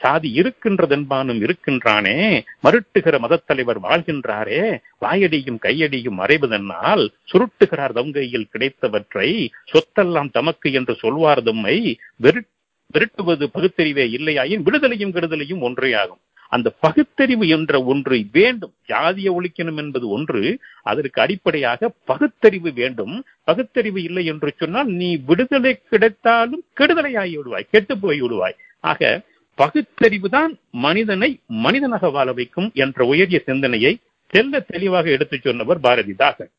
[0.00, 2.16] சாதி இருக்கின்றதென்பானும் இருக்கின்றானே
[2.64, 4.62] மருட்டுகிற மதத்தலைவர் வாழ்கின்றாரே
[5.02, 9.28] வாயடியும் கையடியும் மறைவதென்னால் சுருட்டுகிறார் தங்கையில் கிடைத்தவற்றை
[9.68, 11.76] சொத்தெல்லாம் தமக்கு என்று சொல்வார் தம்மை
[12.24, 16.20] விருட்டுவது பகுத்தறிவே இல்லையாயின் விடுதலையும் விடுதலையும் ஒன்றே ஆகும்
[16.52, 18.72] அந்த பகுத்தறிவு என்ற ஒன்று வேண்டும்.
[18.90, 20.42] ஜாதிய ஒழிக்கணும் என்பது ஒன்று
[20.90, 23.14] அதற்கு அடிப்படையாக பகுத்தறிவு வேண்டும்.
[23.48, 28.56] பகுத்தறிவு இல்லை என்று சொன்னால் நீ விடுதலை கிடைத்தாலும் கெடுதலையாகி விடுவாய் கெட்டு போய் விடுவாய்.
[28.90, 29.10] ஆக
[29.58, 30.52] பகுத்தறிவு தான்
[30.84, 31.30] மனிதனை
[31.64, 33.92] மனிதனாக வாழ வைக்கும் என்ற உயரிய சிந்தனையை
[34.32, 36.52] தெல்ல தெளிவாக எடுத்துச் சொன்னவர் பாரதிதாசன்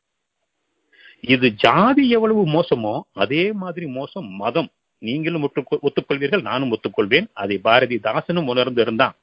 [1.24, 4.70] இது ஜாதி எவ்வளவு மோசமோ அதே மாதிரி மோசம் மதம்.
[5.02, 5.44] நீங்களும்
[5.86, 7.26] ஒத்துக்கொள்வீர்கள் நானும் ஒத்துக்கொள்வேன்.
[7.42, 9.14] அதை பாரதிதாசனும் உணர்ந்து இருந்தான்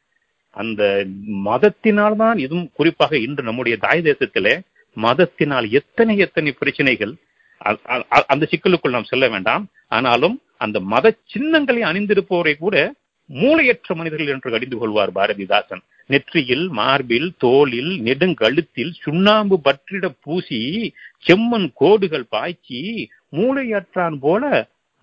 [0.52, 1.06] அந்த
[1.46, 4.54] மதத்தினால்தான் இதுவும் குறிப்பாக இன்று நம்முடைய தாய் தேசத்திலே
[4.98, 7.14] மதத்தினால் எத்தனை எத்தனை பிரச்சனைகள்
[7.62, 9.64] அ- அந்த சிக்கலுக்குள் நாம் செல்ல வேண்டாம்.
[9.88, 12.76] ஆனாலும் அந்த மத சின்னங்களை அணிந்திருப்பவரை கூட
[13.30, 15.82] மூளையற்ற மனிதர்கள் என்று கடிந்து கொள்வார் பாரதிதாசன்.
[16.10, 20.60] நெற்றியில் மார்பில் தோளில் நெடுங்கழுத்தில் சுண்ணாம்பு பற்றிட பூசி
[21.26, 22.80] செம்மண் கோடுகள் பாய்ச்சி
[23.32, 24.44] மூளையற்றான் போல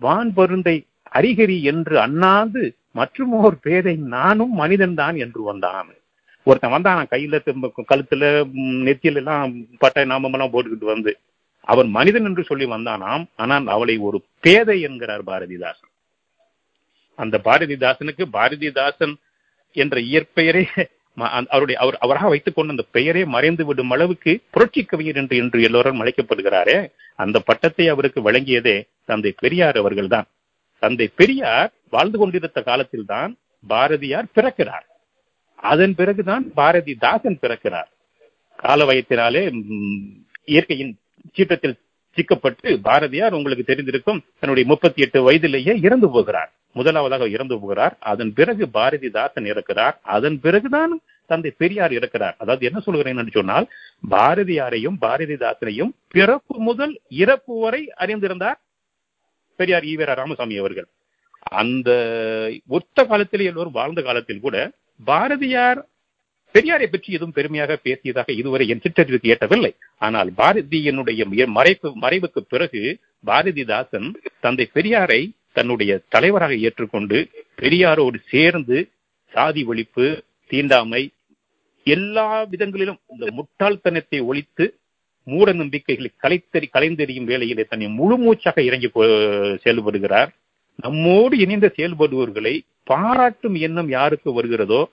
[0.01, 0.75] வான் பருந்தை
[1.13, 2.63] அரிகரி என்று அண்ணாந்து
[2.95, 5.89] மற்றும் ஒரு பேதை நானும் மனிதன் தான் என்று வந்தான்.
[6.47, 8.23] ஒருத்தன் வந்தான் கையில திரும்ப கழுத்துல
[8.85, 11.11] நெத்தியில எல்லாம் பட்டை நாமம் எல்லாம் போட்டுக்கிட்டு வந்து
[11.67, 13.23] அவன் மனிதன் என்று சொல்லி வந்தானாம்.
[13.41, 15.91] ஆனால் அவளை ஒரு பேதை என்கிறார் பாரதிதாசன்.
[17.19, 19.13] அந்த பாரதிதாசனுக்கு பாரதிதாசன்
[19.75, 20.63] என்ற இயற்பெயரே
[21.53, 26.01] அவருடைய அவர் அவராக வைத்துக் கொண்ட அந்த பெயரே மறைந்து விடும் அளவுக்கு புரட்சி கவிஞர் என்று இன்று எல்லோரும்
[26.01, 26.77] அழைக்கப்படுகிறாரே
[27.19, 28.75] அந்த பட்டத்தை அவருக்கு வழங்கியதே
[29.09, 30.27] தந்தை பெரியார் அவர்கள்தான்.
[30.79, 33.37] தந்தை பெரியார் வாழ்ந்து கொண்டிருந்த காலத்தில்தான்
[33.69, 34.85] பாரதியார் பிறக்கிறார்.
[35.55, 37.89] அதன் பிறகுதான் பாரதிதாசன் பிறக்கிறார்.
[38.55, 39.63] கால வயத்தினாலே
[40.43, 40.97] இயற்கையின்
[41.37, 41.77] சீற்றத்தில்
[42.15, 46.51] சிக்கப்பட்டு பாரதியார் உங்களுக்கு தெரிந்திருக்கும் தன்னுடைய முப்பத்தி எட்டு வயதிலேயே இறந்து போகிறார்.
[46.73, 47.97] முதலாவதாக இறந்து போகிறார்.
[47.99, 49.95] அதன் பிறகு பாரதிதாசன் இறக்கிறார்.
[50.01, 52.35] அதன் பிறகுதான் தந்தை பெரியார் இறக்கிறார்.
[52.37, 53.67] அதாவது என்ன சொல்கிறேன் என்று சொன்னால்
[54.09, 58.59] பாரதியாரையும் பாரதிதாசனையும் பிறப்பு முதல் இறப்பு வரை அறிந்திருந்தார்.
[59.59, 60.87] பெரியார் ஈவேரா ராமசாமி அவர்கள்.
[61.61, 61.89] அந்த
[62.77, 64.57] ஒத்த காலத்திலே எல்லோரும் வாழ்ந்த காலத்தில் கூட
[65.09, 65.79] பாரதியார்
[66.55, 69.71] பெரியாரை பற்றி எதுவும் பெருமையாக பேசியதாக இதுவரை என் சிற்றறிவுக்கு ஏற்றவில்லை.
[70.05, 72.81] ஆனால் பாரதியினுடைய மறைப்பு மறைவுக்கு பிறகு
[73.25, 74.07] பாரதிதாசன்
[74.45, 75.21] தந்தை பெரியாரை
[75.57, 77.19] தன்னுடைய தலைவராக ஏற்றுக்கொண்டு
[77.61, 78.77] பெரியாரோடு சேர்ந்து
[79.33, 80.05] சாதி ஒழிப்பு
[80.51, 81.03] தீண்டாமை
[81.87, 84.65] எல்லா விதங்களிலும் இந்த முட்டாள்தனத்தை ஒழித்து
[85.23, 90.27] மூட நம்பிக்கைகளை கலைத்தறி கலைந்தெறியும் வேலையிலே தன்னை முழு மூச்சாக இறங்கி போ- செயல்படுகிறார்.
[90.75, 94.91] நம்மோடு இணைந்த செயல்படுவர்களை பாராட்டும் எண்ணம் யாருக்கு வருகிறதோ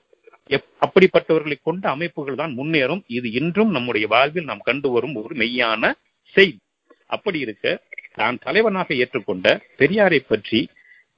[0.51, 3.03] எப்- அப்படிப்பட்டவர்களை கொண்ட அமைப்புகள் தான் முன்னேறும்.
[3.07, 6.59] இது இன்றும் நம்முடைய வாழ்வில் நாம் கண்டு வரும் ஒரு மெய்யான செய்தி
[7.07, 7.83] அப்படி இருக்க
[8.14, 10.68] நான் தலைவனாக ஏற்றுக்கொண்ட பெரியாரை பற்றி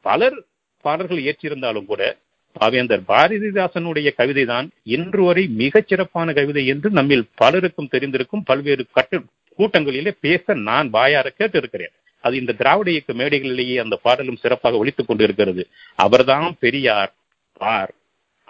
[0.01, 0.45] பலர்
[0.81, 2.17] பாடல்கள் ஏற்றிருந்தாலும் கூட
[2.57, 9.19] பாவேந்தர் பாரதிதாசனுடைய கவிதை தான் இன்று வரை மிகச் சிறப்பான கவிதை என்று நம்மில் பலருக்கும் தெரிந்திருக்கும் பல்வேறு கட்டு
[9.59, 11.95] கூட்டங்களிலே பேச நான் வாயார கேட்டிருக்கிறேன்.
[12.25, 15.63] அது இந்த திராவிட இயக்க மேடைகளிலேயே அந்த பாடலும் சிறப்பாக ஒழித்துக் கொண்டிருக்கிறது.
[15.99, 17.13] அவர்தாம் பெரியார்
[17.53, 17.93] பார்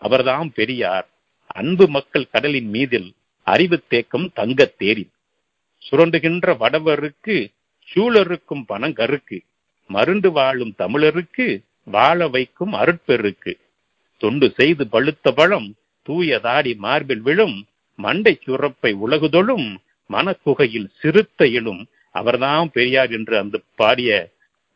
[0.02, 1.06] அவர்தாம் பெரியார்
[1.46, 3.12] அன்பு மக்கள் கடலின் மீதில்
[3.46, 5.04] அறிவு தேக்கம் தங்க தேரி
[5.82, 7.36] சுரண்டுகின்ற வடவருக்கு
[7.88, 9.38] சூழருக்கும் பணங்கருக்கு
[9.90, 11.46] மருந்து வாழும் தமிழருக்கு
[11.84, 13.52] வாழ வைக்கும் அருட்பெருக்கு.
[14.20, 15.68] தொண்டு செய்து பழுத்த பழம்
[16.02, 17.56] தூய தாடி மார்பில் விழும்
[17.98, 19.66] மண்டை சுரப்பை உலகுதொழும்
[20.10, 21.80] மனக்குகையில் சிறுத்த எழும்.
[22.14, 24.10] அவர்தான் பெரியார் என்று அந்த பாடிய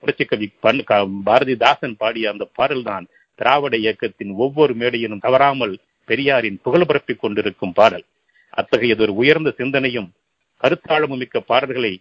[0.03, 3.05] புரட்சிக்கவி பண் க- பாரதிதாசன் பாடிய அந்த பாடல்தான்
[3.39, 5.75] திராவிட இயக்கத்தின் ஒவ்வொரு மேடையிலும் தவறாமல்
[6.09, 8.05] பெரியாரின் புகழ் பரப்பிக் கொண்டிருக்கும் பாடல்.
[8.57, 10.13] அத்தகையதொரு உயர்ந்த சிந்தனையும்
[10.63, 11.93] கருத்தாழமும் மிக்க பாடல்களை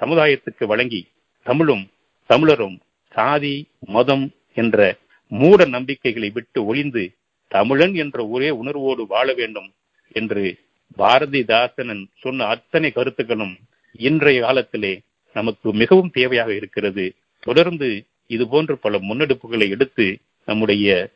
[0.00, 1.00] சமுதாயத்துக்கு வழங்கி
[1.46, 1.84] தமிழும்
[2.30, 2.76] தமிழரும்
[3.12, 3.54] சாதி
[3.86, 4.96] மதம் என்ற
[5.30, 7.10] மூட நம்பிக்கைகளை விட்டு ஒளிந்து
[7.48, 9.72] தமிழன் என்ற ஒரே உணர்வோடு வாழ வேண்டும்
[10.12, 10.58] என்று
[10.98, 13.56] பாரதிதாசனன் சொன்ன அத்தனை கருத்துக்களும்
[13.92, 15.00] இன்றைய காலத்திலே
[15.32, 17.14] நமக்கு மிகவும் தேவையாக இருக்கிறது.
[17.40, 21.10] தொடர்ந்து இது போன்ற பல முன்னெடுப்புகளை எடுத்து நம்முடைய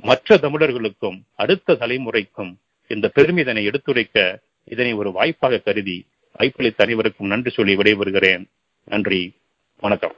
[0.00, 2.54] மற்ற தமிழர்களுக்கும் அடுத்த தலைமுறைக்கும்
[2.86, 8.44] இந்த பெருமிதனை எடுத்துரைக்க இதனை ஒரு வாய்ப்பாக கருதி வாய்ப்பளித்த அனைவருக்கும் நன்றி சொல்லி விடைபெறுகிறேன்.
[8.84, 9.32] நன்றி.
[9.80, 10.14] வணக்கம்.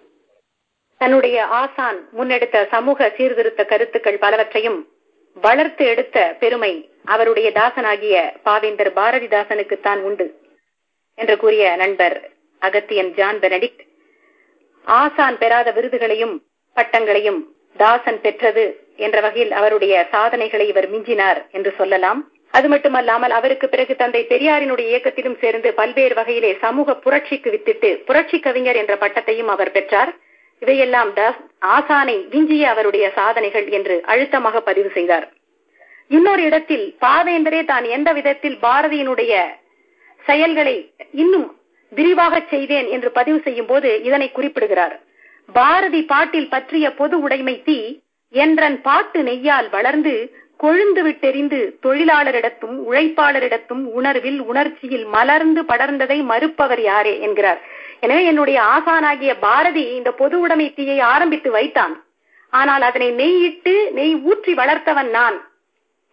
[1.07, 4.79] தன்னுடைய ஆசான் முன்னெடுத்த சமூக சீர்திருத்த கருத்துக்கள் பலவற்றையும்
[5.37, 6.71] வளர்த்து எடுத்த பெருமை
[7.05, 10.27] அவருடைய தாசனாகிய பாவேந்தர் பாரதிதாசனுக்குத்தான் உண்டு
[11.15, 12.17] என்று கூறிய நண்பர்
[12.63, 13.85] அகத்தியன் ஜான் பெனடிக்ட்
[14.87, 16.35] ஆசான் பெறாத விருதுகளையும்
[16.77, 17.41] பட்டங்களையும்
[17.77, 22.21] தாசன் பெற்றது என்ற வகையில் அவருடைய சாதனைகளை இவர் மிஞ்சினார் என்று சொல்லலாம்.
[22.51, 28.77] அது மட்டுமல்லாமல் அவருக்கு பிறகு தந்தை பெரியாரினுடைய இயக்கத்திலும் சேர்ந்து பல்வேறு வகையிலே சமூக புரட்சிக்கு வித்திட்டு புரட்சி கவிஞர்
[28.77, 30.13] என்ற பட்டத்தையும் அவர் பெற்றார்.
[30.63, 31.41] இவையெல்லாம் தாஸ்
[31.77, 35.27] ஆசானை விஞ்சிய அவருடைய சாதனைகள் என்று அழுத்தமாக பதிவு செய்தார்.
[36.11, 39.33] இன்னொரு இடத்தில் பாவேந்தரே தான் எந்த விதத்தில் பாரதியினுடைய
[40.25, 40.77] செயல்களை
[41.23, 41.49] இன்னும்
[41.93, 44.95] விரிவாக செய்தேன் என்று பதிவு செய்யும் போது இதனை குறிப்பிடுகிறார்.
[45.49, 47.79] பாரதி பாட்டில் பற்றிய பொது உடைமை தீ
[48.35, 50.15] என்றன் பாட்டு நெய்யால் வளர்ந்து
[50.63, 57.61] கொழுந்து விட்டெறிந்து தொழிலாளரிடத்தும் உழைப்பாளரிடத்தும் உணர்வில் உணர்ச்சியில் மலர்ந்து படர்ந்ததை மறுப்பவர் யாரே என்கிறார்.
[58.01, 61.95] எனவே என்னுடைய ஆசானாகிய பாரதி இந்த பொது உடைமை தீயை ஆரம்பித்து வைத்தான்.
[62.53, 65.37] ஆனால் அதனை நெய்யிட்டு நெய் ஊற்றி வளர்த்தவன் நான்.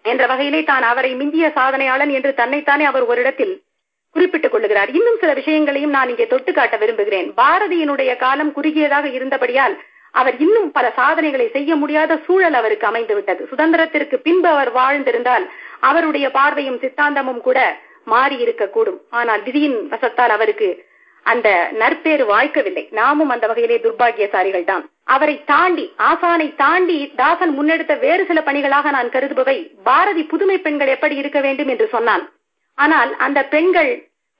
[0.06, 3.54] என்ற வகையிலே தான் அவரை மிந்திய சாதனையாளன் என்று தன்னைத்தானே அவர் ஒரு இடத்தில்
[4.16, 4.90] குறிப்பிட்டுக் கொள்ளுகிறார்.
[4.98, 7.28] இன்னும் சில விஷயங்களையும் நான் இங்கே தொட்டு காட்ட விரும்புகிறேன்.
[7.42, 9.76] பாரதியினுடைய காலம் குறுகியதாக இருந்தபடியால்
[10.14, 13.42] அவர் இன்னும் பல சாதனைகளை செய்ய முடியாத சூழல் அவருக்கு அமைந்து விட்டது.
[13.52, 15.46] சுதந்திரத்திற்கு பின்பு அவர் வாழ்ந்திருந்தால்
[15.80, 17.60] அவருடைய பார்வையும் சித்தாந்தமும் கூட
[18.04, 20.68] மாறி இருக்கக்கூடும் ஆனால் விதியின் வசத்தால் அவருக்கு
[21.32, 21.50] அந்த
[21.82, 22.84] நற்பேறு வாய்க்கவில்லை.
[23.00, 24.84] நாமும் அந்த வகையிலே துர்பாகியசாரிகள் தான்
[25.16, 29.58] அவரை தாண்டி ஆசானை தாண்டி தாசன் முன்னெடுத்த வேறு சில பணிகளாக நான் கருதுபவை
[29.88, 32.24] பாரதி புதுமை பெண்கள் எப்படி இருக்க வேண்டும் என்று சொன்னான்.
[32.78, 33.92] ஆனால் அந்த பெண்கள்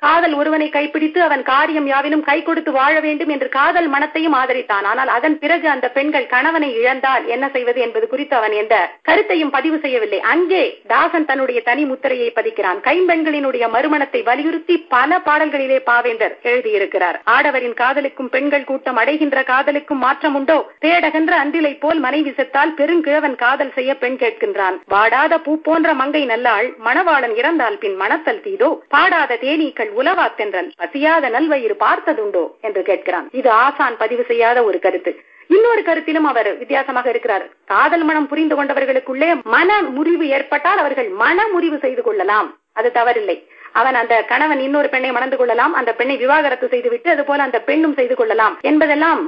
[0.06, 4.86] காதல் ஒருவனை கைப்பிடித்து அவன் காரியம் யாவினும் கை கொடுத்து வாழ வேண்டும் என்று காதல் மனத்தையும் ஆதரித்தான்.
[4.92, 8.76] ஆனால் அதன் பிறகு அந்த பெண்கள் கணவனை இழந்தால் என்ன செய்வது என்பது குறித்து அவன் எந்த
[9.10, 10.20] கருத்தையும் பதிவு செய்யவில்லை.
[10.34, 12.80] அங்கே தாசன் தன்னுடைய தனி முத்திரையை பதிக்கிறான்.
[12.88, 17.20] கைம்பெண்களினுடைய மறுமணத்தை வலியுறுத்தி பல பாடல்களிலே பாவேந்தர் எழுதியிருக்கிறார்.
[17.36, 20.58] ஆடவரின் காதலுக்கும் பெண்கள் கூட்டம் அடைகின்ற காதலுக்கும் மாற்றம் உண்டோ?
[20.86, 24.78] தேடகின்ற அன்றிலை போல் மனைவி செத்தால் பெருங்கிழவன் காதல் செய்ய பெண் கேட்கின்றான்.
[24.96, 28.72] வாடாத பூ போன்ற மங்கை நல்லாள் மணவாளன் இறந்தால் பின் மணத்தல் தீதோ?
[28.96, 33.28] பாடாத தேனீக்கள் உலவா தென்றல் பசியாத நல்வயிறு பார்த்ததுண்டோ என்று கேட்கிறான்.
[33.40, 35.14] இது ஆசான் பதிவு செய்யாத ஒரு கருத்து.
[35.56, 37.46] இன்னொரு கருத்திலும் அவர் வித்தியாசமாக இருக்கிறார்.
[37.72, 42.50] காதல் மனம் புரிந்து கொண்டவர்களுக்குள்ளே மன முறிவு ஏற்பட்டால் அவர்கள் மன முறிவு செய்து கொள்ளலாம்.
[42.80, 43.38] அது தவறில்லை.
[43.80, 45.74] அவன் அந்த கணவன் இன்னொரு பெண்ணை மணந்து கொள்ளலாம்.
[45.80, 49.22] அந்த பெண்ணை விவாகரத்து செய்துவிட்டு அது போல அந்த பெண்ணும் செய்து கொள்ளலாம் என்பதெல்லாம்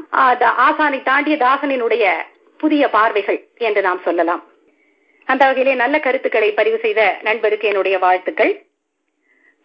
[0.68, 2.06] ஆசானை தாண்டிய தாசனினுடைய
[2.64, 4.44] புதிய பார்வைகள் என்று நாம் சொல்லலாம்.
[5.28, 8.54] அந்த வகையிலே நல்ல கருத்துக்களை பதிவு செய்த நண்பருக்கு என்னுடைய வாழ்த்துக்கள்.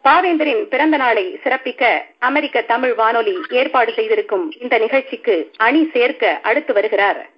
[0.05, 7.31] பாவேந்தரின் பிறந்த நாளை சிறப்பிக்க அமெரிக்க தமிழ் வானொலி ஏற்பாடு செய்திருக்கும் இந்த நிகழ்ச்சிக்கு அணி சேர்க்க அடுத்து வருகிறார்.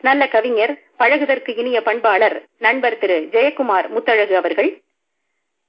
[0.00, 4.82] நல்ல கவிஞர் பழகுதற்கு இனிய பண்பாளர் நண்பர் திரு ஜெயக்குமார் முத்தழகு அவர்கள்.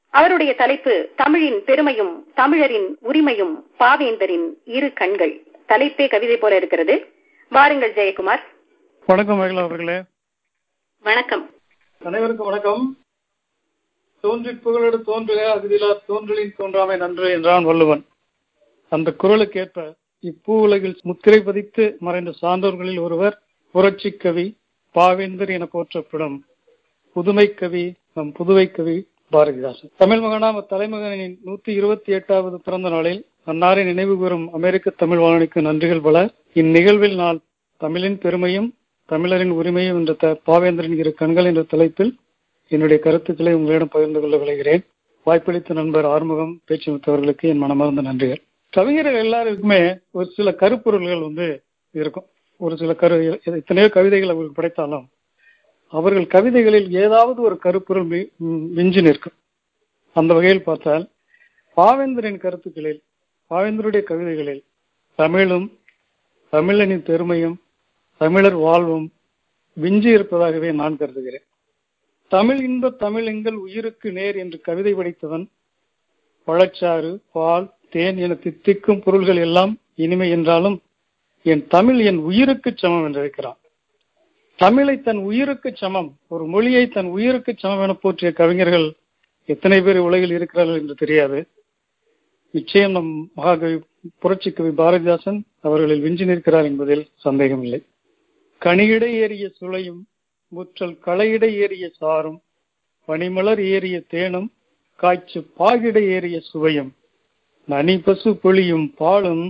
[0.09, 5.43] அவருடைய தலைப்பு தமிழின் பெருமையும் தமிழரின் உரிமையும் பாவேந்தரின் இரு கண்கள்.
[5.67, 7.07] தலைப்பே கவிதை போல இருக்கிறது.
[7.49, 8.41] வாருங்கள் ஜெயக்குமார்.
[9.05, 10.01] வணக்கம் அவர்களே.
[10.99, 11.49] வணக்கம்.
[12.05, 12.97] அனைவருக்கும் வணக்கம்.
[14.27, 18.03] தோன்றி புகழோடு தோன்றுக அகுதிலா தோன்றலின் தோன்றாமை நன்று என்றான் வள்ளுவன்.
[18.91, 19.85] அந்த குரலுக்கேற்ப
[20.23, 23.35] இப்பூ உலகில் முத்திரை பதித்து மறைந்த சான்றோர்களில் ஒருவர்
[23.75, 24.45] புரட்சி கவி
[24.95, 26.37] பாவேந்தர் என போற்றப்படும்
[27.15, 28.97] புதுமை கவி நம் புதுவை கவி
[29.33, 29.91] பாரதிதாசன்.
[30.01, 33.21] தமிழ் மகனாம் தலைமகனின் நூத்தி இருபத்தி எட்டாவது பிறந்த நாளில்
[33.51, 36.17] அன்னாரை நினைவு கூறும் அமெரிக்க தமிழ் வானொலிக்கு நன்றிகள் பல.
[36.61, 37.39] இந்நிகழ்வில் நான்
[37.81, 38.69] தமிழின் பெருமையும்
[39.09, 42.13] தமிழரின் உரிமையும் என்ற பாவேந்தரின் இரு கண்கள் என்ற தலைப்பில்
[42.73, 44.83] என்னுடைய கருத்துக்களை உங்களிடம் பகிர்ந்து கொள்ள விளைகிறேன்.
[45.23, 48.41] வாய்ப்பளித்த நண்பர் ஆறுமுகம் பேச்சுமித்தவர்களுக்கு என் மனமார்ந்த நன்றிகள்.
[48.73, 51.47] கவிஞர்கள் எல்லாருக்குமே ஒரு சில கருப்பொருள்கள் வந்து
[51.91, 52.27] இருக்கும்.
[52.63, 55.05] ஒரு சில கரு எத்தனையோ கவிதைகள் அவர்கள் படைத்தாலும்
[55.93, 58.07] அவர்கள் கவிதைகளில் ஏதாவது ஒரு கருப்பொருள்
[58.77, 59.37] மிஞ்சி நிற்கும்.
[60.15, 61.05] அந்த வகையில் பார்த்தால்
[61.77, 63.01] பாவேந்தரின் கருத்துக்களில்
[63.49, 64.63] பாவேந்தருடைய கவிதைகளில்
[65.19, 65.67] தமிழும்
[66.51, 67.57] தமிழனின் பெருமையும்
[68.21, 69.07] தமிழர் வாழ்வும்
[69.83, 71.45] விஞ்சி இருப்பதாகவே நான் கருதுகிறேன்.
[72.31, 75.45] தமிழ் இன்ப தமிழ் எங்கள் உயிருக்கு நேர் என்று கவிதை படித்தவன்
[76.47, 80.77] பழச்சாறு பால் தேன் என தித்திக்கும் பொருள்கள் எல்லாம் இனிமை என்றாலும்
[81.45, 83.59] என் தமிழ் என் உயிருக்கு சமம் என்றிருக்கிறான்
[84.59, 88.87] தமிழை தன் உயிருக்கு சமம் ஒரு மொழியை தன் உயிருக்கு சமம் என போற்றிய கவிஞர்கள்
[89.49, 91.39] எத்தனை பேர் உலகில் இருக்கிறார்கள் என்று தெரியாது.
[92.53, 93.77] நிச்சயம் நம் மகாகவி
[94.19, 97.79] புரட்சி கவி பாரதிதாசன் அவர்களில் விஞ்சி நிற்கிறார் என்பதில் சந்தேகமில்லை.
[98.61, 100.01] கனியிடை ஏறிய சுளையும்
[100.51, 102.39] முற்றல் களையிட ஏறிய சாரும்
[103.07, 104.47] பனிமலர் ஏறிய தேனும்
[104.99, 106.91] காய்ச்சு பாகிட ஏறிய சுவையும்.
[107.67, 109.45] நனி பசு பொழியும் பாலும்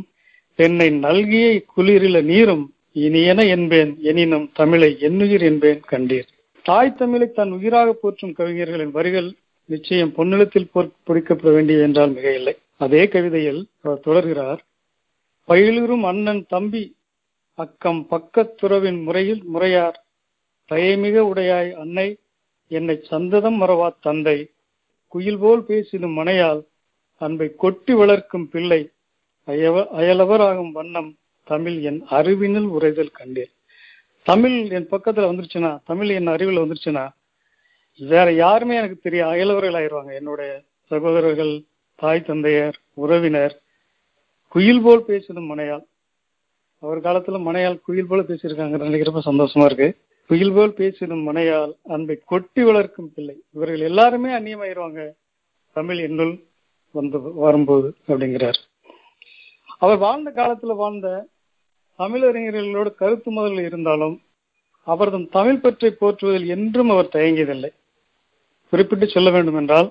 [0.59, 2.65] தென்னை நல்கிய குளிரில நீரும்
[2.95, 6.27] இனியன என்பேன் எனினும் தமிழை என்னுயிர் என்பேன் கண்டீர்.
[6.65, 9.29] தாய் தமிழை தன் உயிராக போற்றும் கவிஞர்களின் வரிகள்
[9.69, 10.71] நிச்சயம் பொன்னிலத்தில்
[11.07, 14.61] பொறிக்கப்பட வேண்டிய என்றால் மிக இல்லை அதே கவிதையில் அவர் தொடர்கிறார்
[15.49, 16.83] பயிலுறும் அண்ணன் தம்பி
[17.59, 19.97] அக்கம் பக்கத்துறவின் முறையில் முறையார்
[20.69, 22.17] தயமிக உடையாய் அன்னை
[22.67, 24.37] என்னை சந்ததம் மறவா தந்தை
[25.07, 26.61] குயில் போல் பேசிடும் மனையால்
[27.17, 28.89] அன்பை கொட்டி வளர்க்கும் பிள்ளை
[29.47, 33.51] அயவ அயலவராகும் வண்ணம் தமிழ் என் அறிவினில் உரைதல் கண்டேன்.
[34.23, 37.09] தமிழ் என் பக்கத்துல வந்துருச்சுன்னா தமிழ் என் அறிவில் வந்துருச்சுன்னா
[37.99, 40.61] வேற யாருமே எனக்கு தெரிய அயலவர்கள் ஆயிடுவாங்க என்னுடைய
[40.91, 41.63] சகோதரர்கள்
[41.95, 43.55] தாய் தந்தையர் உறவினர்
[44.47, 45.85] குயில் போல் பேசிடும் மனையால்.
[46.79, 49.89] அவர் காலத்துல மனையால் குயில் போல பேசியிருக்காங்க நினைக்கிறப்ப சந்தோஷமா இருக்கு.
[50.27, 53.35] குயில் போல் பேசிடும் மனையால் அன்பை கொட்டி வளர்க்கும் பிள்ளை.
[53.53, 55.01] இவர்கள் எல்லாருமே அந்நியமாயிருவாங்க.
[55.73, 56.33] தமிழ் என்னுள்
[56.91, 58.59] வந்து வரும்போது அப்படிங்கிறார்.
[59.77, 61.27] அவர் வாழ்ந்த காலத்துல வாழ்ந்த
[61.99, 64.21] தமிழறிஞர்களோட கருத்து முதல் இருந்தாலும்
[64.83, 67.71] அவரது தமிழ் பற்றி போற்றுவதில் என்றும் அவர் தயங்கியதில்லை.
[68.69, 69.89] குறிப்பிட்டு சொல்ல வேண்டும் என்றால்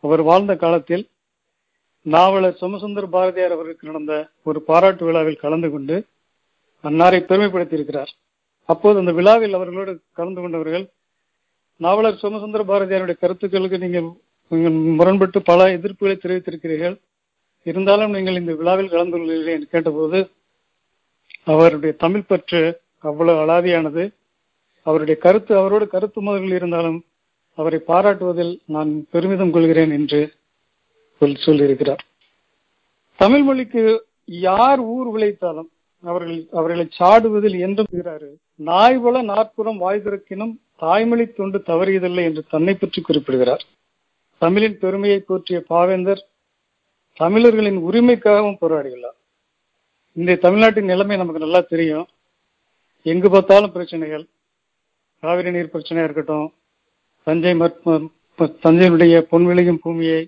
[0.00, 1.08] அவர் வாழ்ந்த காலத்தில்
[2.02, 5.96] நாவலர் சோமசுந்தர் பாரதியார் அவருக்கு நடந்த ஒரு பாராட்டு விழாவில் கலந்து கொண்டு
[6.84, 8.12] அன்னாரை பெருமைப்படுத்தியிருக்கிறார்.
[8.68, 10.84] அப்போது அந்த விழாவில் அவர்களோடு கலந்து கொண்டவர்கள்
[11.80, 14.08] நாவலர் சோமசுந்தர பாரதியாருடைய கருத்துக்களுக்கு நீங்கள்
[14.50, 16.96] நீங்கள் முரண்பட்டு பல எதிர்ப்புகளை தெரிவித்திருக்கிறீர்கள்.
[17.66, 20.18] இருந்தாலும் நீங்கள் இந்த விழாவில் கலந்து கொள்கிறீர்கள் என்று கேட்டபோது
[21.52, 22.60] அவருடைய தமிழ் பற்று
[23.10, 24.04] அவ்வளவு அலாதியானது.
[24.86, 26.98] அவருடைய கருத்து அவரோடு கருத்து முதல்கள் இருந்தாலும்
[27.58, 30.20] அவரை பாராட்டுவதில் நான் பெருமிதம் கொள்கிறேன் என்று
[31.46, 32.02] சொல்லியிருக்கிறார்.
[33.18, 33.82] தமிழ் மொழிக்கு
[34.46, 35.70] யார் ஊர் விளைத்தாலும்
[36.04, 37.90] அவர்கள் அவர்களை சாடுவதில் என்றும்
[38.60, 43.62] இருக்கிறாரு நாய் போல நாற்புறம் வாய் திறக்கினும் தாய்மொழி தொண்டு தவறியதில்லை என்று தன்னை பற்றி குறிப்பிடுகிறார்.
[44.42, 46.22] தமிழின் பெருமையை போற்றிய பாவேந்தர்
[47.20, 49.18] தமிழர்களின் உரிமைக்காகவும் போராடியுள்ளார்
[50.16, 52.06] இன்றைய தமிழ்நாட்டின் நிலைமை நமக்கு நல்லா தெரியும்.
[53.06, 54.24] எங்கு பார்த்தாலும் பிரச்சனைகள்.
[55.22, 56.48] காவிரி நீர் பிரச்சனையா இருக்கட்டும்
[57.26, 57.52] தஞ்சை
[58.64, 60.20] தஞ்சையினுடைய பொன் விளையும் பூமியை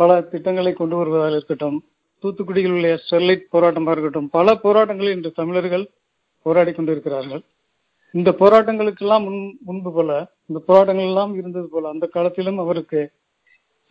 [0.00, 1.78] பல திட்டங்களை கொண்டு வருவதாக இருக்கட்டும்
[2.24, 5.84] தூத்துக்குடியில் உள்ள ஸ்டெர்லைட் போராட்டமாக இருக்கட்டும் பல போராட்டங்களில் இன்று தமிழர்கள்
[6.48, 7.44] போராடி கொண்டிருக்கிறார்கள்.
[8.14, 10.12] இந்த போராட்டங்களுக்கெல்லாம் முன் முன்பு போல
[10.50, 13.00] இந்த போராட்டங்கள் எல்லாம் இருந்தது போல அந்த காலத்திலும் அவருக்கு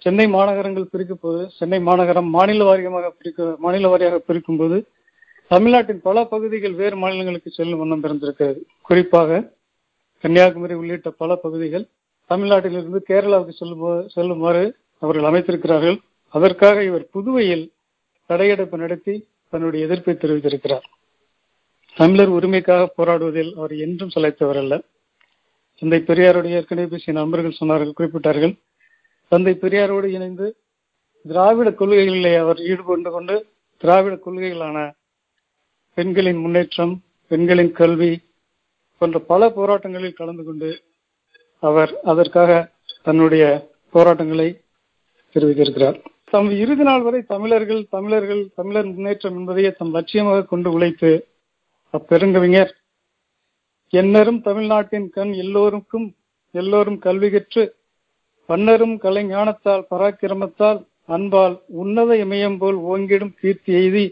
[0.02, 4.78] சென்னை மாநகரங்கள் பிரிக்கும் போது சென்னை மாநகரம் மாநில வாரியமாக பிரிக்க மாநில வாரியாக பிரிக்கும் போது
[5.52, 8.60] தமிழ்நாட்டின் பல பகுதிகள் வேறு மாநிலங்களுக்கு செல்லும் வண்ணம் பிறந்திருக்கிறது.
[8.88, 9.40] குறிப்பாக
[10.24, 11.86] கன்னியாகுமரி உள்ளிட்ட பல பகுதிகள்
[12.30, 13.86] தமிழ்நாட்டிலிருந்து கேரளாவுக்கு செல்லும்
[14.16, 14.64] செல்லுமாறு
[15.02, 15.98] அவர்கள் அமைத்திருக்கிறார்கள்.
[16.36, 17.66] அதற்காக இவர் புதுவையில்
[18.30, 19.16] தடையெடுப்பு நடத்தி
[19.54, 20.88] தன்னுடைய எதிர்ப்பை தெரிவித்திருக்கிறார்.
[21.98, 24.76] தமிழர் உரிமைக்காக போராடுவதில் அவர் என்றும் சளைத்தவர் அல்ல
[25.82, 28.54] தந்தை பெரியாருடைய ஏற்கனவே பேசிய நண்பர்கள் சொன்னார்கள் குறிப்பிட்டார்கள்.
[29.32, 30.48] தந்தை பெரியாரோடு இணைந்து
[31.26, 33.36] திராவிட கொள்கைகளிலே அவர் ஈடுபட்டு கொண்டு
[33.84, 34.78] திராவிட கொள்கைகளான
[35.98, 36.94] பெண்களின் முன்னேற்றம்
[37.32, 38.12] பெண்களின் கல்வி
[39.02, 40.70] போன்ற பல போராட்டங்களில் கலந்து கொண்டு
[41.64, 42.52] அவர் அதற்காக
[43.04, 43.44] தன்னுடைய
[43.96, 44.48] போராட்டங்களை
[45.36, 45.98] தெரிவித்திருக்கிறார்.
[46.34, 51.12] தம் இறுதி நாள் வரை தமிழர்கள் தமிழர்கள் தமிழர் முன்னேற்றம் என்பதையே தம் லட்சியமாக கொண்டு உழைத்து
[51.98, 52.72] அப்பெருங்கவிஞர்
[53.94, 56.08] என்னரும் தமிழ்நாட்டின் கண் எல்லோருக்கும்
[56.56, 57.64] எல்லோரும் கல்வி கற்று
[58.50, 60.80] பன்னரும் கலைஞானத்தால் பராக்கிரமத்தால்
[61.16, 64.06] அன்பால் உன்னத இமயம் போல் ஓங்கிடும் கீர்த்தி எய்தி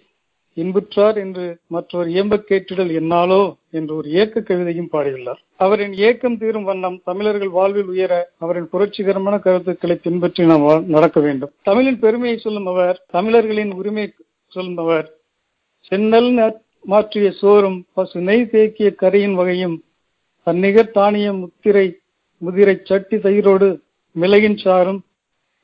[0.57, 3.39] இன்புற்றார் என்று மற்றொரு இயம்ப கேட்டிடல் என்னாலோ
[3.69, 5.41] என்று ஒரு இயக்க கவிதையும் பாடியுள்ளார்.
[5.63, 8.13] அவரின் ஏக்கம் தீரும் வண்ணம் தமிழர்கள் வாழ்வில் உயர
[8.43, 11.53] அவரின் புரட்சிகரமான கருத்துக்களை பின்பற்றி நாம் நடக்க வேண்டும்.
[11.69, 14.05] தமிழின் பெருமையை சொல்லும் அவர் தமிழர்களின் உரிமை
[14.51, 15.07] சொல்லும் அவர்
[15.91, 16.31] சென்னல்
[16.89, 19.83] மாற்றிய சோறும் பசு நெய் தேக்கிய கரையின் வகையும்
[20.47, 21.85] தன்னிகர் தானிய முத்திரை
[22.37, 23.67] முதிரை சட்டி தயிரோடு
[24.15, 24.99] மிளகின் சாரும்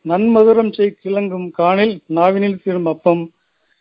[0.06, 3.24] நன்மதுரம் செய் கிளங்கும் காணில் நாவினில் தீரும் அப்பம்.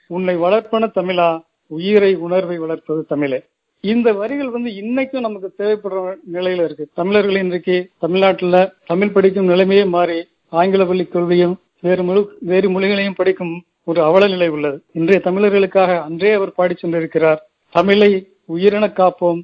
[0.06, 1.28] உன்னை வளர்ப்பன தமிழா
[1.66, 3.38] உயிரை உணர்வை வளர்ப்பது தமிழே.
[3.80, 6.88] இந்த வரிகள் வந்து இன்னைக்கும் நமக்கு தேவைப்படுற நிலையில இருக்கு.
[6.94, 10.18] தமிழர்கள் இன்றைக்கு தமிழ்நாட்டில் தமிழ் படிக்கும் நிலைமையே மாறி
[10.48, 13.54] ஆங்கில பள்ளி கல்வியும் வேறு மொழி வேறு மொழிகளையும் படிக்கும்
[13.85, 14.82] ஒரு அவல நிலை உள்ளது.
[14.93, 17.40] இன்றைய தமிழர்களுக்காக அன்றே அவர் பாடி சென்றிருக்கிறார்.
[17.70, 18.11] தமிழை
[18.55, 19.40] உயிரென காப்போம்.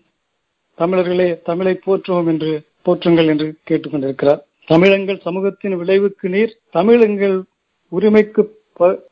[0.78, 7.42] தமிழர்களே தமிழை போற்றுவோம் என்று போற்றுங்கள் என்று கேட்டுக்கொண்டிருக்கிறார் தமிழங்கள் சமூகத்தின் விளைவுக்கு நீர் தமிழங்கள்
[7.88, 8.42] உரிமைக்கு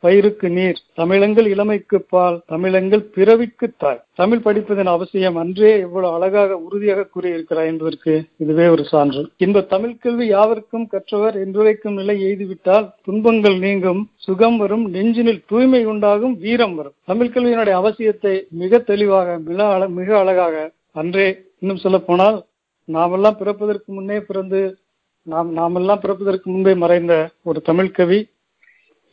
[0.05, 4.01] பயிருக்கு நீர் தமிழங்கள் இளமைக்கு பால் தமிழங்கள் பிறவிக்கு தாய்.
[4.15, 9.23] தமிழ் படிப்பதன் அவசியம் அன்றே எவ்வளவு அழகாக உறுதியாக கூறியிருக்கிறார் என்பதற்கு இதுவே ஒரு சான்று.
[9.37, 16.37] இந்த தமிழ் கல்வி யாவருக்கும் கற்றவர் என்றுரைக்கும் நிலை எய்துவிட்டால் துன்பங்கள் நீங்கும் சுகம் வரும் நெஞ்சினில் தூய்மை உண்டாகும்
[16.39, 16.97] வீரம் வரும்.
[17.05, 20.57] தமிழ் கல்வியினுடைய அவசியத்தை மிக தெளிவாக மிக மிக அழகாக
[20.93, 21.29] அன்றே
[21.59, 22.37] இன்னும் சொல்ல போனால்
[22.89, 24.61] நாமெல்லாம் பிறப்பதற்கு முன்னே பிறந்து
[25.27, 28.19] நாம் நாமெல்லாம் பிறப்பதற்கு முன்பே மறைந்த ஒரு தமிழ் கவி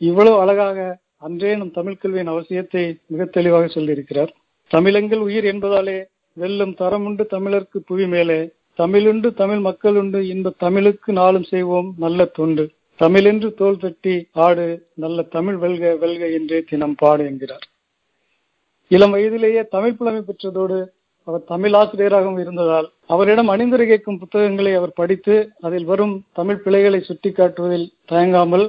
[0.02, 0.78] இவ்வளவு அழகாக
[1.26, 4.30] அன்றே நம் தமிழ் கல்வியின் அவசியத்தை மிக தெளிவாக சொல்லியிருக்கிறார்.
[4.70, 5.98] தமிழங்கள் உயிர் என்பதாலே
[6.36, 8.38] வெல்லும் தரமுண்டு தமிழருக்கு புவி மேலே
[8.78, 12.64] தமிழுண்டு தமிழ் மக்கள் உண்டு இன்ப தமிழுக்கு நாளும் செய்வோம் நல்ல தொண்டு.
[12.98, 14.16] தமிழென்று தோல் தட்டி
[14.46, 17.64] ஆடு நல்ல தமிழ் வெல்க வெல்க என்றே தினம் பாடு என்கிறார்.
[18.90, 20.78] இளம் வயதிலேயே தமிழ் புலமை பெற்றதோடு
[21.28, 25.34] அவர் தமிழ் ஆசிரியராகவும் இருந்ததால் அவரிடம் அணிந்துரை கேட்கும் புத்தகங்களை அவர் படித்து
[25.66, 28.66] அதில் வரும் தமிழ் பிழைகளை சுட்டிக்காட்டுவதில் தயங்காமல்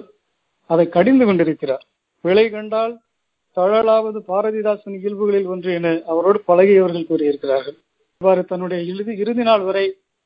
[0.74, 1.84] அதை கடிந்து கொண்டிருக்கிறார்.
[2.26, 2.94] விலை கண்டால்
[3.58, 7.78] தழலாவது பாரதிதாசன் இயல்புகளில் ஒன்று என அவரோடு பழகியவர்கள் கூறியிருக்கிறார்கள்.
[8.22, 9.86] இவ்வாறு தன்னுடைய இறுதி இறுதி நாள் வரை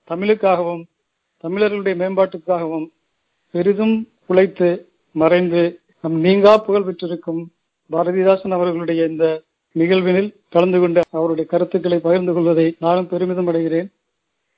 [0.09, 0.83] தமிழுக்காகவும்
[1.43, 2.87] தமிழர்களுடைய மேம்பாட்டுக்காகவும்
[3.53, 3.95] பெரிதும்
[4.27, 4.69] உழைத்து
[5.15, 5.61] மறைந்து
[6.03, 7.41] நம் நீங்கா புகழ் பெற்றிருக்கும்
[7.91, 9.25] பாரதிதாசன் அவர்களுடைய இந்த
[9.75, 13.89] நிகழ்வினில் கலந்து கொண்டு அவருடைய கருத்துக்களை பகிர்ந்து கொள்வதை நானும் பெருமிதம் அடைகிறேன்.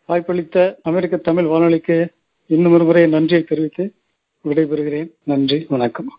[0.10, 0.58] வாய்ப்பளித்த
[0.90, 1.98] அமெரிக்க தமிழ் வானொலிக்கு
[2.50, 3.84] இன்னும் ஒரு முறை நன்றியை தெரிவித்து
[4.48, 5.10] விடைபெறுகிறேன்.
[5.24, 6.10] நன்றி வணக்கம்.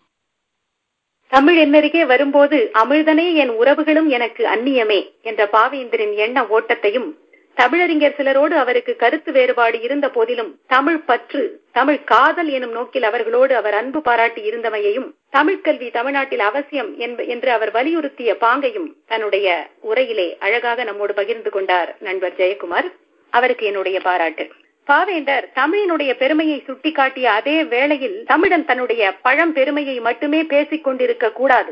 [1.27, 7.09] தமிழ் என்னருகே வரும்போது அமிழ்தனே என் உறவுகளும் எனக்கு அந்நியமே என்ற பாவேந்தரின் எண்ண ஓட்டத்தையும்
[7.57, 13.73] தமிழறிஞர் சிலரோடு அவருக்கு கருத்து வேறுபாடு இருந்த போதிலும் தமிழ் பற்று தமிழ் காதல் எனும் நோக்கில் அவர்களோடு அவர்
[13.73, 21.49] அன்பு பாராட்டி இருந்தமையையும் தமிழ்கல்வி தமிழ்நாட்டில் அவசியம் என்று அவர் வலியுறுத்திய பாங்கையும் தன்னுடைய உரையிலே அழகாக நம்மோடு பகிர்ந்து
[21.49, 22.91] கொண்டார் நண்பர் ஜெயக்குமார்.
[23.29, 24.47] அவருக்கு என்னுடைய பாராட்டு.
[24.91, 31.71] பாவேந்தர் தமிழினுடைய பெருமையை சுட்டிக்காட்டிய அதே வேளையில் தமிழன் தன்னுடைய பழம் பெருமையை மட்டுமே பேசிக் கொண்டிருக்க கூடாது.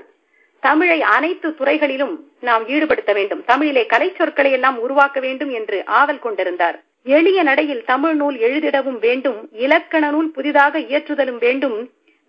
[0.63, 2.15] தமிழை அனைத்து துறைகளிலும்
[2.47, 3.41] நாம் ஈடுபடுத்த வேண்டும்.
[3.45, 6.77] தமிழிலே கலை சொற்களை எல்லாம் உருவாக்க வேண்டும் என்று ஆவல் கொண்டிருந்தார்.
[7.17, 11.77] எளிய நடையில் தமிழ் நூல் எழுதிடவும் வேண்டும் இலக்கண நூல் புதிதாக இயற்றுதலும் வேண்டும்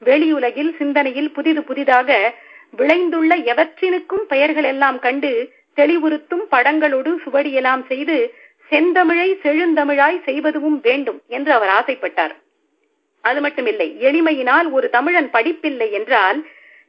[0.03, 2.11] வெளியுலகில் சிந்தனையில் புதிது புதிதாக
[2.79, 5.33] விளைந்துள்ள எவற்றினுக்கும் பெயர்கள் எல்லாம் கண்டு
[5.77, 8.17] தெளிவுறுத்தும் படங்களோடு சுவடியெல்லாம் செய்து
[8.71, 12.35] செந்தமிழை செழுந்தமிழாய் செய்வதும் வேண்டும் என்று அவர் ஆசைப்பட்டார்.
[13.25, 16.39] அது மட்டுமில்லை எளிமையினால் ஒரு தமிழன் படிப்பில்லை என்றால்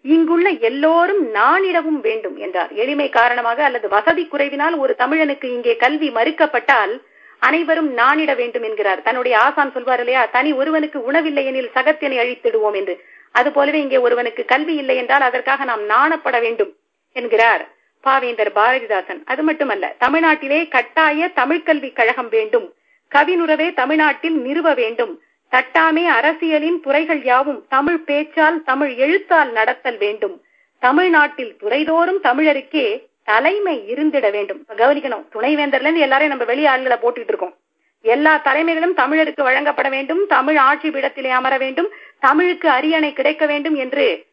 [0.05, 2.71] இங்குள்ள எல்லோரும் நானிடவும் வேண்டும் என்றார்.
[2.83, 6.93] எளிமை காரணமாக அல்லது வசதி குறைவினால் ஒரு தமிழனுக்கு இங்கே கல்வி மறுக்கப்பட்டால்
[7.41, 9.03] அனைவரும் நானிட வேண்டும் என்கிறார்.
[9.07, 12.95] தன்னுடைய ஆசான் சொல்வார் இல்லையா தனி ஒருவனுக்கு உணவில்லை எனில் சகத்தினை அழித்திடுவோம் என்று.
[13.35, 16.71] அது போலவே இங்கே ஒருவனுக்கு கல்வி இல்லை என்றால் அதற்காக நாம் நாணப்பட வேண்டும்
[17.15, 17.63] என்கிறார்.
[18.03, 19.21] பாவேந்தர் பாரதிதாசன்.
[19.25, 22.73] அது மட்டுமல்ல தமிழ்நாட்டிலே கட்டாய தமிழ்கல்வி கழகம் வேண்டும்.
[23.15, 25.21] கவினுறவே தமிழ்நாட்டில் நிறுவ வேண்டும்.
[25.51, 30.41] தட்டாமே அரசியலின் துறைகள் யாவும் தமிழ் பேச்சால் தமிழ் எழுத்தால் நடத்தல் வேண்டும்.
[30.79, 34.65] தமிழ்நாட்டில் துறைதோறும் தமிழருக்கே தலைமை இருந்திட வேண்டும்.
[34.77, 37.53] கவனிக்கணும் துணைவேந்தர்ல இருந்து எல்லாரையும் நம்ம வெளி ஆளுகளை போட்டுட்டு இருக்கோம்.
[38.01, 40.27] எல்லா தலைமைகளும் தமிழருக்கு வழங்கப்பட வேண்டும்.
[40.27, 41.89] தமிழ் ஆட்சி பீடத்திலே அமர வேண்டும்.
[42.19, 44.25] தமிழுக்கு அரியணை கிடைக்க வேண்டும் என்று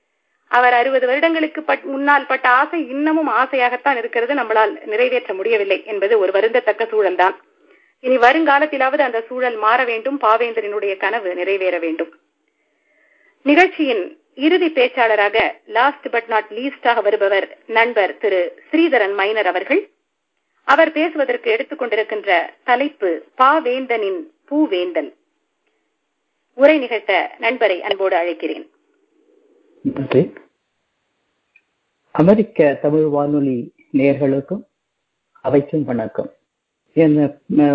[0.56, 4.34] அவர் அறுபது வருடங்களுக்கு முன்னால் பட்ட ஆசை இன்னமும் ஆசையாகத்தான் இருக்கிறது.
[4.34, 7.36] நம்மளால் நிறைவேற்ற முடியவில்லை என்பது ஒரு வருந்தத்தக்க சூழல் தான்
[8.00, 10.20] இனி வருங்காலத்திலாவது அந்த சூழல் மாற வேண்டும்.
[10.20, 12.10] பாவேந்தரனுடைய கனவு நிறைவேற வேண்டும்.
[13.42, 14.04] நிகழ்ச்சியின்
[14.34, 15.38] இறுதி பேச்சாளராக
[15.76, 19.82] லாஸ்ட் பட் நாட் லீஸ்டாக வருபவர் நண்பர் திரு ஸ்ரீதரன் மைனர் அவர்கள்.
[20.68, 22.32] அவர் பேசுவதற்கு எடுத்துக்கொண்டிருக்கின்ற
[22.64, 23.10] தலைப்பு
[23.42, 24.20] பாவேந்தனின்
[24.50, 25.10] பூவேந்தல்.
[26.58, 28.66] உரை நிகழ்த்த நண்பரை அன்போடு அழைக்கிறேன்.
[29.88, 30.22] நன்றி.
[32.14, 33.56] அமெரிக்க தமிழ் வானொலி
[33.92, 34.62] நேர்களுக்கும்
[35.44, 36.30] அவைக்கும் வணக்கம்.
[36.96, 37.26] என்ன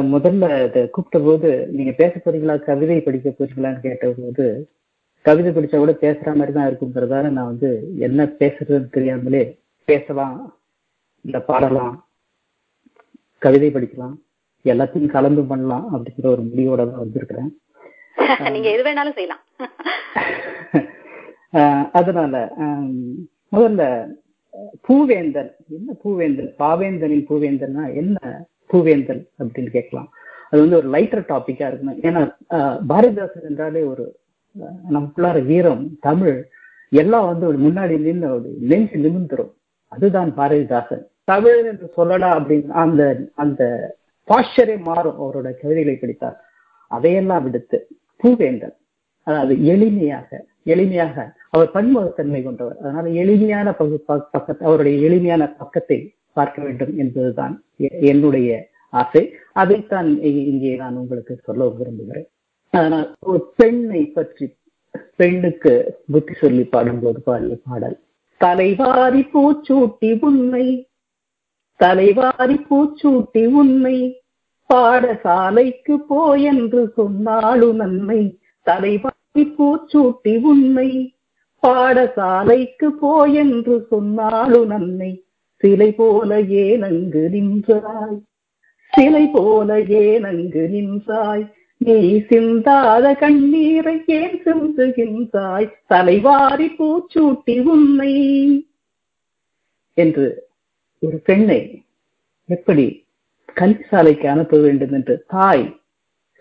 [0.05, 0.45] முதல்ல
[0.87, 4.45] கூப்பிட்ட போது நீங்க பேச போறீங்களா கவிதை படிக்க போறீங்களான்னு கேட்ட போது
[5.25, 7.69] கவிதை படிச்சா கூட பேசுற மாதிரி தான் இருக்குங்கிறதால நான் வந்து
[7.99, 9.43] என்ன பேசுறதுன்னு தெரியாமலே
[9.87, 10.37] பேசலாம்
[11.25, 11.95] இல்ல பாடலாம்
[13.41, 14.15] கவிதை படிக்கலாம்
[14.65, 17.51] எல்லாத்தையும் கலந்து பண்ணலாம் அப்படிங்கிற ஒரு முடிவோட தான் வந்திருக்கிறேன்.
[18.53, 19.43] நீங்க எது வேணாலும் செய்யலாம்.
[21.99, 22.33] அதனால
[23.53, 23.83] முதல்ல
[24.87, 26.51] பூவேந்தன் என்ன பூவேந்தன்?
[26.61, 28.17] பாவேந்தனின் பூவேந்தன்னா என்ன
[28.71, 30.09] பூவேந்தன் அப்படின்னு கேட்கலாம்.
[30.49, 31.99] அது வந்து ஒரு லைட்டர் டாபிக்கா இருக்கணும்.
[32.07, 32.21] ஏன்னா
[32.91, 34.05] பாரதிதாசன் என்றாலே ஒரு
[34.95, 36.37] நமக்குள்ளார வீரம் தமிழ்
[36.91, 39.51] எல்லாம் வந்து ஒரு முன்னாடி நின்று ஒரு நெஞ்சு நிமிந்துரும்
[39.91, 41.03] அதுதான் பாரதிதாசன்.
[41.31, 43.03] தமிழ் என்று சொல்லடா அப்படின்னு அந்த
[43.43, 43.61] அந்த
[44.27, 45.19] பாஷரே மாறும்.
[45.23, 46.37] அவரோட கவிதைகளை படித்தார்
[46.91, 47.77] அதையெல்லாம் விடுத்து
[48.23, 48.75] பூவேந்தன்
[49.27, 50.29] அதாவது எளிமையாக
[50.65, 52.77] எளிமையாக அவர் பன்முகத்தன்மை கொண்டவர்.
[52.83, 55.99] அதனால எளிமையான பகு பக்கத்தை அவருடைய எளிமையான பக்கத்தை
[56.37, 57.55] பார்க்க வேண்டும் என்பதுதான்
[58.11, 58.49] என்னுடைய
[59.01, 59.23] ஆசை.
[59.61, 60.09] அதைத்தான்
[60.51, 62.27] இங்கே நான் உங்களுக்கு சொல்ல விரும்புகிறேன்.
[62.73, 64.45] அதனால் ஒரு பெண்ணை பற்றி
[65.19, 65.73] பெண்ணுக்கு
[66.13, 67.97] புத்தி சொல்லி பாடும்போது பாடிய பாடல்.
[68.41, 70.65] தலைவாரி பூச்சூட்டி உண்மை
[71.79, 73.97] தலைவாரி பூச்சூட்டி உண்மை
[74.69, 78.21] பாடசாலைக்கு போயென்று சொன்னாலும் நன்மை
[78.67, 80.89] தலைவாரி பூச்சூட்டி உன்னை
[81.63, 85.11] பாடசாலைக்கு போயென்று சொன்னாலும் நன்மை.
[85.63, 88.17] சிலை போல ஏனங்கு நின்றாய்?
[88.93, 91.45] சிலை போல ஏனங்கு நின்றாய்?
[91.77, 91.95] நீ
[92.29, 95.69] சிந்தாத கண்ணீரை ஏன் சிந்துகின்றாய்?
[95.87, 98.13] தலைவாரி பூச்சூட்டி உன்னை
[99.97, 100.27] என்று
[100.99, 101.61] ஒரு பெண்ணை
[102.49, 102.85] எப்படி
[103.53, 105.65] கல்வி சாலைக்கு அனுப்ப வேண்டும் என்று தாய்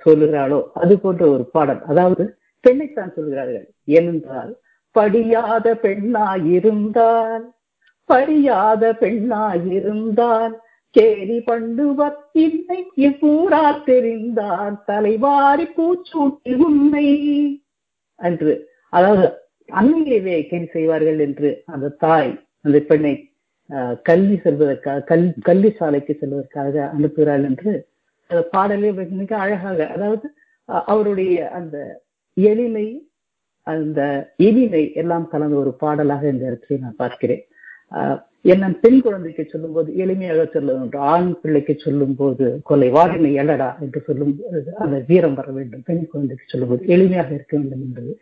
[0.06, 1.82] சொல்லுகிறாளோ அது போன்ற ஒரு பாடல்.
[1.82, 2.24] அதாவது
[2.64, 3.66] பெண்ணைத்தான் சொல்கிறார்கள்.
[3.88, 4.52] ஏனென்றால்
[4.96, 7.44] படியாத பெண்ணாயிருந்தால்
[8.10, 10.54] படியாத பெண்ணாயிருந்தால்
[10.94, 17.06] கேரி பண்ணுவர் இல்லை இப்பூரா தெரிந்தார் தலைவாரி பூச்சூட்டி உண்மை
[18.20, 18.52] என்று
[18.92, 19.26] அதாவது
[19.68, 22.32] அன்னையிலேயே கேலி செய்வார்கள் என்று அந்த தாய்
[22.64, 23.14] அந்த பெண்ணை
[24.02, 27.72] கல்வி செல்வதற்காக கல் கல்வி சாலைக்கு செல்வதற்காக அனுப்புகிறாள் என்று
[28.30, 28.90] அந்த பாடலே
[29.20, 30.26] மிக அழகாக அதாவது
[30.86, 31.76] அவருடைய அந்த
[32.36, 32.86] எளிமை
[33.66, 34.00] அந்த
[34.46, 37.42] இனிமை எல்லாம் கலந்த ஒரு பாடலாக இந்த இடத்துல நான் பார்க்கிறேன்.
[38.52, 44.00] என்ன பெண் குழந்தைக்கு சொல்லும்போது எளிமையாக சொல்ல வேண்டும் ஆண் பிள்ளைக்கு சொல்லும் போது கொலை வாடினை எழடா என்று
[44.06, 45.84] சொல்லும் போது அந்த வீரம் வர வேண்டும்.
[45.88, 48.12] பெண் குழந்தைக்கு சொல்லும் போது எளிமையாக இருக்க வேண்டும் என்பது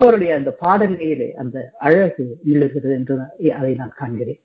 [0.00, 1.56] அவருடைய அந்த பாடலிலே அந்த
[1.86, 3.16] அழகு நிலவுகிறது என்று
[3.60, 4.40] அதை நான் காண்கிறேன்.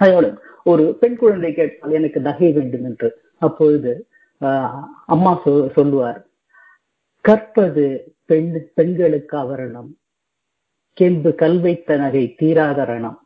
[0.00, 0.28] அதோடு
[0.72, 3.08] ஒரு பெண் குழந்தை கேட்டால் எனக்கு நகை வேண்டும் என்று
[3.46, 3.92] அப்பொழுது
[5.14, 5.32] அம்மா
[5.78, 6.20] சொல்லுவார்
[7.24, 7.86] கற்பது
[8.30, 9.90] பெண் பெண்களுக்கு அவரணம்.
[10.96, 13.18] கெம்பு கல்வைத்த நகை தீராதரணம்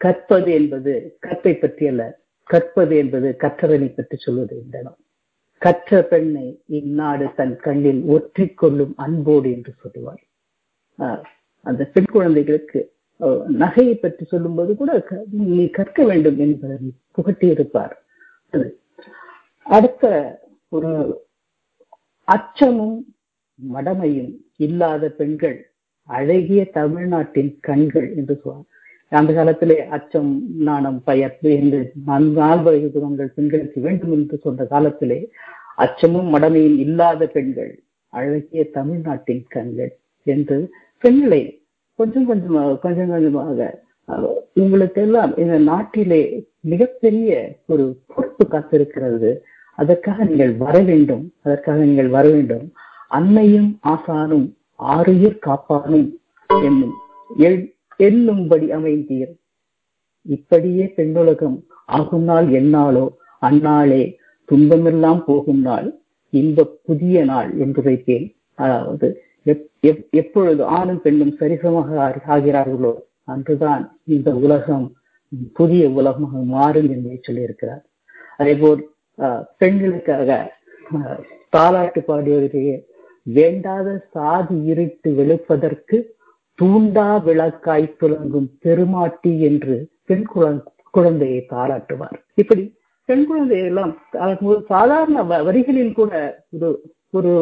[0.00, 2.02] கற்பது என்பது கற்பை பற்றி அல்ல
[2.50, 4.78] கற்பது என்பது கற்றவனை பற்றி சொல்வது இந்த
[5.62, 6.46] கற்ற பெண்ணை
[6.78, 10.22] இந்நாடு தன் கண்ணில் ஒற்றிக்கொள்ளும் அன்போடு என்று சொல்லுவார்
[11.66, 12.80] அந்த பெண் குழந்தைகளுக்கு
[13.58, 14.92] நகையை பற்றி சொல்லும்போது கூட
[15.50, 16.76] நீ கற்க வேண்டும் என்பதை
[17.10, 17.94] புகட்டி இருப்பார்
[19.66, 20.04] அடுத்த
[20.72, 20.92] ஒரு
[22.28, 22.98] அச்சமும்
[23.58, 25.70] மடமையும் இல்லாத பெண்கள்
[26.04, 28.70] அழகிய தமிழ்நாட்டின் கண்கள் என்று சொல்வார்
[29.08, 35.30] அந்த காலத்திலே அச்சம் நாணம் பயப்பு என்று நான்கு குணங்கள் பெண்களுக்கு வேண்டும் என்று சொன்ன காலத்திலே
[35.74, 41.42] அச்சமும் மடமையும் இல்லாத பெண்கள் அழகிய தமிழ்நாட்டின் கண்கள் என்று பெண்களை
[41.94, 43.82] கொஞ்சம் கொஞ்சமாக கொஞ்சம் கொஞ்சமாக
[44.52, 49.38] உங்களுக்கு எல்லாம் இந்த நாட்டிலே மிகப்பெரிய ஒரு பொறுப்பு காத்திருக்கிறது.
[49.74, 51.34] அதற்காக நீங்கள் வர வேண்டும்.
[51.42, 52.72] அதற்காக நீங்கள் வர வேண்டும்.
[53.16, 54.46] அன்னையும் ஆசானும்
[54.94, 56.08] ஆறுயிர் காப்பானும்
[56.50, 56.94] என்னும்
[58.00, 59.32] எல்லும்படி அமைந்தீர்.
[60.26, 61.58] இப்படியே பெண்ணுலகம்
[61.96, 63.04] ஆகும் நாள் என்னாலோ
[63.42, 64.02] அந்நாளே
[64.48, 65.88] துன்பமெல்லாம் போகும் நாள்
[66.32, 68.26] இந்த புதிய நாள் என்று வைத்தேன்
[68.58, 69.08] அதாவது
[70.20, 71.98] எப்பொழுது ஆணும் பெண்ணும் சரிசமாக
[72.34, 72.92] ஆகிறார்களோ
[73.32, 73.84] அன்றுதான்
[74.14, 74.86] இந்த உலகம்
[75.58, 77.82] புதிய உலகமாக மாறும் என்பதை சொல்லியிருக்கிறார்.
[78.40, 78.82] அதே போல்
[79.60, 80.28] பெண்களுக்காக
[81.56, 82.76] தாலாட்டு பாடியவரையே
[83.26, 85.98] வேண்டாத சாதி இருட்டு வெளுப்பதற்கு
[86.58, 89.76] தூண்டா விளக்காய் துலங்கும் பெருமாட்டி என்று
[90.08, 90.26] பெண்
[90.96, 92.18] குழந்தையை பாராட்டுவார்.
[92.34, 92.64] இப்படி
[93.08, 93.92] பெண் குழந்தையெல்லாம்
[94.68, 96.12] சாதாரண வரிகளில் கூட
[96.56, 96.70] ஒரு
[97.10, 97.32] ஒரு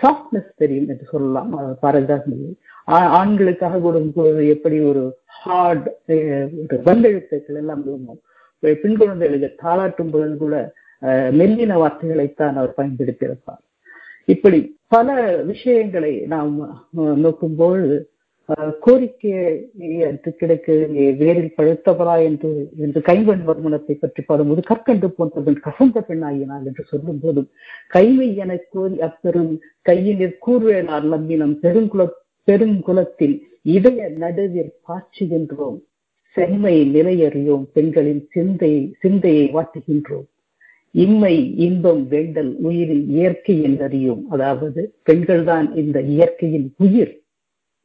[0.00, 1.52] சாஃப்ட்னஸ் தெரியும் என்று சொல்லலாம்.
[1.82, 2.42] பாரதிதாசன்
[3.18, 5.02] ஆண்களுக்காக கொடுக்கும்போது எப்படி ஒரு
[5.40, 5.88] ஹார்ட்
[6.88, 7.82] வந்தெழுத்துக்கள் எல்லாம்
[8.82, 10.56] பெண் குழந்தைகளுக்கு தாளாட்டும் பொழுது கூட
[11.38, 13.62] மெல்லின வார்த்தைகளைத்தான் அவர் பயன்படுத்தியிருப்பார்
[14.28, 14.58] இப்படி
[14.88, 15.08] பல
[15.42, 16.54] விஷயங்களை நாம்
[17.24, 18.10] நோக்கும்போது
[18.80, 19.32] கோரிக்கை
[20.38, 20.74] கிடக்கு
[21.20, 27.20] வேரில் பழுத்தவரா என்று என்று கைவன் வருமனத்தை பற்றி பாடும்போது கற்கண்டு போன்ற பெண் கசந்த பெண்ணாயினாள் என்று சொல்லும்
[27.22, 27.48] போதும்
[27.94, 32.08] கைமை என கோரி அப்பெரும் கையினர் கூறுவேனார் நம்பினம் பெருங்குல
[32.48, 33.36] பெருங்குலத்தில்
[33.76, 35.78] இதய நடுவில் பாய்ச்சுகின்றோம்
[36.36, 38.70] செம்மை நிலையறியோம் பெண்களின் சிந்தை
[39.00, 40.26] சிந்தையை வாட்டுகின்றோம்.
[40.94, 41.34] இம்மை
[41.66, 44.22] இன்பம் வேண்டல் உயிரில் இயற்கை என்றறியும்.
[44.34, 47.12] அதாவது பெண்கள் தான் இந்த இயற்கையின் உயிர்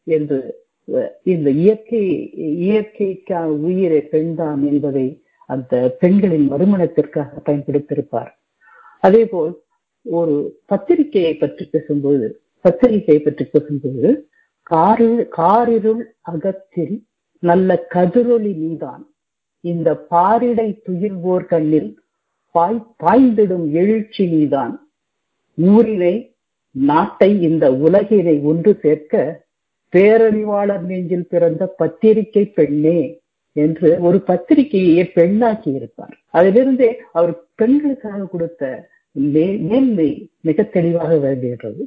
[0.07, 0.39] என்று
[1.33, 2.01] இந்த இயற்கை
[2.65, 5.07] இயற்கைக்கான உயிரை பெண்தான் என்பதை
[5.49, 8.31] அந்த பெண்களின் மறுமணத்திற்காக பயன்படுத்தியிருப்பார்.
[9.03, 9.53] அதே போல்
[10.05, 10.35] ஒரு
[10.71, 12.27] பத்திரிகையை பற்றி பேசும்போது
[12.65, 14.09] பத்திரிகையை பற்றி பேசும்போது
[14.67, 16.95] காரி காரிருள் அகத்தில்
[17.43, 19.03] நல்ல கதிரொலி நீதான்.
[19.63, 21.89] இந்த பாரிடை துயில்வோர் கண்ணில்
[22.57, 24.73] பாய் பாய்ந்திடும் எழுச்சி நீதான்.
[25.55, 26.13] ஊரினை
[26.71, 29.23] நாட்டை இந்த உலகினை ஒன்று சேர்க்க
[29.93, 32.99] பேரறிவாளர் நெஞ்சில் பிறந்த பத்திரிகை பெண்ணே
[33.55, 36.15] என்று ஒரு பத்திரிகையை பெண்ணாக்கி இருப்பார்.
[36.33, 40.09] அதிலிருந்தே அவர் பெண்களுக்காக கொடுத்த மேன்மை
[40.41, 41.85] மிக தெளிவாக வருகின்றது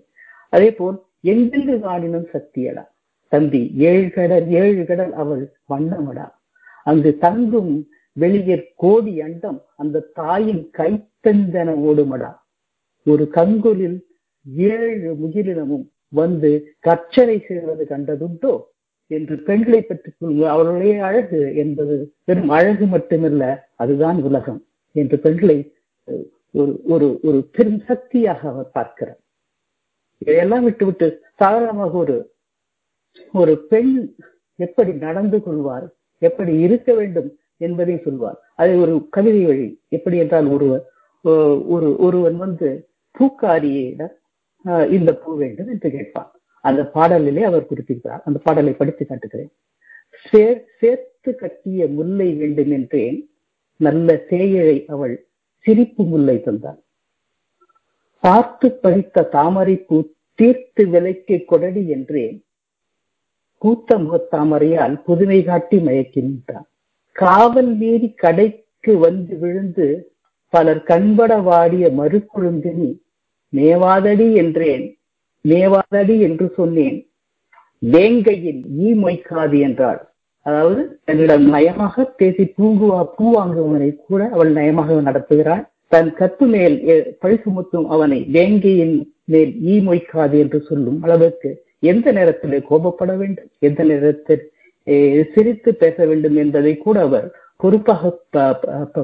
[0.55, 2.85] அதே போல் எங்கெங்கு காணினும் சக்தியடா?
[3.33, 6.27] தம்பி ஏழு கடல் ஏழு கடல் அவள் வண்ணமடா.
[6.85, 7.75] அங்கு தங்கும்
[8.21, 12.31] வெளியே கோடி அண்டம் அந்த தாயின் கைத்தந்தன ஓடுமடா
[13.07, 13.99] ஒரு கங்குலில்
[14.71, 16.51] ஏழு முகிலினமும் வந்து
[16.87, 18.53] கர்ச்சனை செய்வது கண்டதுண்டோ?
[19.11, 20.11] என்று பெண்களை பற்றி
[20.47, 21.95] அவருடைய அழகு என்பது
[22.25, 23.45] வெறும் அழகு மட்டுமல்ல
[23.77, 24.61] அதுதான் உலகம்
[24.97, 25.57] என்று பெண்களை
[26.55, 29.21] ஒரு ஒரு ஒரு பெரும் சக்தியாக அவர் பார்க்கிறார்.
[30.23, 32.17] இதையெல்லாம் விட்டுவிட்டு சாதாரணமாக ஒரு
[33.35, 33.93] ஒரு பெண்
[34.59, 35.87] எப்படி நடந்து கொள்வார்
[36.23, 37.31] எப்படி இருக்க வேண்டும்
[37.67, 38.39] என்பதை சொல்வார்.
[38.61, 40.85] அதை ஒரு கவிதை வழி எப்படி என்றால் ஒருவர்
[41.75, 42.69] ஒரு ஒருவன் வந்து
[43.15, 44.15] பூக்காரியிடம்
[44.97, 46.31] இந்த பூ வேண்டும் என்று கேட்பான்.
[46.65, 48.23] அந்த பாடலிலே அவர் குறிப்பிடுகிறார்.
[48.29, 49.51] அந்த பாடலை படித்து காட்டுகிறேன்.
[50.81, 53.19] சேர்த்து கட்டிய முல்லை வேண்டும் என்றேன்.
[53.81, 55.15] நல்ல சேயழை அவள்
[55.67, 56.81] சிரிப்பு முல்லை தந்தாள்.
[58.25, 59.97] பார்த்து படித்த தாமரை பூ
[60.39, 62.37] தீர்த்து விலைக்கு கொடடி என்றேன்.
[63.63, 66.69] கூத்த முகத்தாமரையால் புதுமை காட்டி மயக்கின்றான்
[67.21, 69.87] காவல் மீறி கடைக்கு வந்து விழுந்து
[70.53, 72.91] பலர் கண்பட வாடிய மறுக்குழுந்தினி
[73.53, 74.85] மேவாதடி என்றேன்
[75.45, 76.99] மேவாதடி என்று சொன்னேன்.
[77.83, 80.01] வேங்கையில் ஈ மொய்க்காது என்றாள்.
[80.47, 85.65] அதாவது தன்னிடம் நயமாக பேசி பூங்குவா பூ வாங்குவவனை கூட அவள் நயமாக நடத்துகிறாள்.
[85.93, 88.97] தன் கத்து மேல் பழுசுமுத்தும் பழி சுமத்தும் அவனை வேங்கையின்
[89.33, 91.51] மேல் ஈ மொய்க்காது என்று சொல்லும் அளவுக்கு
[91.93, 93.51] எந்த நேரத்தில் கோபப்பட வேண்டும்?
[93.69, 94.43] எந்த நேரத்தில்
[95.33, 97.27] சிரித்து பேச வேண்டும் என்பதை கூட அவர்
[97.57, 98.13] பொறுப்பாக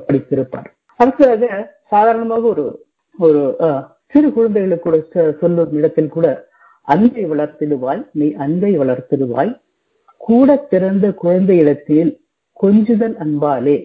[0.07, 0.69] படித்திருப்பார்.
[1.01, 1.47] அடுத்ததாக
[1.91, 2.65] சாதாரணமாக ஒரு
[3.19, 3.41] ஒரு
[4.15, 6.27] சிறு குழந்தைகளுக்கு கூட சொல்லும் இடத்தில் கூட
[6.89, 9.53] அன்பை வளர்த்திடுவாய் நீ அன்பை வளர்த்திடுவாய்
[10.21, 12.11] கூட பிறந்த குழந்தை இடத்தில்
[12.61, 13.77] கொஞ்சுதல் அன்பாலே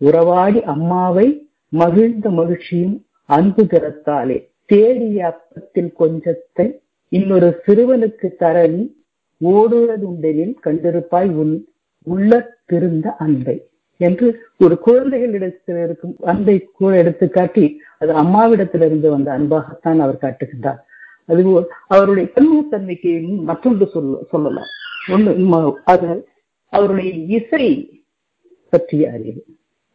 [0.00, 1.26] உறவாடி அம்மாவை
[1.72, 2.96] மகிழ்ந்த மகிழ்ச்சியும்
[3.28, 6.66] அன்பு திறத்தாலே தேடிய அப்பத்தில் கொஞ்சத்தை
[7.12, 8.82] இன்னொரு சிறுவனுக்கு தர நீ
[9.44, 11.68] ஓடுவதுண்டெனில் கண்டிருப்பாய் உன்
[12.04, 19.98] உள்ள திருந்த அன்பை என்று ஒரு குழந்தைகளிடத்தில் இருக்கும் அன்பை கூட எடுத்து காட்டி அது அம்மாவிடத்திலிருந்து வந்த அன்பாகத்தான்
[19.98, 20.78] அவர் காட்டுகின்றார்.
[21.26, 24.66] அது அவருடைய பன்முகத்தன்மைக்கு மற்றொன்று சொல்ல சொல்லலாம்.
[25.08, 26.28] ஒண்ணு அது
[26.68, 28.02] அவருடைய இசை
[28.70, 29.44] பற்றிய அறிவு.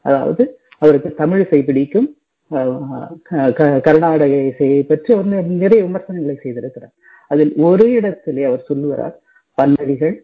[0.02, 2.18] அதாவது அவருக்கு தமிழ் இசை பிடிக்கும்.
[2.52, 6.94] அஹ் க- கர்நாடக இசையை பற்றி அவர் நிறைய விமர்சனங்களை செய்திருக்கிறார்.
[7.28, 9.20] அதில் ஒரு இடத்திலே அவர் சொல்லுகிறார்
[9.62, 10.16] பல்லவிகள்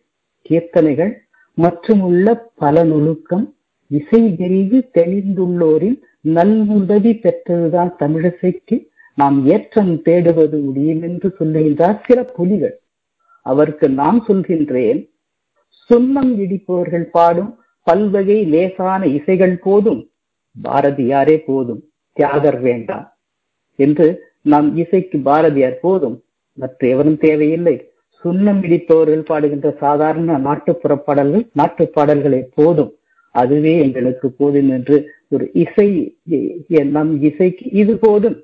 [0.49, 1.13] கீர்த்தனைகள்
[1.53, 3.55] மற்றும் உள்ள பல நுணுக்கம்
[3.87, 8.89] இசை விரிவு தெளிந்துள்ளோரின் நல்முதவி பெற்றதுதான் தமிழிசைக்கு.
[9.15, 12.75] நாம் ஏற்றம் தேடுவது முடியும் என்று சொல்லுகின்றார் சில புலிகள்
[13.45, 15.09] அவருக்கு நான் சொல்கின்றேன்
[15.89, 20.01] சுண்ணம் இடிப்பவர்கள் பாடும் பல்வகை லேசான இசைகள் போதும்
[20.63, 21.81] பாரதியாரே போதும்
[22.17, 23.17] தியாகர் வேண்டாம்.
[23.75, 24.07] என்று
[24.41, 26.17] நாம் இசைக்கு பாரதியார் போதும்
[26.57, 27.75] மற்ற எவரும் தேவையில்லை.
[28.23, 32.91] சுண்ணம் இடிப்பவர்கள் பாடுகின்ற சாதாரண நாட்டுப்புற பாடல்கள் நாட்டு பாடல்களே போதும்.
[33.35, 34.95] அதுவே எங்களுக்கு போதும் என்று
[35.34, 35.88] ஒரு இசை
[36.95, 38.38] நம் இசைக்கு இது போதும்.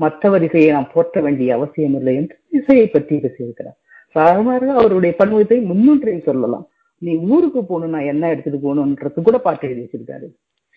[0.00, 3.78] மற்றவர் இசையை நாம் போற்ற வேண்டிய அவசியம் இல்லை என்று இசையை பற்றி பேசியிருக்கிறார்.
[4.16, 6.66] சாதாரணமாக அவருடைய பன்முகத்தை முன்னூற்றையும் சொல்லலாம்.
[7.02, 10.28] நீ ஊருக்கு போகணும்னா என்ன எடுத்துட்டு போகணுன்றது கூட பாட்டு எழுதி வச்சிருக்காரு.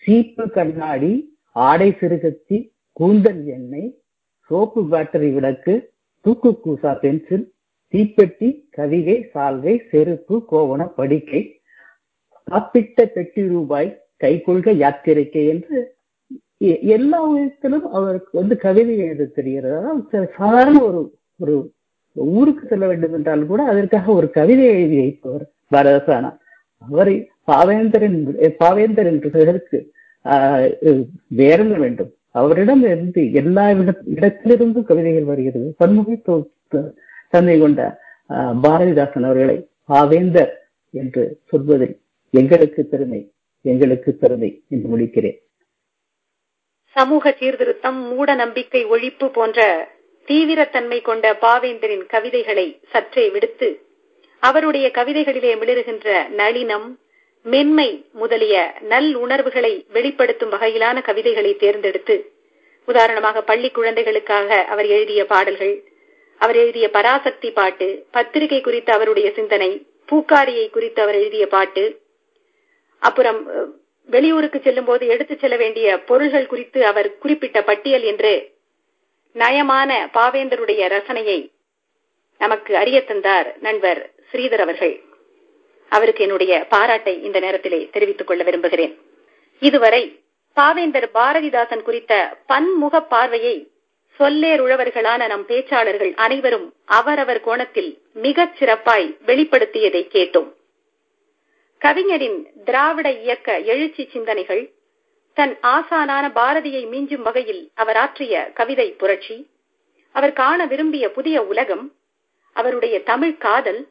[0.04, 1.12] சீப்பு கண்ணாடி
[1.68, 2.58] ஆடை சிறுகத்தி
[3.00, 3.88] கூந்தல் எண்ணெய்
[4.50, 5.74] சோப்பு பேட்டரி விளக்கு
[6.24, 7.44] தூக்கு கூசா பென்சில்
[7.92, 11.42] தீப்பெட்டி கவிகை சால்வை செருப்பு கோவண படிக்கை
[12.48, 13.88] காப்பிட்ட பெட்டி ரூபாய்
[14.24, 15.78] கைகொள்க யாத்திரைக்கை என்று
[16.88, 19.78] எல்லா விதத்திலும் அவருக்கு வந்து கவிதை எழுத தெரிகிறது.
[20.36, 21.00] சாதாரண ஒரு
[21.36, 21.54] ஒரு
[22.14, 26.30] ஊருக்கு செல்ல வேண்டும் என்றால் கூட அதற்காக ஒரு கவிதை எழுதி வைப்பவர் பாரதசானா
[26.82, 27.14] அவரை
[27.46, 28.18] பாவேந்தரன்
[28.60, 29.78] பாவேந்தர் என்பதற்கு
[30.24, 30.68] ஆஹ்,
[31.28, 32.10] வேறென்ன வேண்டும்?
[32.34, 35.74] அவரிடம் இருந்து எல்லா இட- இடத்திலிருந்தும் கவிதைகள் வருகிறது.
[35.78, 36.16] பன்முகை
[37.32, 37.80] தன்மை கொண்ட
[38.64, 39.56] பாரதிதாசன் அவர்களை
[39.88, 40.52] பாவேந்தர்
[40.94, 41.94] என்று சொல்வதில்
[42.34, 43.20] எங்களுக்கு பெருமை
[43.64, 45.38] எங்களுக்கு பெருமை என்று முடிக்கிறேன்.
[46.96, 49.60] சமூக சீர்திருத்தம் மூட நம்பிக்கை ஒழிப்பு போன்ற
[50.28, 53.68] தீவிரத்தன்மை கொண்ட பாவேந்தரின் கவிதைகளை சற்றே விடுத்து
[54.42, 56.88] அவருடைய கவிதைகளிலே மிளிருகின்ற நளினம்
[57.46, 62.16] மென்மை முதலிய நல் உணர்வுகளை வெளிப்படுத்தும் வகையிலான கவிதைகளை தேர்ந்தெடுத்து
[62.88, 65.74] உதாரணமாக பள்ளி குழந்தைகளுக்காக அவர் எழுதிய பாடல்கள்
[66.42, 69.70] அவர் எழுதிய பராசக்தி பாட்டு பத்திரிகை குறித்த அவருடைய சிந்தனை
[70.08, 71.84] பூக்காரியை குறித்து அவர் எழுதிய பாட்டு.
[73.02, 73.40] அப்புறம்
[74.08, 78.32] வெளியூருக்கு செல்லும் போது எடுத்துச் செல்ல வேண்டிய பொருள்கள் குறித்து அவர் குறிப்பிட்ட பட்டியல் என்று
[79.36, 81.38] நயமான பாவேந்தருடைய ரசனையை
[82.40, 84.00] நமக்கு அறிய தந்தார் நண்பர்
[84.30, 84.94] ஸ்ரீதர் அவர்கள்.
[85.92, 88.94] அவருக்கு என்னுடைய பாராட்டை இந்த நேரத்திலே தெரிவித்துக் கொள்ள விரும்புகிறேன்.
[89.62, 90.02] இதுவரை
[90.56, 92.12] பாவேந்தர் பாரதிதாசன் குறித்த
[92.46, 93.56] பன்முக பார்வையை
[94.20, 100.50] சொல்லேர் உழவர்களான நம் பேச்சாளர்கள் அனைவரும் அவரவர் கோணத்தில் மிகச் சிறப்பாய் வெளிப்படுத்தியதை கேட்டோம்.
[101.80, 104.62] கவிஞரின் திராவிட இயக்க எழுச்சி சிந்தனைகள்
[105.36, 109.36] தன் ஆசானான பாரதியை மிஞ்சும் வகையில் அவர் ஆற்றிய கவிதை புரட்சி
[110.14, 111.84] அவர் காண விரும்பிய புதிய உலகம்
[112.56, 113.88] அவருடைய தமிழ் காதல்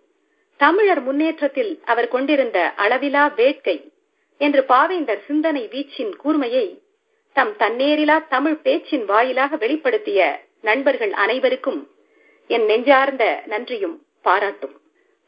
[0.60, 3.78] தமிழர் முன்னேற்றத்தில் அவர் கொண்டிருந்த அளவிலா வேட்கை
[4.42, 6.66] என்று பாவேந்தர் சிந்தனை வீச்சின் கூர்மையை
[7.36, 10.22] தம் தன்னேரிலா தமிழ் பேச்சின் வாயிலாக வெளிப்படுத்திய
[10.62, 11.82] நண்பர்கள் அனைவருக்கும்
[12.50, 14.74] என் நெஞ்சார்ந்த நன்றியும் பாராட்டும்.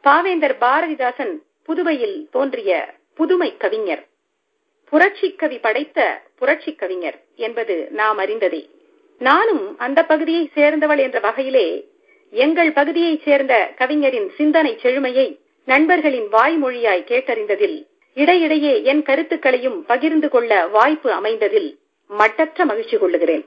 [0.03, 2.71] பாவேந்தர் பாரதிதாசன் புதுவையில் தோன்றிய
[3.13, 4.03] புதுமை கவிஞர்.
[4.91, 5.99] புரட்சி கவி படைத்த
[6.35, 8.61] புரட்சி கவிஞர் என்பது நாம் அறிந்ததே.
[9.21, 11.67] நானும் அந்த பகுதியை சேர்ந்தவள் என்ற வகையிலே
[12.33, 15.27] எங்கள் பகுதியைச் சேர்ந்த கவிஞரின் சிந்தனை செழுமையை
[15.67, 17.77] நண்பர்களின் வாய்மொழியாய் கேட்டறிந்ததில்
[18.17, 21.69] இடையிடையே என் கருத்துக்களையும் பகிர்ந்து கொள்ள வாய்ப்பு அமைந்ததில்
[22.17, 23.45] மட்டற்ற மகிழ்ச்சி கொள்ளுகிறேன்.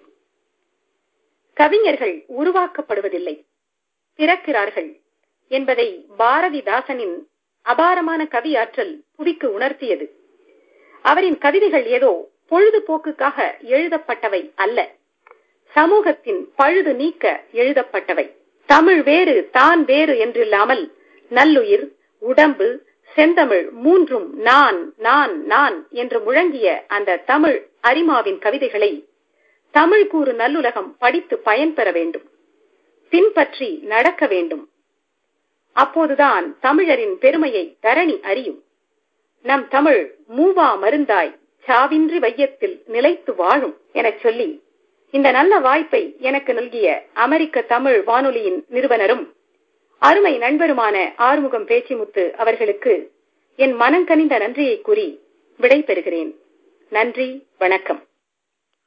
[1.52, 3.44] கவிஞர்கள் உருவாக்கப்படுவதில்லை.
[4.16, 5.00] பிறக்கிறார்கள்
[5.48, 7.16] என்பதை பாரதிதாசனின்
[7.62, 10.06] அபாரமான கவி ஆற்றல் புவிக்கு உணர்த்தியது.
[11.02, 14.78] அவரின் கவிதைகள் ஏதோ பொழுதுபோக்குக்காக எழுதப்பட்டவை அல்ல.
[15.68, 18.26] சமூகத்தின் பழுது நீக்க எழுதப்பட்டவை.
[18.64, 20.92] தமிழ் வேறு தான் வேறு என்றில்லாமல்
[21.30, 21.86] நல்லுயிர்
[22.18, 29.08] உடம்பு செந்தமிழ் மூன்றும் நான் நான் நான் என்று முழங்கிய அந்த தமிழ் அரிமாவின் கவிதைகளை
[29.70, 32.22] தமிழ் கூறு நல்லுலகம் படித்து பயன்பெற வேண்டும்.
[33.08, 34.68] பின்பற்றி நடக்க வேண்டும்.
[35.72, 38.62] அப்போதுதான் தமிழரின் பெருமையை தரணி அறியும்.
[39.42, 44.62] நம் தமிழ் மூவா மருந்தாய் சாவின்றி வையத்தில் நிலைத்து வாழும் எனச் சொல்லி
[45.10, 49.35] இந்த நல்ல வாய்ப்பை எனக்கு நல்கிய அமெரிக்க தமிழ் வானொலியின் நிறுவனரும்
[49.98, 53.12] அருமை நண்பருமான ஆறுமுகம் பேச்சிமுத்து அவர்களுக்கு
[53.56, 55.20] என் மனம் கனிந்த நன்றியை கூறி
[55.56, 56.32] விடை பெறுகிறேன்
[56.88, 58.05] நன்றி வணக்கம்.